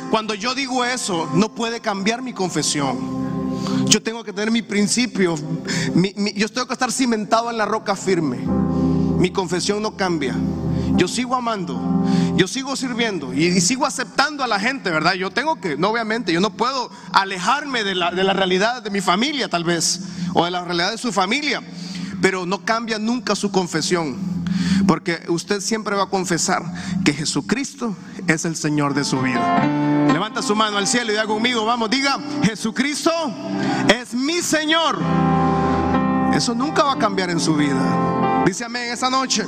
Cuando 0.10 0.34
yo 0.34 0.54
digo 0.56 0.86
eso, 0.86 1.30
no 1.34 1.54
puede 1.54 1.80
cambiar 1.80 2.22
mi 2.22 2.34
confesión. 2.34 3.22
Yo 3.86 4.02
tengo 4.02 4.24
que 4.24 4.34
tener 4.34 4.52
mi 4.52 4.62
principio. 4.62 5.36
yo 6.36 6.50
tengo 6.50 6.68
que 6.68 6.74
estar 6.74 6.92
cimentado 6.92 7.50
en 7.50 7.58
la 7.58 7.66
roca 7.66 7.96
firme. 7.96 8.38
Mi 9.18 9.32
confesión 9.32 9.82
no 9.82 9.96
cambia. 9.96 10.36
Yo 10.96 11.08
sigo 11.08 11.36
amando, 11.36 11.80
yo 12.36 12.48
sigo 12.48 12.76
sirviendo 12.76 13.34
y, 13.34 13.62
sigo 13.62 13.86
aceptando 13.86 14.44
a 14.44 14.48
la 14.48 14.60
gente, 14.60 14.92
¿verdad? 14.92 15.14
Yo 15.14 15.32
tengo 15.32 15.60
que, 15.60 15.78
no 15.78 15.90
obviamente, 15.90 16.34
yo 16.34 16.42
no 16.42 16.52
puedo 16.52 16.92
alejarme 17.14 17.84
de 17.84 17.96
la, 17.96 18.12
de 18.12 18.24
la 18.24 18.34
realidad 18.34 18.82
de 18.82 18.90
mi 18.90 19.00
familia 19.02 19.48
tal 19.48 19.64
vez, 19.64 20.02
o 20.34 20.46
de 20.46 20.52
la 20.52 20.64
realidad 20.64 20.92
de 20.92 20.98
su 20.98 21.12
familia, 21.12 21.62
pero 22.22 22.46
no 22.46 22.64
cambia 22.64 23.00
nunca 23.00 23.36
su 23.36 23.52
confesión, 23.52 24.18
porque 24.88 25.24
usted 25.28 25.60
siempre 25.62 25.96
va 25.96 26.04
a 26.04 26.10
confesar 26.10 26.64
que 27.04 27.14
Jesucristo 27.14 27.96
es 28.28 28.46
el 28.46 28.56
Señor 28.56 28.94
de 28.94 29.04
su 29.04 29.20
vida. 29.22 29.66
Levanta 30.12 30.42
su 30.42 30.56
mano 30.56 30.78
al 30.78 30.88
cielo 30.88 31.08
y 31.08 31.12
diga 31.12 31.26
conmigo, 31.26 31.66
vamos, 31.66 31.90
diga, 31.90 32.20
Jesucristo 32.44 33.12
es 33.88 34.14
mi 34.14 34.42
Señor. 34.42 35.00
Eso 36.34 36.54
nunca 36.54 36.84
va 36.84 36.94
a 36.94 36.98
cambiar 36.98 37.30
en 37.30 37.40
su 37.40 37.56
vida. 37.56 38.44
Dice 38.46 38.66
amén 38.66 38.92
esa 38.92 39.10
noche. 39.10 39.46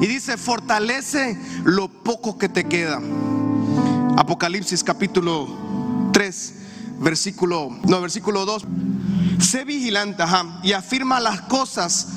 Y 0.00 0.06
dice, 0.06 0.36
fortalece 0.36 1.38
lo 1.64 1.88
poco 1.88 2.38
que 2.38 2.48
te 2.48 2.64
queda. 2.64 3.00
Apocalipsis 4.16 4.82
capítulo 4.84 5.48
3, 6.12 6.54
versículo, 7.00 7.70
no, 7.84 8.00
versículo 8.00 8.44
2. 8.44 8.64
Sé 9.40 9.64
vigilante, 9.64 10.24
y 10.62 10.72
afirma 10.72 11.20
las 11.20 11.42
cosas 11.42 12.08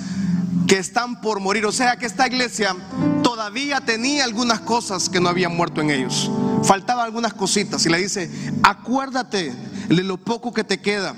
que 0.68 0.78
están 0.78 1.22
por 1.22 1.40
morir. 1.40 1.66
O 1.66 1.72
sea 1.72 1.98
que 1.98 2.06
esta 2.06 2.28
iglesia 2.28 2.76
todavía 3.24 3.82
tenía 3.82 4.24
algunas 4.24 4.60
cosas 4.62 5.10
que 5.10 5.20
no 5.20 5.30
habían 5.30 5.56
muerto 5.56 5.82
en 5.82 5.92
ellos. 5.92 6.30
Faltaban 6.64 7.06
algunas 7.06 7.34
cositas. 7.34 7.86
Y 7.86 7.90
le 7.90 8.00
dice, 8.00 8.30
acuérdate 8.64 9.54
de 9.90 10.04
lo 10.04 10.18
poco 10.18 10.54
que 10.54 10.64
te 10.64 10.82
queda. 10.82 11.16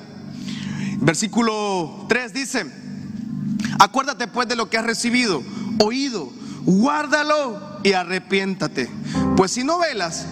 Versículo 0.97 2.05
3 2.07 2.33
dice, 2.33 2.65
acuérdate 3.79 4.27
pues 4.27 4.47
de 4.47 4.55
lo 4.55 4.69
que 4.69 4.77
has 4.77 4.85
recibido, 4.85 5.43
oído 5.79 6.31
guárdalo 6.65 7.79
y 7.83 7.93
arrepiéntate. 7.93 8.89
Pues 9.35 9.51
si 9.51 9.63
no 9.63 9.79
velas, 9.79 10.25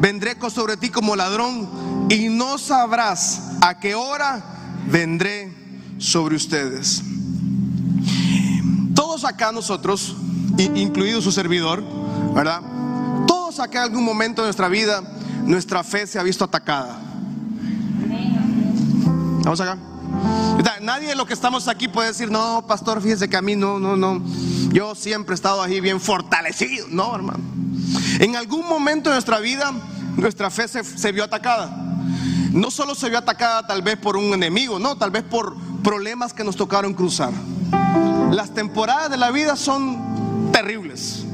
vendré 0.00 0.36
sobre 0.50 0.76
ti 0.76 0.90
como 0.90 1.16
ladrón 1.16 2.06
y 2.10 2.28
no 2.28 2.58
sabrás 2.58 3.42
a 3.60 3.78
qué 3.78 3.94
hora 3.94 4.57
vendré 4.90 5.52
sobre 5.98 6.36
ustedes. 6.36 7.02
Todos 8.94 9.24
acá 9.24 9.52
nosotros, 9.52 10.16
incluido 10.74 11.20
su 11.20 11.32
servidor, 11.32 11.84
¿verdad? 12.34 12.62
Todos 13.26 13.60
acá 13.60 13.78
en 13.78 13.84
algún 13.84 14.04
momento 14.04 14.42
de 14.42 14.46
nuestra 14.48 14.68
vida, 14.68 15.02
nuestra 15.44 15.84
fe 15.84 16.06
se 16.06 16.18
ha 16.18 16.22
visto 16.22 16.44
atacada. 16.44 17.00
Vamos 19.44 19.60
acá. 19.60 19.78
Nadie 20.80 21.08
de 21.08 21.14
los 21.14 21.26
que 21.26 21.34
estamos 21.34 21.68
aquí 21.68 21.88
puede 21.88 22.08
decir, 22.08 22.30
no, 22.30 22.66
pastor, 22.66 23.02
fíjese 23.02 23.28
que 23.28 23.36
a 23.36 23.42
mí 23.42 23.56
no, 23.56 23.78
no, 23.78 23.96
no. 23.96 24.22
Yo 24.72 24.94
siempre 24.94 25.32
he 25.32 25.34
estado 25.34 25.62
ahí 25.62 25.80
bien 25.80 26.00
fortalecido. 26.00 26.86
No, 26.90 27.14
hermano. 27.14 27.40
En 28.20 28.36
algún 28.36 28.66
momento 28.68 29.10
de 29.10 29.16
nuestra 29.16 29.38
vida, 29.38 29.72
nuestra 30.16 30.50
fe 30.50 30.66
se, 30.68 31.12
vio 31.12 31.24
atacada. 31.24 31.87
No 32.58 32.72
solo 32.72 32.96
se 32.96 33.08
vio 33.08 33.18
atacada 33.18 33.64
tal 33.68 33.82
vez 33.82 33.96
por 33.96 34.16
un 34.16 34.34
enemigo, 34.34 34.80
no, 34.80 34.98
tal 34.98 35.12
vez 35.12 35.22
por 35.22 35.56
problemas 35.84 36.32
que 36.32 36.42
nos 36.42 36.56
tocaron 36.56 36.92
cruzar. 36.92 37.32
Las 38.32 38.52
temporadas 38.52 39.10
de 39.10 39.16
la 39.16 39.30
vida 39.30 39.54
son 39.54 40.50
terribles. 40.50 41.24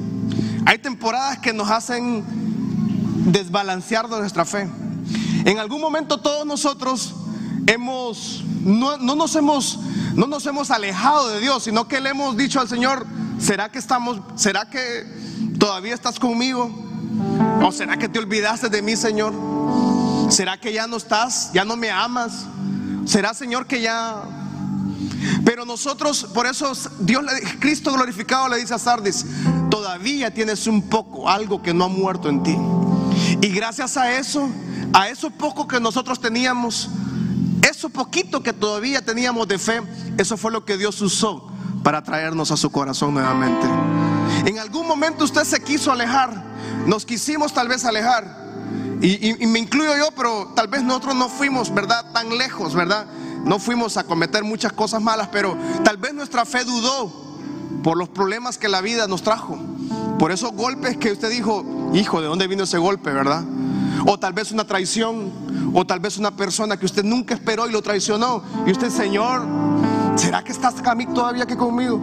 Hay 0.67 0.79
temporadas 0.79 1.39
que 1.39 1.55
nos 1.55 1.71
hacen 1.71 2.25
desbalancear 3.33 4.07
de 4.09 4.19
nuestra 4.19 4.45
fe. 4.45 4.69
En 5.47 5.59
algún 5.59 5.81
momento 5.81 6.21
todos 6.21 6.45
nosotros 6.45 7.15
hemos, 7.69 8.45
no, 8.61 8.99
nos 8.99 9.35
hemos, 9.35 9.79
no 10.15 10.27
nos 10.27 10.45
hemos 10.45 10.71
alejado 10.71 11.29
de 11.29 11.41
Dios, 11.41 11.65
sino 11.65 11.89
que 11.89 12.03
le 12.03 12.11
hemos 12.11 12.37
dicho 12.37 12.61
al 12.61 12.69
Señor, 12.69 13.07
¿será 13.39 13.73
que 13.73 13.79
estamos, 13.79 14.21
será 14.35 14.69
que 14.69 15.07
todavía 15.59 15.95
estás 15.95 16.19
conmigo? 16.19 16.71
¿O 17.63 17.73
será 17.73 17.97
que 17.97 18.11
te 18.11 18.19
olvidaste 18.19 18.69
de 18.69 18.83
mí, 18.83 18.95
Señor? 18.95 19.54
¿Será 20.31 20.59
que 20.59 20.73
ya 20.73 20.87
no 20.87 20.97
estás, 20.97 21.51
ya 21.53 21.65
no 21.65 21.77
me 21.77 21.91
amas? 21.91 22.47
¿Será, 23.07 23.35
Señor, 23.35 23.67
que 23.67 23.81
ya... 23.81 24.23
Pero 25.45 25.65
nosotros, 25.65 26.27
por 26.35 26.47
eso 26.47 26.73
Dios, 27.01 27.25
Cristo 27.59 27.93
glorificado 27.93 28.49
le 28.49 28.59
dice 28.59 28.75
a 28.75 28.79
Sardis, 28.79 29.25
todavía 29.71 30.33
tienes 30.33 30.67
un 30.67 30.83
poco, 30.83 31.29
algo 31.29 31.63
que 31.63 31.73
no 31.73 31.85
ha 31.85 31.89
muerto 31.89 32.29
en 32.29 32.43
ti. 32.43 32.57
Y 33.41 33.49
gracias 33.49 33.97
a 33.97 34.13
eso, 34.13 34.49
a 34.93 35.09
eso 35.09 35.31
poco 35.31 35.67
que 35.67 35.81
nosotros 35.81 36.21
teníamos, 36.21 36.89
eso 37.69 37.89
poquito 37.89 38.43
que 38.43 38.53
todavía 38.53 39.05
teníamos 39.05 39.49
de 39.49 39.59
fe, 39.59 39.83
eso 40.19 40.37
fue 40.37 40.51
lo 40.51 40.65
que 40.65 40.77
Dios 40.77 41.01
usó 41.01 41.51
para 41.83 42.03
traernos 42.03 42.51
a 42.51 42.57
su 42.57 42.71
corazón 42.71 43.15
nuevamente. 43.15 43.67
En 44.47 44.59
algún 44.59 44.87
momento 44.87 45.25
usted 45.25 45.45
se 45.45 45.63
quiso 45.63 45.93
alejar, 45.93 46.43
nos 46.87 47.05
quisimos 47.05 47.53
tal 47.53 47.69
vez 47.69 47.85
alejar, 47.85 48.44
y, 49.01 49.47
me 49.47 49.59
incluyo 49.59 49.97
yo, 49.97 50.11
pero 50.17 50.53
tal 50.55 50.69
vez 50.69 50.83
nosotros 50.83 51.15
no 51.15 51.29
fuimos, 51.29 51.73
¿verdad? 51.73 52.13
Tan 52.13 52.37
lejos, 52.37 52.75
¿verdad? 52.75 53.07
No 53.45 53.59
fuimos 53.59 53.97
a 53.97 54.05
cometer 54.05 54.45
muchas 54.45 54.73
cosas 54.73 55.03
malas, 55.03 55.29
pero 55.31 55.57
tal 55.85 55.97
vez 55.97 56.15
nuestra 56.15 56.45
fe 56.45 56.65
dudó 56.65 57.13
por 57.83 57.97
los 57.97 58.09
problemas 58.09 58.57
que 58.57 58.69
la 58.69 58.81
vida 58.81 59.07
nos 59.07 59.23
trajo, 59.23 59.59
por 60.19 60.33
esos 60.33 60.53
golpes 60.53 60.97
que 60.97 61.13
usted 61.13 61.31
dijo, 61.31 61.91
hijo, 61.93 62.21
¿de 62.21 62.29
dónde 62.29 62.47
vino 62.47 62.65
ese 62.65 62.79
golpe, 62.79 63.13
verdad? 63.13 63.45
O 64.07 64.19
tal 64.19 64.33
vez 64.33 64.53
una 64.53 64.65
traición, 64.67 65.33
o 65.75 65.85
tal 65.85 66.01
vez 66.01 66.19
una 66.19 66.35
persona 66.37 66.77
que 66.77 66.87
usted 66.87 67.05
nunca 67.05 67.35
esperó 67.35 67.69
y 67.69 67.73
lo 67.73 67.83
traicionó. 67.83 68.43
Y 68.67 68.73
usted, 68.73 68.91
Señor, 68.91 69.47
¿será 70.17 70.43
que 70.43 70.53
estás 70.53 70.75
mí 70.97 71.07
todavía 71.07 71.47
que 71.47 71.57
conmigo? 71.57 72.01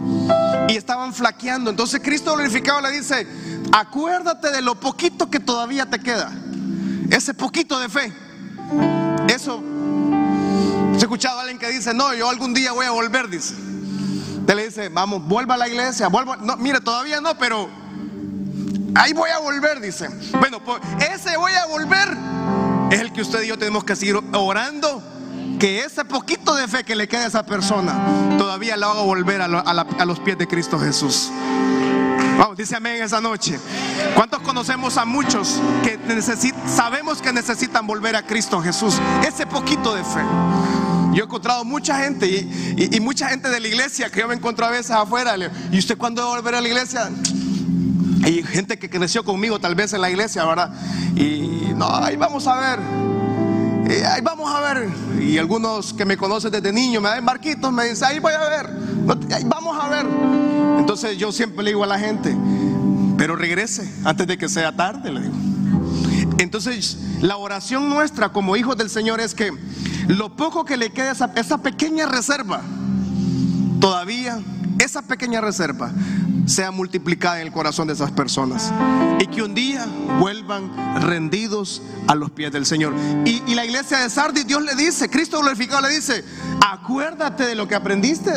Y 0.68 0.76
estaban 0.76 1.12
flaqueando. 1.12 1.70
Entonces 1.70 2.00
Cristo 2.02 2.34
glorificado 2.34 2.80
le 2.80 2.90
dice, 2.90 3.26
acuérdate 3.72 4.50
de 4.50 4.62
lo 4.62 4.74
poquito 4.74 5.30
que 5.30 5.40
todavía 5.40 5.86
te 5.86 5.98
queda. 6.00 6.32
Ese 7.12 7.34
poquito 7.34 7.78
de 7.78 7.90
fe. 7.90 8.10
Eso. 9.28 9.62
He 10.94 10.96
escuchado 10.96 11.38
a 11.38 11.42
alguien 11.42 11.58
que 11.58 11.68
dice, 11.68 11.92
no, 11.92 12.14
yo 12.14 12.26
algún 12.26 12.54
día 12.54 12.72
voy 12.72 12.86
a 12.86 12.90
volver, 12.90 13.28
dice. 13.28 13.54
Usted 14.40 14.56
le 14.56 14.64
dice, 14.64 14.88
vamos, 14.88 15.22
vuelva 15.28 15.56
a 15.56 15.58
la 15.58 15.68
iglesia, 15.68 16.08
vuelva. 16.08 16.36
No, 16.36 16.56
mire, 16.56 16.80
todavía 16.80 17.20
no, 17.20 17.36
pero 17.36 17.68
ahí 18.94 19.12
voy 19.12 19.28
a 19.28 19.40
volver, 19.40 19.82
dice. 19.82 20.08
Bueno, 20.40 20.64
pues 20.64 20.80
ese 21.12 21.36
voy 21.36 21.52
a 21.52 21.66
volver 21.66 22.16
es 22.90 23.00
el 23.00 23.12
que 23.12 23.20
usted 23.20 23.42
y 23.42 23.48
yo 23.48 23.58
tenemos 23.58 23.84
que 23.84 23.94
seguir 23.94 24.18
orando. 24.32 25.02
Que 25.60 25.80
ese 25.84 26.06
poquito 26.06 26.54
de 26.54 26.66
fe 26.66 26.82
que 26.82 26.96
le 26.96 27.08
queda 27.08 27.24
a 27.24 27.26
esa 27.26 27.44
persona 27.44 27.94
todavía 28.38 28.78
lo 28.78 28.88
haga 28.88 29.02
volver 29.02 29.42
a, 29.42 29.44
a 29.44 30.04
los 30.06 30.18
pies 30.18 30.38
de 30.38 30.48
Cristo 30.48 30.78
Jesús. 30.78 31.30
Vamos, 32.38 32.56
dice 32.56 32.76
amén 32.76 33.02
esa 33.02 33.20
noche. 33.20 33.58
¿Cuántos 34.14 34.40
conocemos 34.40 34.96
a 34.96 35.04
muchos 35.04 35.60
que 35.82 35.98
sabemos 36.66 37.20
que 37.20 37.32
necesitan 37.32 37.86
volver 37.86 38.16
a 38.16 38.22
Cristo 38.26 38.60
Jesús? 38.60 39.00
Ese 39.26 39.46
poquito 39.46 39.94
de 39.94 40.02
fe. 40.02 40.22
Yo 41.12 41.22
he 41.22 41.26
encontrado 41.26 41.64
mucha 41.64 41.98
gente 41.98 42.26
y, 42.26 43.00
mucha 43.00 43.28
gente 43.28 43.50
de 43.50 43.60
la 43.60 43.68
iglesia 43.68 44.08
que 44.10 44.20
yo 44.20 44.28
me 44.28 44.34
encuentro 44.34 44.64
a 44.64 44.70
veces 44.70 44.92
afuera. 44.92 45.34
¿Y 45.70 45.78
usted 45.78 45.98
cuándo 45.98 46.22
va 46.22 46.32
a 46.32 46.36
volver 46.36 46.54
a 46.54 46.60
la 46.60 46.68
iglesia? 46.68 47.10
Hay 48.24 48.42
gente 48.42 48.78
que 48.78 48.88
creció 48.88 49.24
conmigo 49.24 49.58
tal 49.58 49.74
vez 49.74 49.92
en 49.92 50.00
la 50.00 50.08
iglesia, 50.08 50.44
¿verdad? 50.44 50.72
Y 51.14 51.72
no, 51.76 51.86
ahí 51.86 52.16
vamos 52.16 52.46
a 52.46 52.54
ver. 52.54 52.78
ahí 54.06 54.20
vamos 54.22 54.50
a 54.54 54.60
ver. 54.60 54.88
Y 55.20 55.36
algunos 55.36 55.92
que 55.92 56.04
me 56.04 56.16
conocen 56.16 56.50
desde 56.50 56.72
niño 56.72 57.00
me 57.00 57.10
dan 57.10 57.26
barquitos, 57.26 57.70
me 57.72 57.84
dicen, 57.84 58.08
ahí 58.08 58.18
voy 58.18 58.32
a 58.32 58.48
ver. 58.48 58.70
vamos 59.44 59.78
a 59.78 59.88
ver. 59.88 60.41
Entonces 60.82 61.16
yo 61.16 61.30
siempre 61.30 61.62
le 61.62 61.70
digo 61.70 61.84
a 61.84 61.86
la 61.86 61.96
gente, 61.96 62.36
pero 63.16 63.36
regrese 63.36 63.88
antes 64.04 64.26
de 64.26 64.36
que 64.36 64.48
sea 64.48 64.74
tarde, 64.74 65.12
le 65.12 65.20
digo. 65.20 65.34
Entonces 66.38 66.98
la 67.20 67.36
oración 67.36 67.88
nuestra 67.88 68.30
como 68.30 68.56
hijos 68.56 68.76
del 68.76 68.90
Señor 68.90 69.20
es 69.20 69.32
que 69.32 69.52
lo 70.08 70.34
poco 70.34 70.64
que 70.64 70.76
le 70.76 70.90
queda 70.90 71.12
esa, 71.12 71.32
esa 71.36 71.58
pequeña 71.58 72.06
reserva, 72.06 72.62
todavía 73.80 74.40
esa 74.80 75.02
pequeña 75.02 75.40
reserva 75.40 75.92
sea 76.46 76.72
multiplicada 76.72 77.40
en 77.40 77.46
el 77.46 77.52
corazón 77.52 77.86
de 77.86 77.92
esas 77.92 78.10
personas 78.10 78.72
y 79.20 79.28
que 79.28 79.40
un 79.40 79.54
día 79.54 79.86
vuelvan 80.18 81.00
rendidos 81.00 81.80
a 82.08 82.16
los 82.16 82.32
pies 82.32 82.50
del 82.50 82.66
Señor. 82.66 82.92
Y, 83.24 83.40
y, 83.46 83.54
la 83.54 83.64
iglesia 83.64 83.98
de 83.98 84.10
Sardis, 84.10 84.48
Dios 84.48 84.64
le 84.64 84.74
dice, 84.74 85.08
Cristo 85.08 85.38
glorificado 85.38 85.82
le 85.86 85.94
dice, 85.94 86.24
acuérdate 86.60 87.46
de 87.46 87.54
lo 87.54 87.68
que 87.68 87.76
aprendiste. 87.76 88.32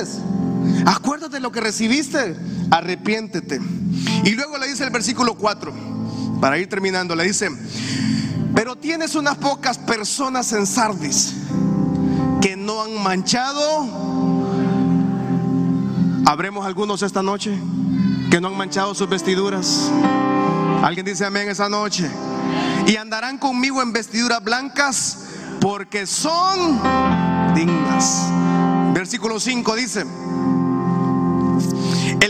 Acuérdate 0.86 1.36
de 1.36 1.40
lo 1.40 1.52
que 1.52 1.62
recibiste, 1.62 2.36
arrepiéntete. 2.72 3.60
Y 4.24 4.32
luego 4.32 4.58
le 4.58 4.68
dice 4.68 4.84
el 4.84 4.90
versículo 4.90 5.36
4, 5.36 5.74
para 6.40 6.58
ir 6.58 6.70
terminando, 6.70 7.16
le 7.16 7.24
dice, 7.26 7.50
pero 8.56 8.76
tienes 8.76 9.16
unas 9.16 9.38
pocas 9.38 9.78
personas 9.78 10.52
en 10.54 10.66
Sardis 10.66 11.34
que 12.42 12.56
no 12.56 12.84
han 12.84 13.02
manchado. 13.02 13.88
¿Habremos 16.26 16.66
algunos 16.66 17.02
esta 17.02 17.22
noche 17.22 17.58
que 18.32 18.40
no 18.40 18.48
han 18.50 18.58
manchado 18.58 18.96
sus 18.96 19.10
vestiduras? 19.10 19.92
Alguien 20.84 21.06
dice 21.06 21.26
amén 21.26 21.50
esa 21.50 21.70
noche. 21.70 22.10
Y 22.88 22.96
andarán 22.98 23.38
conmigo 23.38 23.82
en 23.82 23.92
vestiduras 23.92 24.44
blancas 24.44 25.26
porque 25.60 26.06
son 26.06 26.80
dignas. 27.56 28.28
Versículo 28.94 29.40
5 29.40 29.76
dice, 29.76 30.06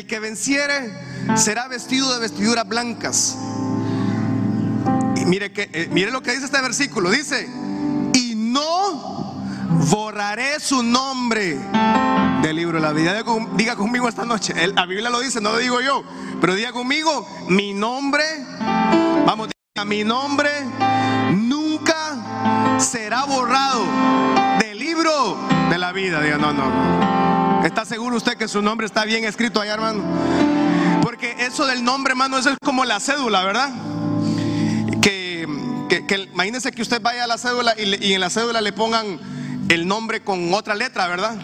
que 0.06 0.20
venciere 0.20 0.92
será 1.36 1.68
vestido 1.68 2.14
de 2.14 2.20
vestiduras 2.20 2.68
blancas. 2.68 3.38
Y 5.16 5.26
mire, 5.26 5.52
que, 5.52 5.70
eh, 5.74 5.88
mire 5.92 6.12
lo 6.12 6.22
que 6.22 6.32
dice 6.32 6.46
este 6.46 6.62
versículo. 6.62 7.10
Dice, 7.10 7.48
y 8.14 8.36
no 8.36 9.26
borraré 9.90 10.60
su 10.60 10.84
nombre 10.84 11.58
del 12.42 12.56
libro 12.56 12.78
de 12.78 12.84
la 12.84 12.94
vida. 12.94 13.24
Diga 13.56 13.76
conmigo 13.76 14.08
esta 14.08 14.26
noche. 14.26 14.54
La 14.68 14.86
Biblia 14.86 15.10
lo 15.10 15.20
dice, 15.20 15.42
no 15.42 15.52
lo 15.52 15.58
digo 15.58 15.82
yo. 15.82 16.04
Pero 16.40 16.56
diga 16.56 16.72
conmigo, 16.72 17.28
mi 17.50 17.74
nombre, 17.74 18.24
vamos, 19.26 19.50
diga, 19.50 19.86
mi 19.86 20.04
nombre 20.04 20.50
nunca 21.34 22.80
será 22.80 23.26
borrado 23.26 23.84
del 24.60 24.78
libro 24.78 25.38
de 25.70 25.78
la 25.78 25.92
vida. 25.92 26.22
Diga, 26.22 26.38
no, 26.38 26.54
no. 26.54 27.45
¿Está 27.66 27.84
seguro 27.84 28.16
usted 28.16 28.38
que 28.38 28.48
su 28.48 28.62
nombre 28.62 28.86
está 28.86 29.06
bien 29.06 29.26
escrito 29.26 29.60
allá, 29.60 29.74
hermano? 29.74 30.04
Porque 31.02 31.36
eso 31.40 31.66
del 31.66 31.84
nombre, 31.84 32.12
hermano, 32.12 32.38
eso 32.38 32.52
es 32.52 32.58
como 32.64 32.86
la 32.86 33.00
cédula, 33.00 33.44
¿verdad? 33.44 33.72
Que, 35.02 35.48
que, 35.90 36.30
imagínense 36.32 36.72
que 36.72 36.84
usted 36.84 37.02
vaya 37.02 37.24
a 37.24 37.28
la 37.28 37.40
cédula 37.40 37.74
y, 37.76 38.14
en 38.14 38.22
la 38.22 38.30
cédula 38.30 38.62
le 38.62 38.72
pongan 38.72 39.20
el 39.68 39.88
nombre 39.88 40.24
con 40.24 40.54
otra 40.54 40.76
letra, 40.76 41.08
¿verdad? 41.08 41.38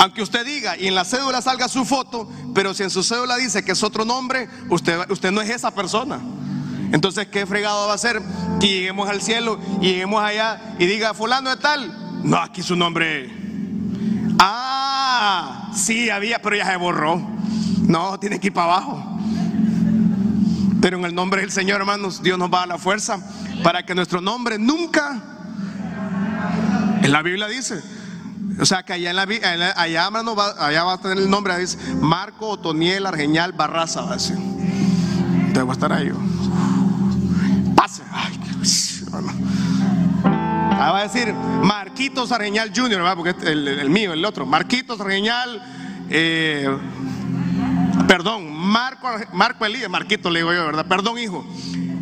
Aunque 0.00 0.20
usted 0.20 0.44
diga 0.44 0.76
y 0.76 0.88
en 0.88 0.94
la 0.94 1.06
cédula 1.06 1.40
salga 1.40 1.66
su 1.66 1.86
foto, 1.86 2.30
pero 2.54 2.74
si 2.74 2.82
en 2.82 2.90
su 2.90 3.02
cédula 3.02 3.36
dice 3.36 3.64
que 3.64 3.72
es 3.72 3.82
otro 3.82 4.04
nombre, 4.04 4.50
usted, 4.68 5.10
usted 5.10 5.30
no 5.30 5.40
es 5.40 5.48
esa 5.48 5.70
persona. 5.70 6.20
Entonces, 6.92 7.26
¿qué 7.28 7.46
fregado 7.46 7.88
va 7.88 7.94
a 7.94 7.98
ser? 7.98 8.20
Que 8.60 8.68
lleguemos 8.68 9.08
al 9.08 9.22
cielo 9.22 9.58
y 9.80 9.92
lleguemos 9.92 10.22
allá 10.22 10.74
y 10.78 10.84
diga, 10.84 11.14
fulano 11.14 11.48
de 11.48 11.56
tal. 11.56 12.20
No, 12.22 12.36
aquí 12.36 12.62
su 12.62 12.76
nombre. 12.76 13.40
Ah, 14.38 14.81
sí 15.74 16.10
había, 16.10 16.40
pero 16.40 16.56
ya 16.56 16.66
se 16.66 16.76
borró. 16.76 17.20
No, 17.86 18.18
tiene 18.18 18.38
que 18.40 18.48
ir 18.48 18.52
para 18.52 18.74
abajo. 18.74 19.18
Pero 20.80 20.98
en 20.98 21.04
el 21.04 21.14
nombre 21.14 21.42
del 21.42 21.50
Señor, 21.50 21.80
hermanos, 21.80 22.22
Dios 22.22 22.38
nos 22.38 22.52
va 22.52 22.64
a 22.64 22.66
la 22.66 22.78
fuerza 22.78 23.18
para 23.62 23.84
que 23.84 23.94
nuestro 23.94 24.20
nombre 24.20 24.58
nunca, 24.58 25.22
en 27.02 27.12
la 27.12 27.22
Biblia 27.22 27.46
dice, 27.46 27.82
o 28.60 28.66
sea 28.66 28.82
que 28.82 28.92
allá 28.92 29.10
en 29.10 29.16
la 29.16 29.22
allá, 29.76 30.10
va, 30.10 30.66
allá 30.66 30.84
va 30.84 30.94
a 30.94 30.98
tener 30.98 31.18
el 31.18 31.30
nombre, 31.30 31.56
dice 31.58 31.78
Marco 32.00 32.48
Otoniel 32.48 33.06
Argeñal 33.06 33.52
Barraza, 33.52 34.02
va 34.02 34.10
a 34.10 34.14
decir. 34.14 34.36
Estar 35.72 35.92
ahí. 35.92 36.10
Pase. 37.76 38.02
Ay, 38.10 38.38
Ah, 40.84 40.90
va 40.90 40.98
a 40.98 41.02
decir 41.04 41.32
Marquitos 41.32 42.32
Arreñal 42.32 42.72
Jr., 42.74 43.00
porque 43.14 43.36
el, 43.48 43.68
el, 43.68 43.88
mío, 43.88 44.12
el 44.12 44.24
otro. 44.24 44.44
Marquitos 44.46 45.00
Arreñal, 45.00 45.62
eh, 46.10 46.68
perdón, 48.08 48.52
Marco, 48.52 49.08
Marco 49.32 49.64
Elías, 49.64 49.88
Marquito 49.88 50.28
le 50.28 50.40
digo 50.40 50.52
yo, 50.52 50.66
¿verdad? 50.66 50.84
Perdón, 50.86 51.18
hijo. 51.18 51.46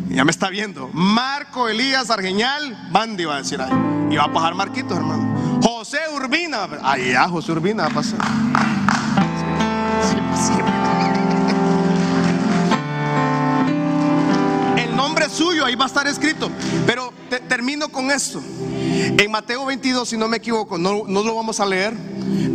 Ya 0.09 0.25
me 0.25 0.31
está 0.31 0.49
viendo. 0.49 0.89
Marco 0.93 1.69
Elías 1.69 2.09
Argeñal, 2.09 2.89
Bandi 2.91 3.23
va 3.23 3.35
a 3.35 3.37
decir 3.43 3.61
ahí. 3.61 3.71
Y 4.09 4.15
va 4.15 4.23
a 4.23 4.33
pasar 4.33 4.55
Marquitos, 4.55 4.97
hermano. 4.97 5.61
José 5.61 5.99
Urbina. 6.15 6.67
Ahí 6.81 7.11
ya, 7.11 7.29
José 7.29 7.51
Urbina 7.51 7.83
va 7.83 7.89
a 7.89 7.93
pasar. 7.93 8.19
El 14.75 14.95
nombre 14.95 15.29
suyo 15.29 15.65
ahí 15.65 15.75
va 15.75 15.85
a 15.85 15.87
estar 15.87 16.07
escrito. 16.07 16.49
Pero 16.87 17.13
termino 17.47 17.89
con 17.89 18.11
esto. 18.11 18.41
En 19.07 19.31
Mateo 19.31 19.65
22, 19.65 20.09
si 20.09 20.17
no 20.17 20.27
me 20.27 20.37
equivoco, 20.37 20.77
no, 20.77 21.03
lo 21.05 21.35
vamos 21.35 21.59
a 21.59 21.65
leer, 21.65 21.93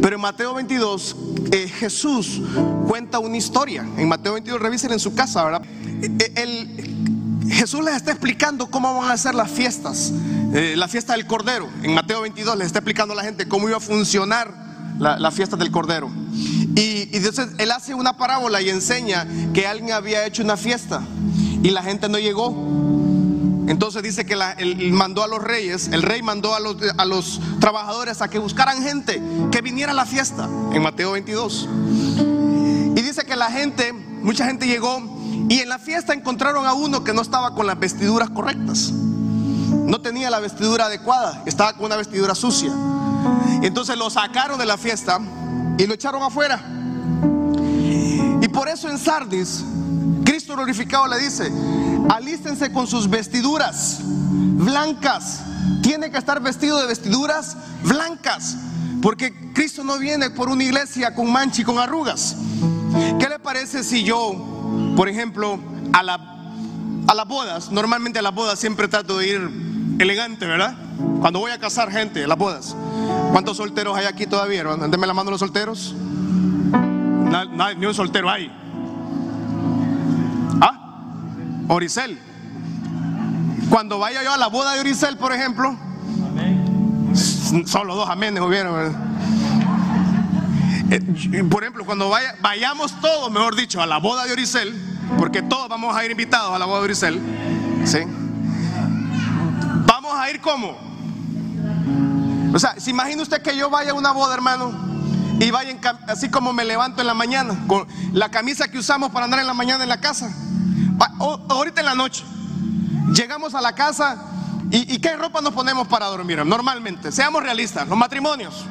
pero 0.01 0.17
en 0.17 0.23
Mateo 0.23 0.55
22 0.55 1.17
eh, 1.53 1.69
Jesús 1.69 2.41
cuenta 2.87 3.19
una 3.19 3.37
historia. 3.37 3.85
En 3.97 4.09
Mateo 4.09 4.35
22, 4.35 4.61
revisen 4.61 4.93
en 4.93 5.01
su 5.01 5.15
casa, 5.15 5.45
¿verdad? 5.45 5.63
Eh, 6.03 6.95
Jesús 7.49 7.85
les 7.85 7.97
está 7.97 8.11
explicando 8.13 8.71
cómo 8.71 8.95
van 8.99 9.11
a 9.11 9.17
ser 9.17 9.35
las 9.35 9.51
fiestas, 9.51 10.13
eh, 10.53 10.75
la 10.77 10.89
fiesta 10.89 11.15
del 11.15 11.27
Cordero. 11.27 11.69
En 11.83 11.95
Mateo 11.95 12.23
22 12.23 12.57
les 12.59 12.67
está 12.67 12.81
explicando 12.81 13.13
a 13.15 13.17
la 13.17 13.23
gente 13.23 13.49
cómo 13.49 13.69
iba 13.69 13.79
a 13.79 13.81
funcionar 13.81 14.53
la, 14.99 15.31
fiesta 15.31 15.57
del 15.57 15.71
Cordero. 15.71 16.11
Y, 16.33 17.09
y 17.13 17.17
entonces 17.17 17.49
él 17.59 17.71
hace 17.71 17.95
una 17.95 18.17
parábola 18.17 18.61
y 18.61 18.71
enseña 18.71 19.27
que 19.53 19.67
alguien 19.67 19.93
había 19.93 20.27
hecho 20.27 20.43
una 20.43 20.57
fiesta 20.57 21.03
y 21.63 21.71
la 21.71 21.83
gente 21.83 22.09
no 22.09 22.19
llegó. 22.19 23.06
Entonces 23.69 24.03
dice 24.03 24.25
que 24.25 24.35
él 24.59 24.93
mandó 24.93 25.25
a 25.25 25.29
los 25.29 25.43
reyes, 25.43 25.89
el 25.89 26.03
rey 26.03 26.23
mandó 26.23 26.55
a 26.55 26.61
los, 26.61 26.77
a 26.97 27.05
los 27.05 27.41
trabajadores 27.61 28.23
a 28.23 28.29
que 28.29 28.39
buscaran 28.39 28.83
gente 28.83 29.21
que 29.51 29.61
viniera 29.61 29.93
a 29.93 29.95
la 29.95 30.07
fiesta, 30.07 30.49
en 30.73 30.83
Mateo 30.83 31.13
22. 31.13 31.69
Y 32.97 33.03
dice 33.03 33.25
que 33.25 33.37
la 33.37 33.51
gente, 33.51 33.93
mucha 33.93 34.47
gente 34.47 34.67
llegó 34.67 35.03
y 35.49 35.61
en 35.61 35.69
la 35.69 35.79
fiesta 35.79 36.15
encontraron 36.15 36.65
a 36.67 36.75
uno 36.75 37.05
que 37.05 37.13
no 37.13 37.23
estaba 37.23 37.55
con 37.55 37.67
las 37.67 37.79
vestiduras 37.79 38.31
correctas. 38.31 38.91
No 38.93 40.01
tenía 40.01 40.31
la 40.31 40.41
vestidura 40.41 40.87
adecuada, 40.87 41.43
estaba 41.47 41.73
con 41.75 41.87
una 41.87 41.97
vestidura 41.97 42.35
sucia. 42.35 42.73
Entonces 43.63 43.97
lo 43.97 44.11
sacaron 44.11 44.59
de 44.59 44.67
la 44.67 44.77
fiesta 44.77 45.21
y 45.79 45.87
lo 45.87 45.95
echaron 45.95 46.23
afuera. 46.23 46.63
Y 48.41 48.49
por 48.49 48.69
eso 48.69 48.89
en 48.89 48.99
Sardis, 48.99 49.65
Cristo 50.25 50.55
glorificado 50.55 51.07
le 51.07 51.19
dice, 51.19 51.51
alístense 52.09 52.73
con 52.73 52.87
sus 52.87 53.09
vestiduras 53.09 54.01
blancas. 54.03 55.43
Tiene 55.83 56.11
que 56.11 56.19
estar 56.19 56.41
vestido 56.43 56.81
de 56.81 56.87
vestiduras 56.87 57.57
blancas. 57.83 58.57
Porque 59.03 59.53
Cristo 59.53 59.85
no 59.85 59.99
viene 59.99 60.31
por 60.31 60.49
una 60.49 60.65
iglesia 60.65 61.15
con 61.15 61.31
mancha 61.31 61.63
y 61.63 61.65
con 61.65 61.79
arrugas. 61.79 62.37
¿Qué 63.19 63.29
le 63.29 63.39
parece 63.39 63.85
si 63.85 64.03
yo, 64.03 64.95
por 64.97 65.09
ejemplo, 65.09 65.59
a, 65.93 66.03
la, 66.03 66.15
a 67.07 67.15
las 67.15 67.29
bodas, 67.29 67.71
normalmente 67.71 68.19
a 68.19 68.23
las 68.23 68.35
bodas 68.35 68.59
siempre 68.59 68.89
trato 68.89 69.19
de 69.19 69.29
ir 69.29 69.51
elegante, 69.99 70.47
¿verdad? 70.47 70.75
Cuando 71.21 71.41
voy 71.41 71.51
a 71.51 71.59
casar 71.59 71.91
gente, 71.91 72.25
a 72.25 72.27
las 72.27 72.39
bodas. 72.39 72.75
¿Cuántos 73.33 73.59
solteros 73.59 73.97
hay 73.97 74.07
aquí 74.07 74.27
todavía? 74.27 74.65
Denme 74.65 75.07
la 75.07 75.15
mano 75.15 75.31
los 75.31 75.41
solteros. 75.41 75.95
ni 77.77 77.87
un 77.87 77.95
soltero 77.95 78.31
hay. 78.31 78.51
Oricel. 81.69 82.19
Cuando 83.71 83.99
vaya 83.99 84.23
yo 84.23 84.33
a 84.33 84.37
la 84.37 84.47
boda 84.47 84.75
de 84.75 84.81
Oricel, 84.81 85.17
por 85.17 85.33
ejemplo, 85.33 85.77
solo 87.67 87.95
dos 87.95 88.09
amenes 88.09 88.43
hubieron. 88.43 88.95
Eh, 90.91 91.45
por 91.51 91.65
ejemplo, 91.65 91.85
cuando 91.85 92.09
vaya, 92.09 92.37
vayamos 92.41 93.01
todos, 93.01 93.31
mejor 93.33 93.57
dicho, 93.57 93.83
a 93.83 93.87
la 93.87 93.99
boda 93.99 94.25
de 94.25 94.33
Oricel, 94.33 94.75
porque 95.19 95.43
todos 95.43 95.69
vamos 95.69 95.97
a 95.97 96.05
ir 96.05 96.13
invitados 96.13 96.55
a 96.55 96.59
la 96.59 96.67
boda 96.67 96.79
de 96.79 96.85
Oricel, 96.85 97.21
¿sí? 97.85 97.99
Vamos 99.87 100.15
a 100.17 100.31
ir 100.31 100.41
como. 100.41 100.77
O 102.55 102.59
sea, 102.59 102.79
¿se 102.79 102.91
imagina 102.91 103.23
usted 103.23 103.43
que 103.43 103.57
yo 103.57 103.69
vaya 103.69 103.91
a 103.91 103.95
una 103.95 104.13
boda, 104.13 104.35
hermano? 104.35 104.73
Y 105.41 105.51
vaya 105.51 105.77
así 106.07 106.31
como 106.31 106.53
me 106.53 106.65
levanto 106.65 107.01
en 107.01 107.09
la 107.09 107.15
mañana, 107.15 107.55
con 107.67 107.87
la 108.13 108.31
camisa 108.31 108.69
que 108.69 108.79
usamos 108.79 109.11
para 109.11 109.25
andar 109.25 109.41
en 109.41 109.47
la 109.47 109.55
mañana 109.55 109.83
en 109.83 109.89
la 109.89 110.01
casa. 110.01 110.31
Ahorita 111.49 111.81
en 111.81 111.87
la 111.87 111.95
noche. 111.95 112.25
Llegamos 113.13 113.55
a 113.55 113.61
la 113.61 113.75
casa 113.75 114.17
y, 114.71 114.99
¿qué 114.99 115.17
ropa 115.17 115.41
nos 115.41 115.55
ponemos 115.55 115.87
para 115.87 116.07
dormir? 116.07 116.45
Normalmente, 116.45 117.13
seamos 117.13 117.43
realistas, 117.43 117.87
los 117.87 117.97
matrimonios. 117.97 118.65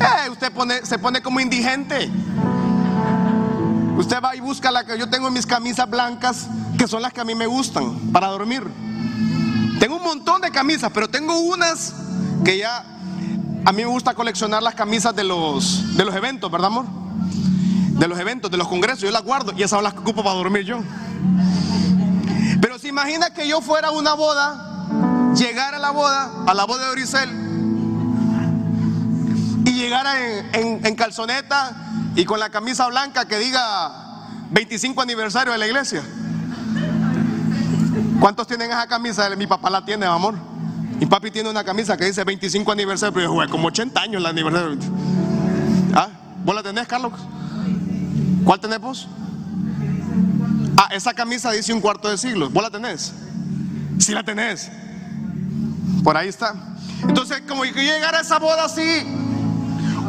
Eh, 0.00 0.30
usted 0.30 0.52
se 0.84 0.98
pone 0.98 1.22
como 1.22 1.40
indigente. 1.40 2.10
Usted 3.96 4.22
va 4.22 4.36
y 4.36 4.40
busca 4.40 4.70
la 4.70 4.84
que 4.84 4.98
yo 4.98 5.08
tengo 5.08 5.28
en 5.28 5.34
mis 5.34 5.46
camisas 5.46 5.88
blancas, 5.88 6.46
que 6.78 6.86
son 6.86 7.02
las 7.02 7.12
que 7.12 7.20
a 7.20 7.24
mí 7.24 7.34
me 7.34 7.46
gustan 7.46 8.12
para 8.12 8.28
dormir. 8.28 8.62
Tengo 9.80 9.96
un 9.96 10.02
montón 10.02 10.42
de 10.42 10.50
camisas, 10.50 10.90
pero 10.92 11.08
tengo 11.08 11.38
unas 11.40 11.94
que 12.44 12.58
ya 12.58 12.84
a 13.64 13.72
mí 13.72 13.82
me 13.82 13.86
gusta 13.86 14.14
coleccionar 14.14 14.62
las 14.62 14.74
camisas 14.74 15.16
de 15.16 15.24
los, 15.24 15.96
de 15.96 16.04
los 16.04 16.14
eventos, 16.14 16.50
¿verdad, 16.50 16.68
amor? 16.68 16.84
De 17.98 18.06
los 18.06 18.18
eventos, 18.18 18.50
de 18.50 18.56
los 18.56 18.68
congresos, 18.68 19.00
yo 19.00 19.10
las 19.10 19.24
guardo 19.24 19.52
y 19.56 19.62
esas 19.62 19.82
las 19.82 19.94
que 19.94 20.00
ocupo 20.00 20.22
para 20.22 20.36
dormir 20.36 20.62
yo. 20.64 20.78
Pero 22.60 22.78
se 22.78 22.88
imagina 22.88 23.30
que 23.30 23.48
yo 23.48 23.60
fuera 23.60 23.88
a 23.88 23.90
una 23.90 24.14
boda, 24.14 25.32
llegara 25.34 25.76
a 25.76 25.80
la 25.80 25.90
boda, 25.90 26.44
a 26.46 26.54
la 26.54 26.64
boda 26.64 26.84
de 26.86 26.90
Oricel, 26.90 27.46
y 29.64 29.72
llegara 29.72 30.14
en, 30.52 30.94
calzoneta 30.94 32.12
y 32.14 32.24
con 32.24 32.40
la 32.40 32.50
camisa 32.50 32.86
blanca 32.86 33.26
que 33.26 33.38
diga 33.38 33.92
25 34.50 35.02
aniversario 35.02 35.52
de 35.52 35.58
la 35.58 35.66
iglesia. 35.66 36.02
¿Cuántos 38.20 38.46
tienen 38.46 38.70
esa 38.70 38.86
camisa? 38.86 39.28
Mi 39.36 39.46
papá 39.46 39.68
la 39.68 39.84
tiene, 39.84 40.06
amor. 40.06 40.34
Mi 40.98 41.06
papi 41.06 41.30
tiene 41.30 41.50
una 41.50 41.62
camisa 41.62 41.96
que 41.96 42.06
dice 42.06 42.24
25 42.24 42.72
aniversario, 42.72 43.12
pero 43.12 43.44
yo 43.44 43.50
como 43.50 43.68
80 43.68 44.00
años 44.00 44.20
el 44.20 44.26
aniversario. 44.26 44.78
¿Ah? 45.94 46.08
¿Vos 46.44 46.54
la 46.54 46.62
tenés, 46.62 46.86
Carlos? 46.86 47.12
¿Cuál 48.44 48.60
tenés 48.60 48.80
vos? 48.80 49.08
Ah, 50.88 50.94
esa 50.94 51.12
camisa 51.12 51.50
dice 51.50 51.72
un 51.72 51.80
cuarto 51.80 52.08
de 52.08 52.16
siglo. 52.16 52.48
¿Vos 52.48 52.62
la 52.62 52.70
tenés? 52.70 53.12
Sí 53.98 54.12
la 54.12 54.22
tenés. 54.22 54.70
Por 56.04 56.16
ahí 56.16 56.28
está. 56.28 56.54
Entonces, 57.02 57.42
como 57.48 57.62
que 57.62 57.72
llegar 57.72 58.14
a 58.14 58.20
esa 58.20 58.38
boda 58.38 58.66
así, 58.66 59.04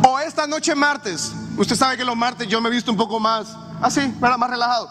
o 0.08 0.20
esta 0.20 0.46
noche 0.46 0.76
martes, 0.76 1.32
usted 1.58 1.76
sabe 1.76 1.98
que 1.98 2.06
los 2.06 2.16
martes 2.16 2.48
yo 2.48 2.62
me 2.62 2.70
he 2.70 2.72
visto 2.72 2.92
un 2.92 2.98
poco 2.98 3.20
más 3.20 3.48
así, 3.82 4.02
¿verdad? 4.20 4.38
más 4.38 4.52
relajado. 4.52 4.90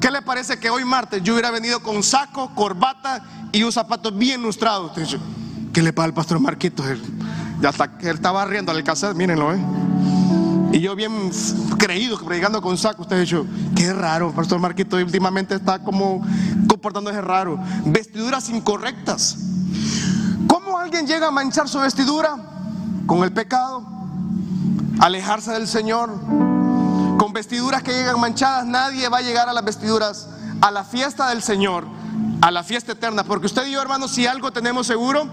¿Qué 0.00 0.10
le 0.10 0.22
parece 0.22 0.58
que 0.58 0.70
hoy 0.70 0.84
martes 0.84 1.22
yo 1.22 1.34
hubiera 1.34 1.52
venido 1.52 1.80
con 1.80 2.02
saco, 2.02 2.52
corbata 2.54 3.22
y 3.52 3.62
un 3.62 3.70
zapato 3.70 4.10
bien 4.10 4.42
lustrado? 4.42 4.92
¿qué 5.72 5.82
le 5.82 5.92
pasa 5.92 6.06
al 6.06 6.14
pastor 6.14 6.40
Marquito? 6.40 6.82
ya 7.60 7.68
está, 7.68 7.92
él 8.00 8.16
estaba 8.16 8.44
riendo 8.44 8.72
al 8.72 8.82
cassette, 8.82 9.14
mírenlo, 9.14 9.52
¿eh? 9.54 9.58
Y 10.72 10.80
yo 10.80 10.94
bien 10.94 11.30
creído, 11.78 12.18
predicando 12.18 12.60
con 12.60 12.76
saco, 12.76 13.02
usted 13.02 13.16
ha 13.16 13.20
dicho, 13.20 13.46
qué 13.74 13.92
raro, 13.92 14.32
Pastor 14.32 14.58
Marquito 14.58 14.96
últimamente 14.96 15.54
está 15.54 15.78
como 15.82 16.22
comportándose 16.68 17.20
raro. 17.22 17.58
Vestiduras 17.86 18.48
incorrectas. 18.50 19.38
¿Cómo 20.46 20.78
alguien 20.78 21.06
llega 21.06 21.28
a 21.28 21.30
manchar 21.30 21.68
su 21.68 21.78
vestidura? 21.80 22.36
Con 23.06 23.24
el 23.24 23.32
pecado, 23.32 23.82
alejarse 25.00 25.52
del 25.52 25.66
Señor. 25.66 26.10
Con 27.18 27.32
vestiduras 27.32 27.82
que 27.82 27.92
llegan 27.92 28.20
manchadas, 28.20 28.66
nadie 28.66 29.08
va 29.08 29.18
a 29.18 29.22
llegar 29.22 29.48
a 29.48 29.52
las 29.52 29.64
vestiduras, 29.64 30.28
a 30.60 30.70
la 30.70 30.84
fiesta 30.84 31.30
del 31.30 31.42
Señor, 31.42 31.84
a 32.42 32.50
la 32.50 32.62
fiesta 32.62 32.92
eterna. 32.92 33.24
Porque 33.24 33.46
usted 33.46 33.66
y 33.66 33.72
yo, 33.72 33.82
hermanos, 33.82 34.12
si 34.12 34.26
algo 34.26 34.52
tenemos 34.52 34.86
seguro, 34.86 35.26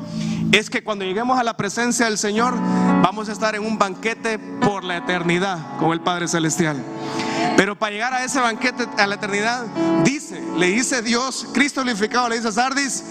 es 0.51 0.69
que 0.69 0.83
cuando 0.83 1.05
lleguemos 1.05 1.37
a 1.37 1.43
la 1.43 1.57
presencia 1.57 2.05
del 2.05 2.17
Señor, 2.17 2.55
vamos 3.01 3.29
a 3.29 3.31
estar 3.31 3.55
en 3.55 3.63
un 3.63 3.77
banquete 3.77 4.39
por 4.39 4.83
la 4.83 4.97
eternidad 4.97 5.77
con 5.77 5.91
el 5.91 6.01
Padre 6.01 6.27
Celestial. 6.27 6.83
Pero 7.57 7.77
para 7.77 7.91
llegar 7.91 8.13
a 8.13 8.23
ese 8.23 8.39
banquete, 8.39 8.87
a 8.97 9.07
la 9.07 9.15
eternidad, 9.15 9.65
dice, 10.03 10.41
le 10.57 10.67
dice 10.67 11.01
Dios, 11.01 11.47
Cristo 11.53 11.83
glorificado, 11.83 12.29
le 12.29 12.35
dice 12.35 12.49
a 12.49 12.51
Sardis, 12.51 13.03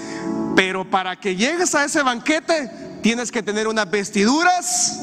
pero 0.55 0.89
para 0.89 1.16
que 1.16 1.37
llegues 1.37 1.74
a 1.74 1.85
ese 1.85 2.03
banquete, 2.03 2.70
tienes 3.03 3.30
que 3.30 3.43
tener 3.43 3.68
unas 3.68 3.91
vestiduras 3.91 5.01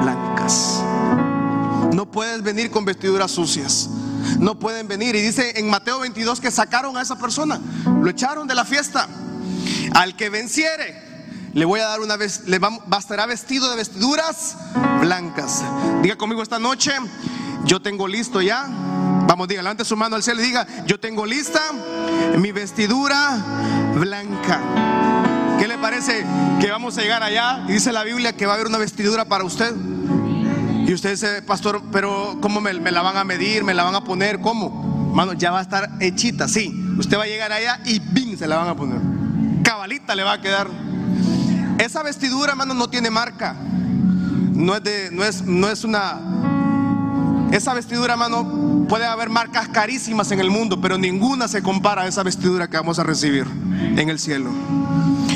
blancas. 0.00 0.82
No 1.92 2.10
puedes 2.10 2.42
venir 2.42 2.70
con 2.70 2.84
vestiduras 2.84 3.30
sucias. 3.30 3.88
No 4.38 4.58
pueden 4.58 4.88
venir. 4.88 5.14
Y 5.14 5.20
dice 5.20 5.58
en 5.58 5.68
Mateo 5.68 6.00
22 6.00 6.40
que 6.40 6.50
sacaron 6.50 6.96
a 6.96 7.02
esa 7.02 7.18
persona, 7.18 7.60
lo 8.00 8.08
echaron 8.10 8.46
de 8.46 8.54
la 8.54 8.64
fiesta. 8.64 9.08
Al 9.94 10.16
que 10.16 10.30
venciere, 10.30 11.09
le 11.52 11.64
voy 11.64 11.80
a 11.80 11.86
dar 11.86 12.00
una 12.00 12.16
vez, 12.16 12.42
le 12.46 12.58
bastará 12.58 13.26
vestido 13.26 13.70
de 13.70 13.76
vestiduras 13.76 14.56
blancas. 15.00 15.64
Diga 16.02 16.16
conmigo 16.16 16.42
esta 16.42 16.58
noche, 16.58 16.92
yo 17.64 17.80
tengo 17.80 18.06
listo 18.06 18.40
ya. 18.40 18.66
Vamos, 19.26 19.48
diga, 19.48 19.62
levante 19.62 19.84
su 19.84 19.96
mano 19.96 20.16
al 20.16 20.22
cielo 20.22 20.40
y 20.42 20.46
diga, 20.46 20.66
yo 20.86 20.98
tengo 20.98 21.24
lista 21.24 21.60
mi 22.36 22.52
vestidura 22.52 23.36
blanca. 23.94 24.60
¿Qué 25.58 25.68
le 25.68 25.78
parece 25.78 26.24
que 26.60 26.70
vamos 26.70 26.96
a 26.98 27.02
llegar 27.02 27.22
allá? 27.22 27.64
Y 27.68 27.72
dice 27.72 27.92
la 27.92 28.02
Biblia 28.02 28.32
que 28.32 28.46
va 28.46 28.52
a 28.52 28.54
haber 28.54 28.66
una 28.66 28.78
vestidura 28.78 29.24
para 29.26 29.44
usted. 29.44 29.74
Y 30.86 30.94
usted 30.94 31.10
dice, 31.10 31.42
pastor, 31.42 31.82
pero 31.92 32.38
¿cómo 32.40 32.60
me, 32.60 32.72
me 32.74 32.90
la 32.90 33.02
van 33.02 33.16
a 33.16 33.24
medir? 33.24 33.62
¿Me 33.62 33.74
la 33.74 33.84
van 33.84 33.94
a 33.94 34.02
poner? 34.02 34.40
¿Cómo? 34.40 34.90
Mano, 35.14 35.34
ya 35.34 35.50
va 35.50 35.58
a 35.58 35.62
estar 35.62 35.90
hechita, 36.00 36.48
sí. 36.48 36.94
Usted 36.98 37.18
va 37.18 37.24
a 37.24 37.26
llegar 37.26 37.52
allá 37.52 37.80
y 37.84 37.98
¡bing! 37.98 38.36
se 38.38 38.46
la 38.46 38.56
van 38.56 38.68
a 38.68 38.74
poner. 38.74 38.98
Cabalita 39.62 40.14
le 40.14 40.22
va 40.22 40.34
a 40.34 40.40
quedar. 40.40 40.68
Esa 41.80 42.02
vestidura, 42.02 42.50
hermano, 42.50 42.74
no 42.74 42.90
tiene 42.90 43.08
marca. 43.08 43.54
No 43.54 44.76
es 44.76 44.82
de, 44.82 45.10
no 45.10 45.24
es, 45.24 45.42
no 45.42 45.66
es 45.70 45.82
una. 45.82 46.20
Esa 47.52 47.72
vestidura, 47.72 48.12
hermano, 48.12 48.86
puede 48.86 49.06
haber 49.06 49.30
marcas 49.30 49.68
carísimas 49.68 50.30
en 50.30 50.40
el 50.40 50.50
mundo, 50.50 50.78
pero 50.78 50.98
ninguna 50.98 51.48
se 51.48 51.62
compara 51.62 52.02
a 52.02 52.06
esa 52.06 52.22
vestidura 52.22 52.68
que 52.68 52.76
vamos 52.76 52.98
a 52.98 53.02
recibir 53.02 53.46
en 53.96 54.10
el 54.10 54.18
cielo. 54.18 54.50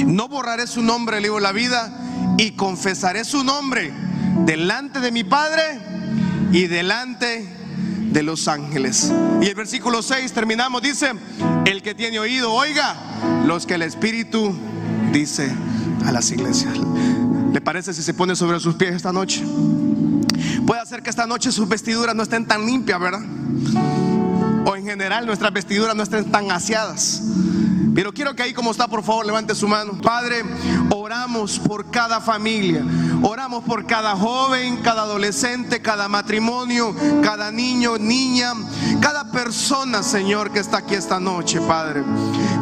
No 0.06 0.28
borraré 0.28 0.66
su 0.66 0.82
nombre 0.82 1.16
del 1.16 1.22
libro 1.22 1.36
de 1.36 1.42
la 1.44 1.52
vida 1.52 1.90
y 2.36 2.50
confesaré 2.50 3.24
su 3.24 3.42
nombre 3.42 3.90
delante 4.44 5.00
de 5.00 5.12
mi 5.12 5.24
Padre 5.24 5.80
y 6.52 6.66
delante 6.66 7.48
de 8.12 8.22
los 8.22 8.48
ángeles. 8.48 9.10
Y 9.40 9.46
el 9.46 9.54
versículo 9.54 10.02
6 10.02 10.30
terminamos, 10.32 10.82
dice, 10.82 11.12
el 11.64 11.80
que 11.82 11.94
tiene 11.94 12.18
oído, 12.18 12.52
oiga 12.52 12.96
los 13.46 13.64
que 13.64 13.76
el 13.76 13.82
Espíritu 13.82 14.54
dice 15.10 15.50
a 16.04 16.12
las 16.12 16.30
iglesias. 16.30 16.74
¿Le 17.52 17.60
parece 17.60 17.94
si 17.94 18.02
se 18.02 18.14
pone 18.14 18.36
sobre 18.36 18.60
sus 18.60 18.74
pies 18.74 18.94
esta 18.94 19.12
noche? 19.12 19.44
Puede 20.66 20.80
hacer 20.80 21.02
que 21.02 21.10
esta 21.10 21.26
noche 21.26 21.52
sus 21.52 21.68
vestiduras 21.68 22.14
no 22.14 22.22
estén 22.22 22.46
tan 22.46 22.66
limpias, 22.66 22.98
¿verdad? 22.98 23.22
O 24.66 24.76
en 24.76 24.84
general 24.84 25.26
nuestras 25.26 25.52
vestiduras 25.52 25.94
no 25.94 26.02
estén 26.02 26.30
tan 26.30 26.50
aseadas. 26.50 27.22
Pero 27.94 28.12
quiero 28.12 28.34
que 28.34 28.42
ahí 28.42 28.52
como 28.52 28.72
está, 28.72 28.88
por 28.88 29.04
favor, 29.04 29.24
levante 29.24 29.54
su 29.54 29.68
mano. 29.68 30.00
Padre, 30.02 30.42
oramos 30.90 31.60
por 31.60 31.90
cada 31.90 32.20
familia. 32.20 32.84
Oramos 33.22 33.62
por 33.64 33.86
cada 33.86 34.16
joven, 34.16 34.78
cada 34.78 35.02
adolescente, 35.02 35.80
cada 35.80 36.08
matrimonio, 36.08 36.94
cada 37.22 37.52
niño, 37.52 37.96
niña, 37.96 38.52
cada 39.00 39.30
persona, 39.30 40.02
Señor, 40.02 40.50
que 40.50 40.58
está 40.58 40.78
aquí 40.78 40.94
esta 40.94 41.20
noche, 41.20 41.60
Padre. 41.60 42.02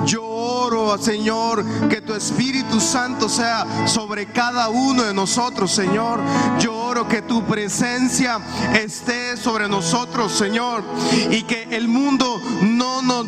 Yo 0.04 0.31
oro, 0.62 0.98
Señor, 0.98 1.64
que 1.88 2.00
tu 2.00 2.14
Espíritu 2.14 2.80
Santo 2.80 3.28
sea 3.28 3.66
sobre 3.86 4.26
cada 4.26 4.68
uno 4.68 5.02
de 5.02 5.14
nosotros, 5.14 5.72
Señor. 5.72 6.20
Yo 6.58 6.74
oro 6.74 7.08
que 7.08 7.22
tu 7.22 7.44
presencia 7.44 8.38
esté 8.74 9.36
sobre 9.36 9.68
nosotros, 9.68 10.32
Señor, 10.32 10.82
y 11.30 11.42
que 11.42 11.68
el 11.70 11.88
mundo 11.88 12.40
no 12.62 13.02
nos, 13.02 13.26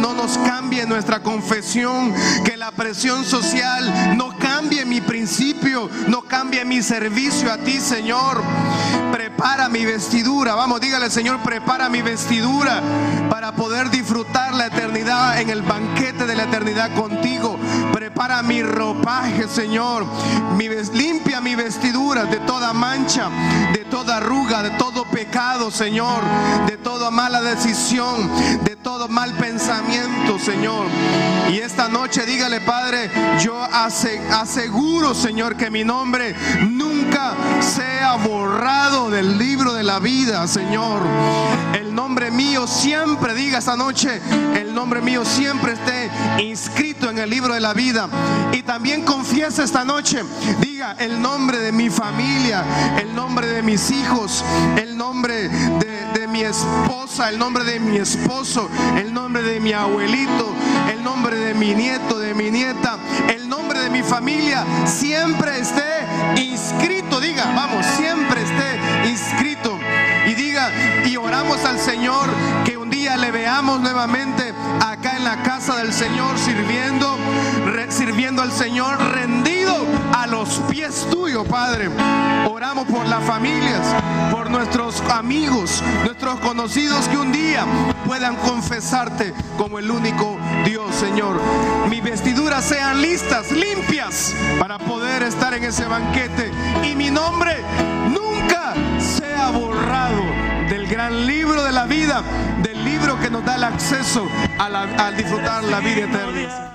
no 0.00 0.14
nos 0.14 0.38
cambie 0.38 0.86
nuestra 0.86 1.22
confesión, 1.22 2.14
que 2.44 2.56
la 2.56 2.70
presión 2.70 3.24
social 3.24 4.16
no 4.16 4.36
cambie 4.38 4.84
mi 4.84 5.00
principio, 5.00 5.88
no 6.08 6.22
cambie 6.22 6.64
mi 6.64 6.82
servicio 6.82 7.52
a 7.52 7.58
ti, 7.58 7.80
Señor. 7.80 8.42
Prepara 9.12 9.68
mi 9.68 9.84
vestidura, 9.84 10.54
vamos, 10.54 10.80
dígale, 10.80 11.10
Señor, 11.10 11.40
prepara 11.42 11.88
mi 11.88 12.02
vestidura 12.02 12.80
para 13.28 13.52
poder 13.52 13.90
disfrutar 13.90 14.54
la 14.54 14.66
eternidad 14.66 15.40
en 15.40 15.50
el 15.50 15.62
banquete 15.62 16.26
de 16.26 16.36
la 16.36 16.44
eternidad 16.44 16.69
contigo. 16.94 17.58
Prepara 17.92 18.20
para 18.20 18.42
mi 18.42 18.62
ropaje, 18.62 19.48
Señor. 19.48 20.04
Mi, 20.54 20.68
limpia 20.92 21.40
mi 21.40 21.54
vestidura 21.54 22.24
de 22.24 22.36
toda 22.40 22.74
mancha, 22.74 23.30
de 23.72 23.84
toda 23.86 24.18
arruga, 24.18 24.62
de 24.62 24.70
todo 24.72 25.04
pecado, 25.04 25.70
Señor, 25.70 26.22
de 26.66 26.76
toda 26.76 27.10
mala 27.10 27.40
decisión, 27.40 28.30
de 28.62 28.76
todo 28.76 29.08
mal 29.08 29.32
pensamiento, 29.32 30.38
Señor. 30.38 30.86
Y 31.50 31.60
esta 31.60 31.88
noche 31.88 32.26
dígale, 32.26 32.60
Padre, 32.60 33.10
yo 33.40 33.58
aseguro, 33.62 35.14
Señor, 35.14 35.56
que 35.56 35.70
mi 35.70 35.82
nombre 35.82 36.34
nunca 36.68 37.34
sea 37.60 38.16
borrado 38.16 39.08
del 39.08 39.38
libro 39.38 39.72
de 39.72 39.82
la 39.82 39.98
vida, 39.98 40.46
Señor. 40.46 41.00
Nombre 41.94 42.30
mío 42.30 42.66
siempre, 42.66 43.34
diga 43.34 43.58
esta 43.58 43.76
noche, 43.76 44.20
el 44.54 44.74
nombre 44.74 45.00
mío 45.00 45.24
siempre 45.24 45.72
esté 45.72 46.10
inscrito 46.42 47.10
en 47.10 47.18
el 47.18 47.30
libro 47.30 47.54
de 47.54 47.60
la 47.60 47.74
vida. 47.74 48.08
Y 48.52 48.62
también 48.62 49.02
confiesa 49.02 49.64
esta 49.64 49.84
noche, 49.84 50.22
diga 50.60 50.96
el 50.98 51.20
nombre 51.20 51.58
de 51.58 51.72
mi 51.72 51.90
familia, 51.90 52.64
el 52.98 53.14
nombre 53.14 53.46
de 53.46 53.62
mis 53.62 53.90
hijos, 53.90 54.44
el 54.76 54.96
nombre 54.96 55.48
de, 55.48 56.06
de 56.18 56.28
mi 56.28 56.42
esposa, 56.42 57.28
el 57.28 57.38
nombre 57.38 57.64
de 57.64 57.80
mi 57.80 57.96
esposo, 57.96 58.68
el 58.96 59.12
nombre 59.12 59.42
de 59.42 59.60
mi 59.60 59.72
abuelito, 59.72 60.54
el 60.90 61.02
nombre 61.02 61.36
de 61.36 61.54
mi 61.54 61.74
nieto, 61.74 62.18
de 62.18 62.34
mi 62.34 62.50
nieta, 62.50 62.98
el 63.28 63.48
nombre 63.48 63.80
de 63.80 63.90
mi 63.90 64.02
familia, 64.02 64.64
siempre 64.86 65.58
esté 65.58 65.82
inscrito, 66.36 67.20
diga, 67.20 67.44
vamos, 67.54 67.84
siempre 67.96 68.42
esté 68.42 69.08
inscrito. 69.10 69.59
Oramos 71.30 71.64
al 71.64 71.78
Señor 71.78 72.28
que 72.64 72.76
un 72.76 72.90
día 72.90 73.16
le 73.16 73.30
veamos 73.30 73.80
nuevamente 73.80 74.52
acá 74.84 75.16
en 75.16 75.22
la 75.22 75.44
casa 75.44 75.76
del 75.76 75.92
Señor 75.92 76.36
sirviendo, 76.36 77.16
sirviendo 77.88 78.42
al 78.42 78.50
Señor 78.50 78.98
rendido 79.12 79.76
a 80.12 80.26
los 80.26 80.60
pies 80.68 81.06
tuyos, 81.08 81.46
Padre. 81.46 81.88
Oramos 82.50 82.88
por 82.88 83.06
las 83.06 83.22
familias, 83.22 83.94
por 84.32 84.50
nuestros 84.50 85.00
amigos, 85.02 85.84
nuestros 86.04 86.40
conocidos 86.40 87.06
que 87.06 87.16
un 87.16 87.30
día 87.30 87.64
puedan 88.06 88.34
confesarte 88.34 89.32
como 89.56 89.78
el 89.78 89.88
único 89.88 90.36
Dios, 90.64 90.92
Señor. 90.96 91.40
Mis 91.88 92.02
vestiduras 92.02 92.64
sean 92.64 93.00
listas, 93.00 93.52
limpias, 93.52 94.34
para 94.58 94.80
poder 94.80 95.22
estar 95.22 95.54
en 95.54 95.62
ese 95.62 95.84
banquete. 95.84 96.50
Y 96.90 96.96
mi 96.96 97.08
nombre 97.08 97.56
nunca 98.10 98.74
sea 98.98 99.50
borrado 99.50 100.24
del 100.70 100.86
gran 100.86 101.26
libro 101.26 101.64
de 101.64 101.72
la 101.72 101.84
vida, 101.84 102.22
del 102.62 102.84
libro 102.84 103.18
que 103.18 103.28
nos 103.28 103.44
da 103.44 103.56
el 103.56 103.64
acceso 103.64 104.28
a, 104.56 105.06
a 105.06 105.10
disfrutar 105.10 105.64
la 105.64 105.80
vida 105.80 106.04
eterna. 106.04 106.68